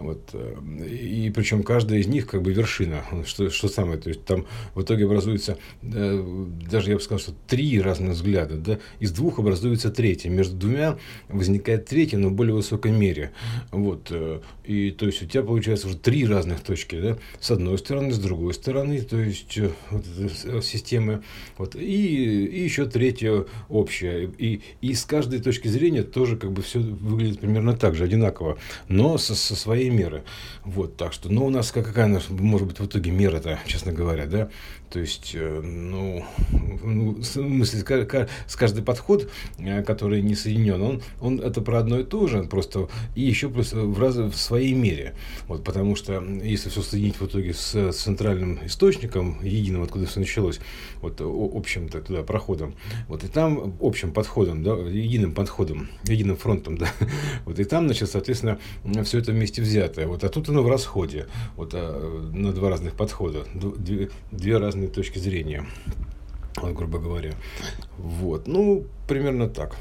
Вот. 0.00 0.30
Э, 0.32 0.56
и 0.88 1.30
причем 1.30 1.62
каждая 1.62 2.00
из 2.00 2.06
них 2.06 2.26
как 2.26 2.42
бы 2.42 2.52
вершина. 2.52 3.04
Что, 3.26 3.50
что 3.50 3.68
самое, 3.68 3.98
то 3.98 4.08
есть 4.08 4.24
там 4.24 4.46
в 4.74 4.82
итоге 4.82 5.04
образуется, 5.04 5.58
э, 5.82 6.46
даже 6.70 6.90
я 6.90 6.96
бы 6.96 7.02
сказал, 7.02 7.18
что 7.18 7.32
три 7.46 7.80
разных 7.80 8.14
взгляда. 8.14 8.56
Да? 8.56 8.78
Из 8.98 9.12
двух 9.12 9.38
образуется 9.38 9.90
третий. 9.90 10.30
Между 10.30 10.56
двумя 10.56 10.98
возникает 11.28 11.86
третий, 11.86 12.16
но 12.16 12.28
в 12.28 12.32
более 12.32 12.54
высокой 12.54 12.92
мере. 12.92 13.32
Вот. 13.70 14.08
Э, 14.10 14.40
и 14.64 14.90
то 14.90 15.06
есть 15.06 15.22
у 15.22 15.26
тебя 15.26 15.42
получается 15.42 15.86
уже 15.86 15.98
три 15.98 16.26
разных 16.26 16.60
точки. 16.60 16.98
Да? 16.98 17.18
С 17.38 17.50
одной 17.50 17.76
стороны, 17.78 18.12
с 18.12 18.18
другой 18.18 18.54
стороны, 18.54 19.02
то 19.02 19.18
есть 19.18 19.58
вот 19.90 20.64
системы. 20.64 21.22
Вот. 21.58 21.76
И, 21.76 22.46
и 22.46 22.64
еще 22.64 22.86
третья 22.86 23.44
общая. 23.68 24.30
И, 24.38 24.62
и 24.80 24.94
с 24.94 25.04
каждой 25.04 25.40
точки 25.40 25.68
зрения 25.68 26.02
тоже 26.02 26.36
как 26.36 26.52
бы 26.52 26.62
все 26.62 26.78
выглядит 26.80 27.40
примерно 27.40 27.74
так 27.74 27.94
же, 27.94 28.04
одинаково. 28.04 28.58
Но 28.88 29.18
со, 29.18 29.34
со 29.34 29.54
своей 29.54 29.89
меры. 29.90 30.24
Вот, 30.64 30.96
так 30.96 31.12
что, 31.12 31.30
ну, 31.30 31.46
у 31.46 31.50
нас 31.50 31.72
какая 31.72 32.20
может 32.28 32.66
быть 32.66 32.78
в 32.78 32.86
итоге 32.86 33.10
мера-то, 33.10 33.58
честно 33.66 33.92
говоря, 33.92 34.26
да? 34.26 34.48
То 34.90 34.98
есть, 34.98 35.32
э, 35.34 35.60
ну, 35.62 36.24
ну 36.82 37.12
в 37.12 37.24
смысле, 37.24 38.08
с 38.48 38.56
каждый 38.56 38.82
подход, 38.82 39.30
э, 39.58 39.82
который 39.84 40.20
не 40.20 40.34
соединен, 40.34 40.82
он, 40.82 41.02
он 41.20 41.40
это 41.40 41.60
про 41.60 41.78
одно 41.78 42.00
и 42.00 42.04
то 42.04 42.26
же, 42.26 42.42
просто 42.42 42.88
и 43.14 43.22
еще 43.22 43.48
плюс 43.48 43.72
в, 43.72 44.00
раз, 44.00 44.16
в 44.16 44.34
своей 44.34 44.74
мере. 44.74 45.14
Вот, 45.46 45.62
потому 45.62 45.94
что 45.94 46.20
если 46.42 46.70
все 46.70 46.82
соединить 46.82 47.20
в 47.20 47.26
итоге 47.26 47.54
с 47.54 47.92
центральным 47.92 48.58
источником, 48.64 49.38
единым, 49.42 49.82
откуда 49.84 50.06
все 50.06 50.20
началось, 50.20 50.58
вот 51.00 51.20
общим 51.20 51.86
-то 51.86 52.02
туда 52.02 52.22
проходом, 52.24 52.74
вот 53.06 53.22
и 53.22 53.28
там 53.28 53.76
общим 53.80 54.12
подходом, 54.12 54.64
да, 54.64 54.72
единым 54.72 55.34
подходом, 55.34 55.88
единым 56.02 56.36
фронтом, 56.36 56.78
да, 56.78 56.88
вот 57.44 57.60
и 57.60 57.64
там, 57.64 57.84
значит, 57.86 58.10
соответственно, 58.10 58.58
все 59.04 59.18
это 59.18 59.30
вместе 59.30 59.62
взятое. 59.62 60.08
Вот, 60.08 60.24
а 60.24 60.28
тут 60.28 60.48
оно 60.48 60.64
в 60.64 60.68
расходе, 60.68 61.28
вот 61.56 61.70
а, 61.74 62.30
на 62.32 62.52
два 62.52 62.70
разных 62.70 62.94
подхода, 62.94 63.44
две, 63.54 64.10
две 64.32 64.56
разные 64.56 64.79
разные 64.80 64.88
точки 64.88 65.18
зрения, 65.18 65.66
грубо 66.56 66.98
говоря. 66.98 67.32
Вот, 67.98 68.46
ну, 68.46 68.86
примерно 69.06 69.48
так. 69.48 69.76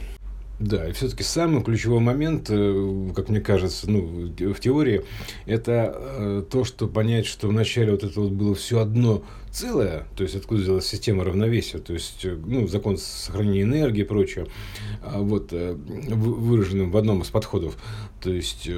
Да, 0.59 0.89
и 0.89 0.91
все-таки 0.91 1.23
самый 1.23 1.63
ключевой 1.63 2.01
момент, 2.01 2.49
э, 2.49 3.11
как 3.15 3.29
мне 3.29 3.39
кажется, 3.39 3.89
ну, 3.89 4.01
в 4.27 4.59
теории, 4.59 5.03
это 5.45 5.95
э, 5.95 6.43
то, 6.49 6.65
что 6.65 6.87
понять, 6.87 7.25
что 7.27 7.47
вначале 7.47 7.91
вот 7.91 8.03
это 8.03 8.19
вот 8.19 8.31
было 8.31 8.55
все 8.55 8.81
одно 8.81 9.23
целое, 9.51 10.05
то 10.15 10.23
есть 10.23 10.35
откуда 10.35 10.61
взялась 10.61 10.85
система 10.85 11.23
равновесия, 11.23 11.79
то 11.79 11.93
есть 11.93 12.23
э, 12.25 12.37
ну, 12.45 12.67
закон 12.67 12.97
сохранения 12.97 13.63
энергии 13.63 14.01
и 14.01 14.05
прочее, 14.05 14.47
а 15.01 15.19
вот, 15.19 15.51
выраженным 15.51 16.91
в 16.91 16.97
одном 16.97 17.21
из 17.21 17.27
подходов. 17.27 17.77
То 18.21 18.31
есть 18.31 18.69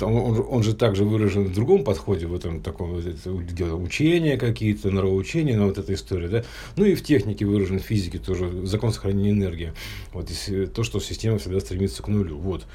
там 0.00 0.14
он, 0.14 0.44
он 0.48 0.62
же 0.64 0.74
также 0.74 1.04
выражен 1.04 1.44
в 1.44 1.54
другом 1.54 1.84
подходе, 1.84 2.26
в 2.26 2.34
этом 2.34 2.60
таком 2.60 3.00
где 3.00 3.64
учения 3.66 4.36
какие-то, 4.36 4.90
нравоучения, 4.90 5.56
ну, 5.56 5.66
вот 5.66 5.78
эта 5.78 5.94
история, 5.94 6.28
да. 6.28 6.44
Ну 6.76 6.84
и 6.84 6.94
в 6.94 7.02
технике 7.02 7.46
выражен, 7.46 7.78
в 7.78 7.82
физике 7.82 8.18
тоже 8.18 8.66
закон 8.66 8.92
сохранения 8.92 9.30
энергии. 9.30 9.72
Вот 10.12 10.28
то, 10.74 10.82
что 10.82 11.00
система 11.00 11.38
всегда 11.38 11.60
стремится 11.60 12.02
к 12.02 12.08
нулю. 12.08 12.36
Вот. 12.36 12.66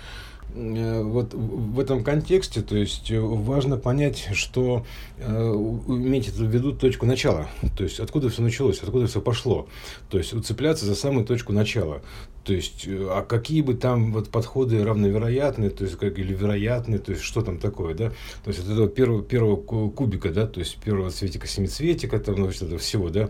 Э, 0.56 1.02
вот 1.02 1.34
в 1.34 1.80
этом 1.80 2.04
контексте, 2.04 2.62
то 2.62 2.78
есть 2.78 3.12
э, 3.12 3.20
важно 3.20 3.78
понять, 3.78 4.30
что 4.34 4.86
э, 5.15 5.15
иметь 5.20 6.30
в 6.30 6.50
виду 6.50 6.74
точку 6.74 7.06
начала, 7.06 7.48
то 7.78 7.84
есть 7.84 8.00
откуда 8.00 8.30
все 8.30 8.42
началось, 8.42 8.80
откуда 8.80 9.08
все 9.08 9.22
пошло, 9.22 9.68
то 10.10 10.18
есть 10.18 10.34
уцепляться 10.34 10.86
за 10.86 10.96
самую 10.96 11.26
точку 11.26 11.54
начала, 11.54 12.02
то 12.44 12.54
есть, 12.54 12.88
а 12.88 13.24
какие 13.24 13.62
бы 13.62 13.74
там 13.74 14.14
вот 14.14 14.30
подходы 14.30 14.84
равновероятные, 14.84 15.72
то 15.72 15.84
есть, 15.84 15.98
как 15.98 16.20
или 16.20 16.34
вероятные, 16.34 17.00
то 17.00 17.12
есть, 17.12 17.24
что 17.24 17.42
там 17.42 17.58
такое, 17.58 17.96
да, 17.96 18.10
то 18.44 18.52
есть, 18.52 18.60
от 18.60 18.70
этого 18.70 18.88
первого, 18.88 19.24
первого 19.24 19.56
кубика, 19.56 20.30
да, 20.32 20.46
то 20.46 20.60
есть, 20.60 20.78
первого 20.78 21.10
цветика 21.10 21.48
семицветика, 21.48 22.20
там, 22.20 22.36
значит, 22.36 22.62
это 22.62 22.78
всего, 22.78 23.10
да, 23.10 23.30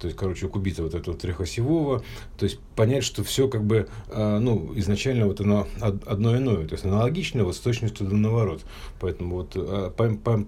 то 0.00 0.06
есть, 0.06 0.16
короче, 0.16 0.48
кубита 0.48 0.82
вот 0.82 0.94
этого 0.94 1.16
трехосевого, 1.16 2.02
то 2.38 2.44
есть, 2.44 2.58
понять, 2.74 3.04
что 3.04 3.22
все 3.22 3.48
как 3.48 3.64
бы, 3.64 3.88
ну, 4.08 4.72
изначально 4.76 5.26
вот 5.26 5.40
оно 5.40 5.66
одно 5.80 6.36
иное, 6.36 6.66
то 6.66 6.74
есть 6.74 6.84
аналогично 6.84 7.44
вот 7.44 7.54
с 7.54 7.60
точностью 7.60 8.06
до 8.06 8.16
наворот. 8.16 8.62
Поэтому 8.98 9.36
вот 9.36 9.52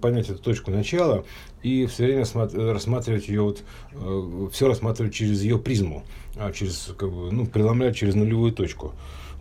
понять 0.01 0.29
эту 0.29 0.41
точку 0.41 0.71
начала 0.77 1.25
и 1.63 1.85
все 1.87 2.05
время 2.05 2.25
рассматривать 2.73 3.27
ее 3.27 3.41
вот 3.41 3.63
э, 3.93 4.47
все 4.51 4.67
рассматривать 4.67 5.13
через 5.13 5.41
ее 5.41 5.57
призму, 5.57 6.03
а 6.35 6.51
через 6.51 6.93
как 6.97 7.11
бы, 7.11 7.31
ну 7.31 7.45
преломлять 7.45 7.95
через 7.95 8.15
нулевую 8.15 8.51
точку, 8.51 8.93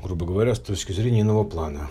грубо 0.02 0.26
говоря, 0.26 0.54
с 0.54 0.60
точки 0.60 0.92
зрения 0.92 1.20
иного 1.20 1.44
плана. 1.44 1.88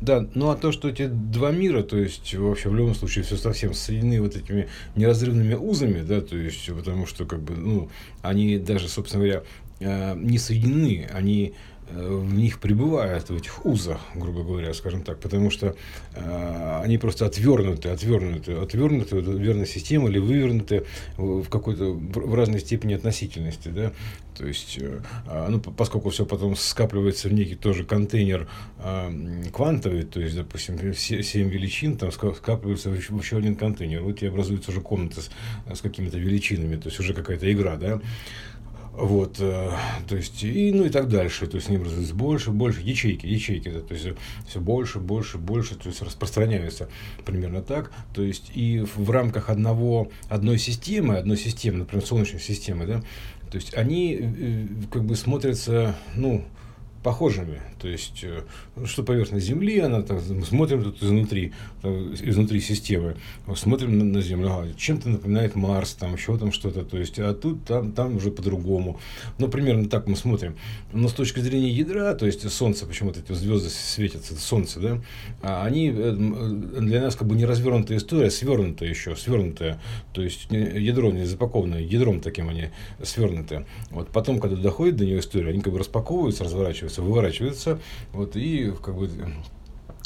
Да, 0.00 0.26
ну 0.34 0.50
а 0.50 0.56
то, 0.56 0.70
что 0.70 0.88
эти 0.88 1.06
два 1.06 1.50
мира, 1.50 1.82
то 1.82 1.96
есть 1.96 2.32
вообще 2.34 2.68
в 2.68 2.74
любом 2.74 2.94
случае 2.94 3.24
все 3.24 3.36
совсем 3.36 3.74
соединены 3.74 4.22
вот 4.22 4.36
этими 4.36 4.68
неразрывными 4.94 5.54
узами, 5.54 6.02
да, 6.02 6.20
то 6.20 6.36
есть 6.36 6.66
потому 6.72 7.06
что 7.06 7.24
как 7.24 7.40
бы, 7.40 7.54
ну, 7.54 7.88
они 8.22 8.58
даже, 8.58 8.88
собственно 8.88 9.24
говоря, 9.24 9.42
э, 9.80 10.14
не 10.16 10.38
соединены, 10.38 11.08
они 11.12 11.54
в 11.90 12.34
них 12.34 12.60
пребывают, 12.60 13.30
в 13.30 13.36
этих 13.36 13.64
узах, 13.64 14.00
грубо 14.14 14.42
говоря, 14.42 14.74
скажем 14.74 15.02
так, 15.02 15.18
потому 15.20 15.50
что 15.50 15.74
э, 16.14 16.80
они 16.84 16.98
просто 16.98 17.26
отвернуты, 17.26 17.88
отвернуты, 17.88 18.52
отвернуты 18.52 19.16
в 19.16 19.38
верной 19.38 19.66
системе 19.66 20.08
или 20.08 20.18
вывернуты 20.18 20.84
в 21.16 21.48
какой-то 21.48 21.92
в 21.92 22.34
разной 22.34 22.60
степени 22.60 22.94
относительности, 22.94 23.68
да, 23.68 23.92
то 24.36 24.46
есть, 24.46 24.78
э, 24.80 25.00
а, 25.26 25.48
ну, 25.48 25.60
поскольку 25.60 26.10
все 26.10 26.26
потом 26.26 26.56
скапливается 26.56 27.28
в 27.28 27.32
некий 27.32 27.56
тоже 27.56 27.84
контейнер 27.84 28.48
э, 28.78 29.42
квантовый, 29.52 30.04
то 30.04 30.20
есть, 30.20 30.36
допустим, 30.36 30.94
7 30.94 31.48
величин 31.48 31.96
там 31.96 32.12
скапливаются 32.12 32.90
в 32.90 33.20
еще 33.20 33.38
один 33.38 33.56
контейнер, 33.56 34.02
вот 34.02 34.22
и 34.22 34.26
образуется 34.26 34.70
уже 34.70 34.80
комната 34.80 35.22
с, 35.22 35.30
с 35.72 35.80
какими-то 35.80 36.18
величинами, 36.18 36.76
то 36.76 36.88
есть 36.88 37.00
уже 37.00 37.14
какая-то 37.14 37.50
игра, 37.50 37.76
да, 37.76 38.00
вот, 38.98 39.36
э, 39.38 39.70
то 40.08 40.16
есть, 40.16 40.42
и, 40.42 40.72
ну 40.72 40.84
и 40.84 40.88
так 40.88 41.08
дальше. 41.08 41.46
То 41.46 41.56
есть, 41.56 41.68
они 41.68 41.76
образуются 41.76 42.14
больше, 42.14 42.50
больше, 42.50 42.80
ячейки, 42.80 43.26
ячейки, 43.26 43.70
да, 43.70 43.80
то 43.80 43.94
есть, 43.94 44.08
все 44.46 44.60
больше, 44.60 44.98
больше, 44.98 45.38
больше, 45.38 45.76
то 45.76 45.88
есть, 45.88 46.02
распространяются 46.02 46.88
примерно 47.24 47.62
так. 47.62 47.92
То 48.12 48.22
есть, 48.22 48.50
и 48.54 48.80
в 48.80 49.10
рамках 49.10 49.50
одного, 49.50 50.10
одной 50.28 50.58
системы, 50.58 51.16
одной 51.16 51.36
системы, 51.36 51.78
например, 51.78 52.04
Солнечной 52.04 52.40
системы, 52.40 52.86
да, 52.86 53.02
то 53.50 53.56
есть, 53.56 53.72
они 53.74 54.18
э, 54.20 54.66
как 54.90 55.04
бы 55.04 55.14
смотрятся, 55.14 55.94
ну, 56.16 56.44
похожими. 57.02 57.60
То 57.80 57.88
есть, 57.88 58.20
э, 58.22 58.42
что 58.84 59.02
поверхность 59.02 59.46
Земли, 59.46 59.78
она 59.78 60.02
так, 60.02 60.20
смотрим 60.46 60.82
тут 60.82 61.02
изнутри, 61.02 61.52
изнутри 61.82 62.60
системы, 62.60 63.16
смотрим 63.56 63.98
на, 63.98 64.04
на 64.04 64.20
Землю, 64.20 64.48
ага, 64.50 64.68
чем-то 64.76 65.08
напоминает 65.08 65.54
Марс, 65.54 65.94
там 65.94 66.14
еще 66.14 66.36
там 66.38 66.52
что-то, 66.52 66.84
то 66.84 66.98
есть, 66.98 67.18
а 67.18 67.34
тут 67.34 67.64
там, 67.64 67.92
там 67.92 68.16
уже 68.16 68.30
по-другому. 68.30 68.98
Ну, 69.38 69.48
примерно 69.48 69.88
так 69.88 70.06
мы 70.06 70.16
смотрим. 70.16 70.56
Но 70.92 71.08
с 71.08 71.12
точки 71.12 71.40
зрения 71.40 71.70
ядра, 71.70 72.14
то 72.14 72.26
есть 72.26 72.48
Солнце, 72.50 72.86
почему-то 72.86 73.20
эти 73.20 73.32
звезды 73.32 73.70
светятся, 73.70 74.34
Солнце, 74.36 74.80
да, 74.80 75.02
а 75.42 75.64
они 75.64 75.92
э, 75.94 76.12
для 76.12 77.00
нас 77.00 77.16
как 77.16 77.28
бы 77.28 77.34
не 77.34 77.44
развернутая 77.44 77.98
история, 77.98 78.28
а 78.28 78.30
свернутая 78.30 78.88
еще, 78.88 79.14
свернутая. 79.16 79.80
То 80.12 80.22
есть, 80.22 80.48
ядро 80.50 81.10
не 81.10 81.24
запакованное, 81.24 81.80
ядром 81.80 82.20
таким 82.20 82.48
они 82.48 82.70
свернуты. 83.02 83.66
Вот 83.90 84.08
потом, 84.08 84.40
когда 84.40 84.56
доходит 84.56 84.96
до 84.96 85.04
нее 85.04 85.20
история, 85.20 85.50
они 85.50 85.60
как 85.60 85.72
бы 85.72 85.78
распаковываются, 85.78 86.44
разворачиваются, 86.44 86.87
выворачивается, 86.96 87.80
вот, 88.12 88.36
и 88.36 88.72
как 88.82 88.96
бы 88.96 89.10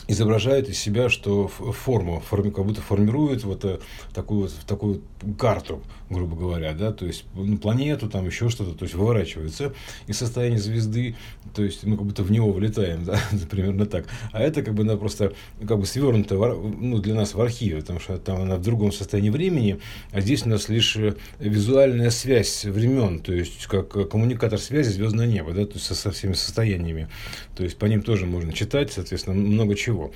изображает 0.08 0.68
из 0.68 0.78
себя, 0.78 1.08
что 1.08 1.48
форму, 1.48 2.20
форму 2.20 2.50
как 2.50 2.64
будто 2.64 2.80
формирует 2.80 3.44
вот 3.44 3.64
э, 3.64 3.78
такую 4.12 4.50
такую 4.66 5.02
карту, 5.38 5.80
грубо 6.12 6.36
говоря, 6.36 6.72
да, 6.72 6.92
то 6.92 7.06
есть 7.06 7.24
ну, 7.34 7.58
планету, 7.58 8.08
там 8.08 8.26
еще 8.26 8.48
что-то, 8.48 8.72
то 8.72 8.84
есть 8.84 8.94
выворачивается 8.94 9.74
из 10.06 10.18
состояния 10.18 10.58
звезды, 10.58 11.16
то 11.54 11.64
есть 11.64 11.84
мы 11.84 11.96
как 11.96 12.06
будто 12.06 12.22
в 12.22 12.30
него 12.30 12.52
влетаем, 12.52 13.04
да, 13.04 13.18
примерно 13.50 13.86
так. 13.86 14.06
А 14.32 14.40
это 14.40 14.62
как 14.62 14.74
бы 14.74 14.82
она 14.82 14.96
просто 14.96 15.32
как 15.66 15.78
бы 15.78 15.86
свернута 15.86 16.34
ну, 16.34 16.98
для 16.98 17.14
нас 17.14 17.34
в 17.34 17.40
архиве, 17.40 17.80
потому 17.80 18.00
что 18.00 18.18
там 18.18 18.42
она 18.42 18.56
в 18.56 18.62
другом 18.62 18.92
состоянии 18.92 19.30
времени, 19.30 19.80
а 20.12 20.20
здесь 20.20 20.46
у 20.46 20.48
нас 20.48 20.68
лишь 20.68 20.96
э, 20.96 21.14
визуальная 21.38 22.10
связь 22.10 22.64
времен, 22.64 23.20
то 23.20 23.32
есть 23.32 23.66
как 23.66 24.10
коммуникатор 24.10 24.58
связи 24.58 24.90
звездное 24.90 25.26
небо, 25.26 25.52
да, 25.52 25.66
то 25.66 25.74
есть 25.74 25.86
со, 25.86 25.94
со 25.94 26.10
всеми 26.10 26.34
состояниями. 26.34 27.08
То 27.56 27.64
есть 27.64 27.76
по 27.76 27.86
ним 27.86 28.02
тоже 28.02 28.26
можно 28.26 28.52
читать, 28.52 28.92
соответственно, 28.92 29.36
много 29.36 29.74
чего. 29.74 30.12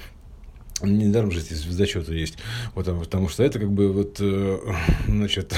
Недаром 0.83 1.31
же 1.31 1.41
здесь 1.41 1.59
звездочеты 1.59 2.15
есть. 2.15 2.37
Вот, 2.75 2.87
потому 2.87 3.29
что 3.29 3.43
это 3.43 3.59
как 3.59 3.71
бы 3.73 3.91
вот, 3.93 4.17
э, 4.21 4.59
значит, 5.09 5.55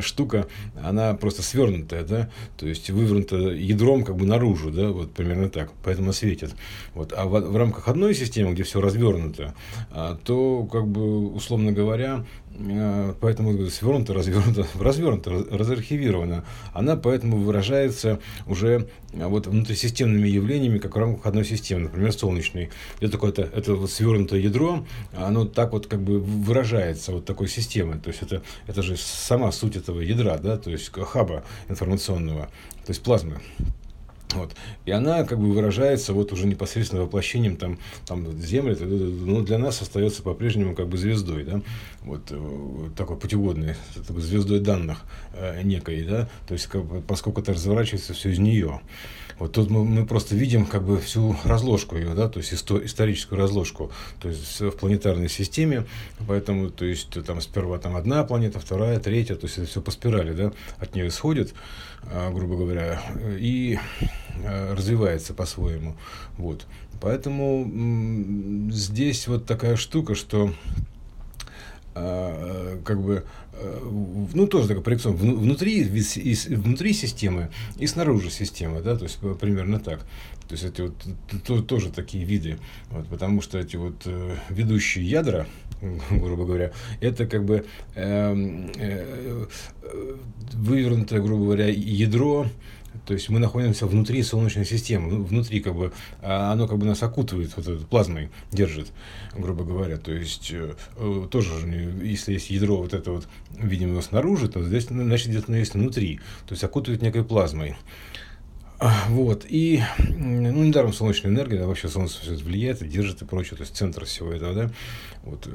штука, 0.00 0.46
она 0.80 1.14
просто 1.14 1.42
свернутая, 1.42 2.04
да, 2.04 2.30
то 2.56 2.66
есть 2.66 2.90
вывернута 2.90 3.36
ядром 3.36 4.04
как 4.04 4.16
бы 4.16 4.26
наружу, 4.26 4.70
да, 4.70 4.88
вот 4.88 5.12
примерно 5.12 5.48
так, 5.48 5.72
поэтому 5.82 6.12
светит. 6.12 6.54
Вот. 6.94 7.12
А 7.16 7.26
в, 7.26 7.40
в 7.40 7.56
рамках 7.56 7.88
одной 7.88 8.14
системы, 8.14 8.52
где 8.52 8.62
все 8.62 8.80
развернуто, 8.80 9.54
а, 9.90 10.16
то, 10.24 10.64
как 10.70 10.86
бы, 10.86 11.32
условно 11.32 11.72
говоря, 11.72 12.24
Э, 12.58 13.14
поэтому 13.20 13.68
свернута, 13.68 14.14
развернута, 14.14 14.66
развернута, 14.80 15.30
разархивирована. 15.30 16.44
Она 16.72 16.96
поэтому 16.96 17.38
выражается 17.38 18.20
уже 18.46 18.88
э, 19.12 19.26
вот 19.26 19.46
внутрисистемными 19.46 20.28
явлениями, 20.28 20.78
как 20.78 20.96
в 20.96 20.98
рамках 20.98 21.26
одной 21.26 21.44
системы, 21.44 21.82
например, 21.82 22.12
солнечной. 22.12 22.70
Это 23.00 23.12
такое-то, 23.12 23.42
это 23.42 23.74
вот 23.74 23.90
свернутое 23.90 24.35
ядро, 24.38 24.84
оно 25.16 25.44
так 25.44 25.72
вот 25.72 25.86
как 25.86 26.00
бы 26.00 26.20
выражается 26.20 27.12
вот 27.12 27.24
такой 27.24 27.48
системой. 27.48 27.98
То 27.98 28.10
есть 28.10 28.22
это, 28.22 28.42
это 28.66 28.82
же 28.82 28.96
сама 28.96 29.52
суть 29.52 29.76
этого 29.76 30.00
ядра, 30.00 30.38
да, 30.38 30.56
то 30.56 30.70
есть 30.70 30.90
хаба 30.92 31.44
информационного, 31.68 32.46
то 32.84 32.90
есть 32.90 33.02
плазмы. 33.02 33.40
Вот. 34.34 34.54
И 34.84 34.90
она 34.90 35.24
как 35.24 35.38
бы 35.38 35.52
выражается 35.52 36.12
вот 36.12 36.32
уже 36.32 36.46
непосредственно 36.46 37.02
воплощением 37.02 37.56
там, 37.56 37.78
там 38.06 38.30
Земли, 38.40 38.74
но 38.74 39.40
для 39.42 39.58
нас 39.58 39.80
остается 39.82 40.22
по-прежнему 40.22 40.74
как 40.74 40.88
бы 40.88 40.98
звездой, 40.98 41.44
да, 41.44 41.62
вот, 42.02 42.22
э, 42.30 42.90
такой 42.96 43.16
путеводной, 43.16 43.76
звездой 43.94 44.60
данных 44.60 45.04
э, 45.32 45.62
некой, 45.62 46.02
да, 46.02 46.28
то 46.46 46.54
есть 46.54 46.66
как 46.66 46.84
бы, 46.84 47.00
поскольку 47.02 47.40
это 47.40 47.52
разворачивается 47.52 48.14
все 48.14 48.30
из 48.30 48.38
нее. 48.38 48.80
Вот 49.38 49.52
тут 49.52 49.70
мы, 49.70 49.84
мы 49.84 50.06
просто 50.06 50.34
видим 50.34 50.64
как 50.64 50.84
бы 50.84 50.98
всю 50.98 51.36
разложку 51.44 51.96
ее, 51.96 52.14
да, 52.14 52.28
то 52.28 52.38
есть 52.38 52.54
исто, 52.54 52.84
историческую 52.84 53.38
разложку, 53.38 53.90
то 54.18 54.28
есть 54.28 54.60
в 54.60 54.70
планетарной 54.70 55.28
системе, 55.28 55.84
поэтому, 56.26 56.70
то 56.70 56.86
есть 56.86 57.10
там 57.24 57.40
сперва 57.42 57.78
там 57.78 57.96
одна 57.96 58.24
планета, 58.24 58.60
вторая, 58.60 58.98
третья, 58.98 59.34
то 59.34 59.46
есть 59.46 59.58
это 59.58 59.66
все 59.66 59.82
по 59.82 59.90
спирали, 59.90 60.32
да, 60.32 60.52
от 60.78 60.94
нее 60.94 61.08
исходит, 61.08 61.54
а, 62.04 62.32
грубо 62.32 62.56
говоря, 62.56 63.02
и 63.38 63.78
а, 64.44 64.74
развивается 64.74 65.34
по-своему, 65.34 65.96
вот. 66.38 66.64
Поэтому 66.98 67.70
здесь 68.70 69.28
вот 69.28 69.44
такая 69.44 69.76
штука, 69.76 70.14
что 70.14 70.54
как 72.84 73.02
бы, 73.02 73.24
э, 73.54 73.80
ну, 74.34 74.46
тоже 74.46 74.68
такая 74.68 74.82
проекцион 74.82 75.16
внутри, 75.16 75.82
внутри 75.84 76.92
системы 76.92 77.50
и 77.78 77.86
снаружи 77.86 78.30
системы, 78.30 78.82
да, 78.82 78.96
то 78.96 79.04
есть 79.04 79.18
примерно 79.40 79.80
так. 79.80 80.00
То 80.48 80.52
есть 80.52 80.64
эти 80.64 80.82
вот 80.82 80.94
то, 81.44 81.62
тоже 81.62 81.90
такие 81.90 82.24
виды, 82.24 82.58
вот, 82.90 83.08
потому 83.08 83.40
что 83.40 83.58
эти 83.58 83.76
вот 83.76 84.02
э, 84.04 84.36
ведущие 84.50 85.08
ядра, 85.08 85.46
грубо 86.10 86.44
говоря, 86.44 86.72
это 87.00 87.26
как 87.26 87.44
бы 87.44 87.64
э, 87.94 88.68
э, 88.76 89.46
вывернутое, 90.52 91.20
грубо 91.20 91.44
говоря, 91.44 91.68
ядро, 91.68 92.46
то 93.04 93.14
есть 93.14 93.28
мы 93.28 93.38
находимся 93.38 93.86
внутри 93.86 94.22
Солнечной 94.22 94.64
системы, 94.64 95.10
ну, 95.10 95.24
внутри 95.24 95.60
как 95.60 95.74
бы, 95.74 95.92
а 96.22 96.52
оно 96.52 96.66
как 96.66 96.78
бы 96.78 96.86
нас 96.86 97.02
окутывает, 97.02 97.56
вот 97.56 97.66
этот 97.66 97.88
плазмой 97.88 98.30
держит, 98.52 98.92
грубо 99.34 99.64
говоря. 99.64 99.96
То 99.96 100.12
есть 100.12 100.50
э, 100.52 100.74
э 100.96 101.26
тоже, 101.30 101.52
если 102.02 102.34
есть 102.34 102.50
ядро 102.50 102.78
вот 102.78 102.94
это 102.94 103.12
вот, 103.12 103.28
видим 103.50 103.90
его 103.90 104.02
снаружи, 104.02 104.48
то 104.48 104.62
здесь, 104.62 104.84
значит, 104.84 105.28
где-то 105.28 105.46
оно 105.48 105.58
есть 105.58 105.74
внутри, 105.74 106.20
то 106.46 106.52
есть 106.52 106.64
окутывает 106.64 107.02
некой 107.02 107.24
плазмой. 107.24 107.76
А, 108.78 108.92
вот, 109.08 109.46
и, 109.48 109.82
ну, 109.98 110.62
недаром 110.62 110.92
солнечная 110.92 111.30
энергия, 111.30 111.58
да, 111.58 111.66
вообще 111.66 111.88
солнце 111.88 112.20
все 112.20 112.32
влияет, 112.32 112.86
держит 112.86 113.22
и 113.22 113.24
прочее, 113.24 113.56
то 113.56 113.62
есть 113.62 113.74
центр 113.74 114.04
всего 114.04 114.30
этого, 114.32 114.52
да, 114.52 114.70
вот, 115.24 115.46
э, 115.46 115.50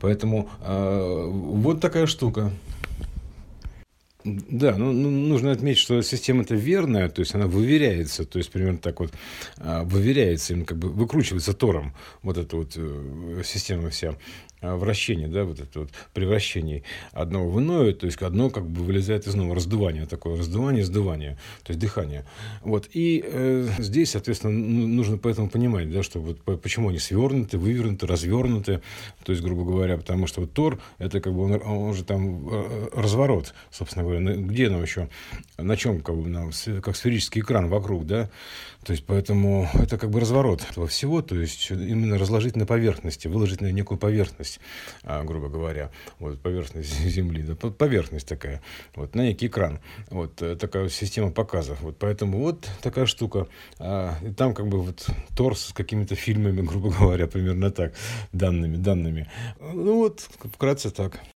поэтому 0.00 0.48
э, 0.60 1.30
вот 1.30 1.80
такая 1.80 2.06
штука. 2.06 2.52
Да, 4.24 4.74
ну, 4.78 4.92
ну, 4.92 5.10
нужно 5.10 5.52
отметить, 5.52 5.80
что 5.80 6.00
система-то 6.00 6.54
верная, 6.54 7.10
то 7.10 7.20
есть 7.20 7.34
она 7.34 7.46
выверяется, 7.46 8.24
то 8.24 8.38
есть 8.38 8.50
примерно 8.50 8.78
так 8.78 9.00
вот 9.00 9.12
а, 9.58 9.84
выверяется, 9.84 10.54
им 10.54 10.64
как 10.64 10.78
бы 10.78 10.88
выкручивается 10.88 11.52
тором 11.52 11.94
вот 12.22 12.38
эта 12.38 12.56
вот 12.56 12.72
э, 12.74 13.42
система 13.44 13.90
вся. 13.90 14.16
А, 14.64 14.76
вращение, 14.76 15.28
да, 15.28 15.44
вот 15.44 15.60
это 15.60 15.80
вот 15.80 15.90
превращение 16.14 16.84
одного 17.12 17.50
в 17.50 17.60
иное, 17.60 17.92
то 17.92 18.06
есть 18.06 18.20
одно 18.22 18.48
как 18.48 18.66
бы 18.66 18.82
вылезает 18.82 19.26
из 19.26 19.34
нового 19.34 19.56
раздувания, 19.56 20.06
такое 20.06 20.38
раздувание, 20.38 20.84
сдувание, 20.84 21.36
то 21.64 21.72
есть 21.72 21.80
дыхание. 21.80 22.24
Вот, 22.62 22.88
и 22.94 23.22
э, 23.26 23.68
здесь, 23.78 24.12
соответственно, 24.12 24.54
нужно 24.54 25.18
поэтому 25.18 25.50
понимать, 25.50 25.90
да, 25.90 26.02
что 26.02 26.18
вот 26.18 26.40
почему 26.62 26.88
они 26.88 26.98
свернуты, 26.98 27.58
вывернуты, 27.58 28.06
развернуты, 28.06 28.80
то 29.22 29.32
есть, 29.32 29.44
грубо 29.44 29.64
говоря, 29.64 29.98
потому 29.98 30.26
что 30.26 30.40
вот 30.40 30.54
Тор, 30.54 30.80
это 30.96 31.20
как 31.20 31.34
бы 31.34 31.42
он, 31.42 31.60
он 31.62 31.92
же 31.92 32.02
там 32.02 32.48
э, 32.50 32.88
разворот, 32.94 33.52
собственно 33.70 34.02
говоря, 34.02 34.34
где 34.34 34.70
нам 34.70 34.80
еще, 34.80 35.10
на 35.58 35.76
чем, 35.76 36.00
как 36.00 36.16
бы, 36.16 36.30
нам, 36.30 36.52
как 36.82 36.96
сферический 36.96 37.42
экран 37.42 37.68
вокруг, 37.68 38.06
да, 38.06 38.30
то 38.84 38.92
есть, 38.92 39.04
поэтому 39.06 39.68
это 39.74 39.96
как 39.96 40.10
бы 40.10 40.20
разворот 40.20 40.62
этого 40.70 40.86
всего, 40.86 41.22
то 41.22 41.34
есть, 41.34 41.70
именно 41.70 42.18
разложить 42.18 42.54
на 42.54 42.66
поверхности, 42.66 43.28
выложить 43.28 43.60
на 43.60 43.72
некую 43.72 43.98
поверхность, 43.98 44.60
а, 45.02 45.24
грубо 45.24 45.48
говоря, 45.48 45.90
вот 46.18 46.40
поверхность 46.40 47.00
Земли, 47.00 47.42
да, 47.42 47.54
поверхность 47.54 48.28
такая, 48.28 48.60
вот, 48.94 49.14
на 49.14 49.22
некий 49.22 49.46
экран, 49.46 49.80
вот, 50.10 50.42
э, 50.42 50.56
такая 50.56 50.88
система 50.88 51.30
показов, 51.30 51.80
вот, 51.80 51.96
поэтому 51.98 52.38
вот 52.38 52.68
такая 52.82 53.06
штука, 53.06 53.48
а, 53.78 54.18
и 54.22 54.32
там 54.32 54.54
как 54.54 54.68
бы 54.68 54.82
вот 54.82 55.06
торс 55.34 55.66
с 55.66 55.72
какими-то 55.72 56.14
фильмами, 56.14 56.60
грубо 56.66 56.90
говоря, 56.90 57.26
примерно 57.26 57.70
так, 57.70 57.94
данными, 58.32 58.76
данными, 58.76 59.30
ну 59.60 59.96
вот, 59.96 60.28
вкратце 60.52 60.90
так. 60.90 61.20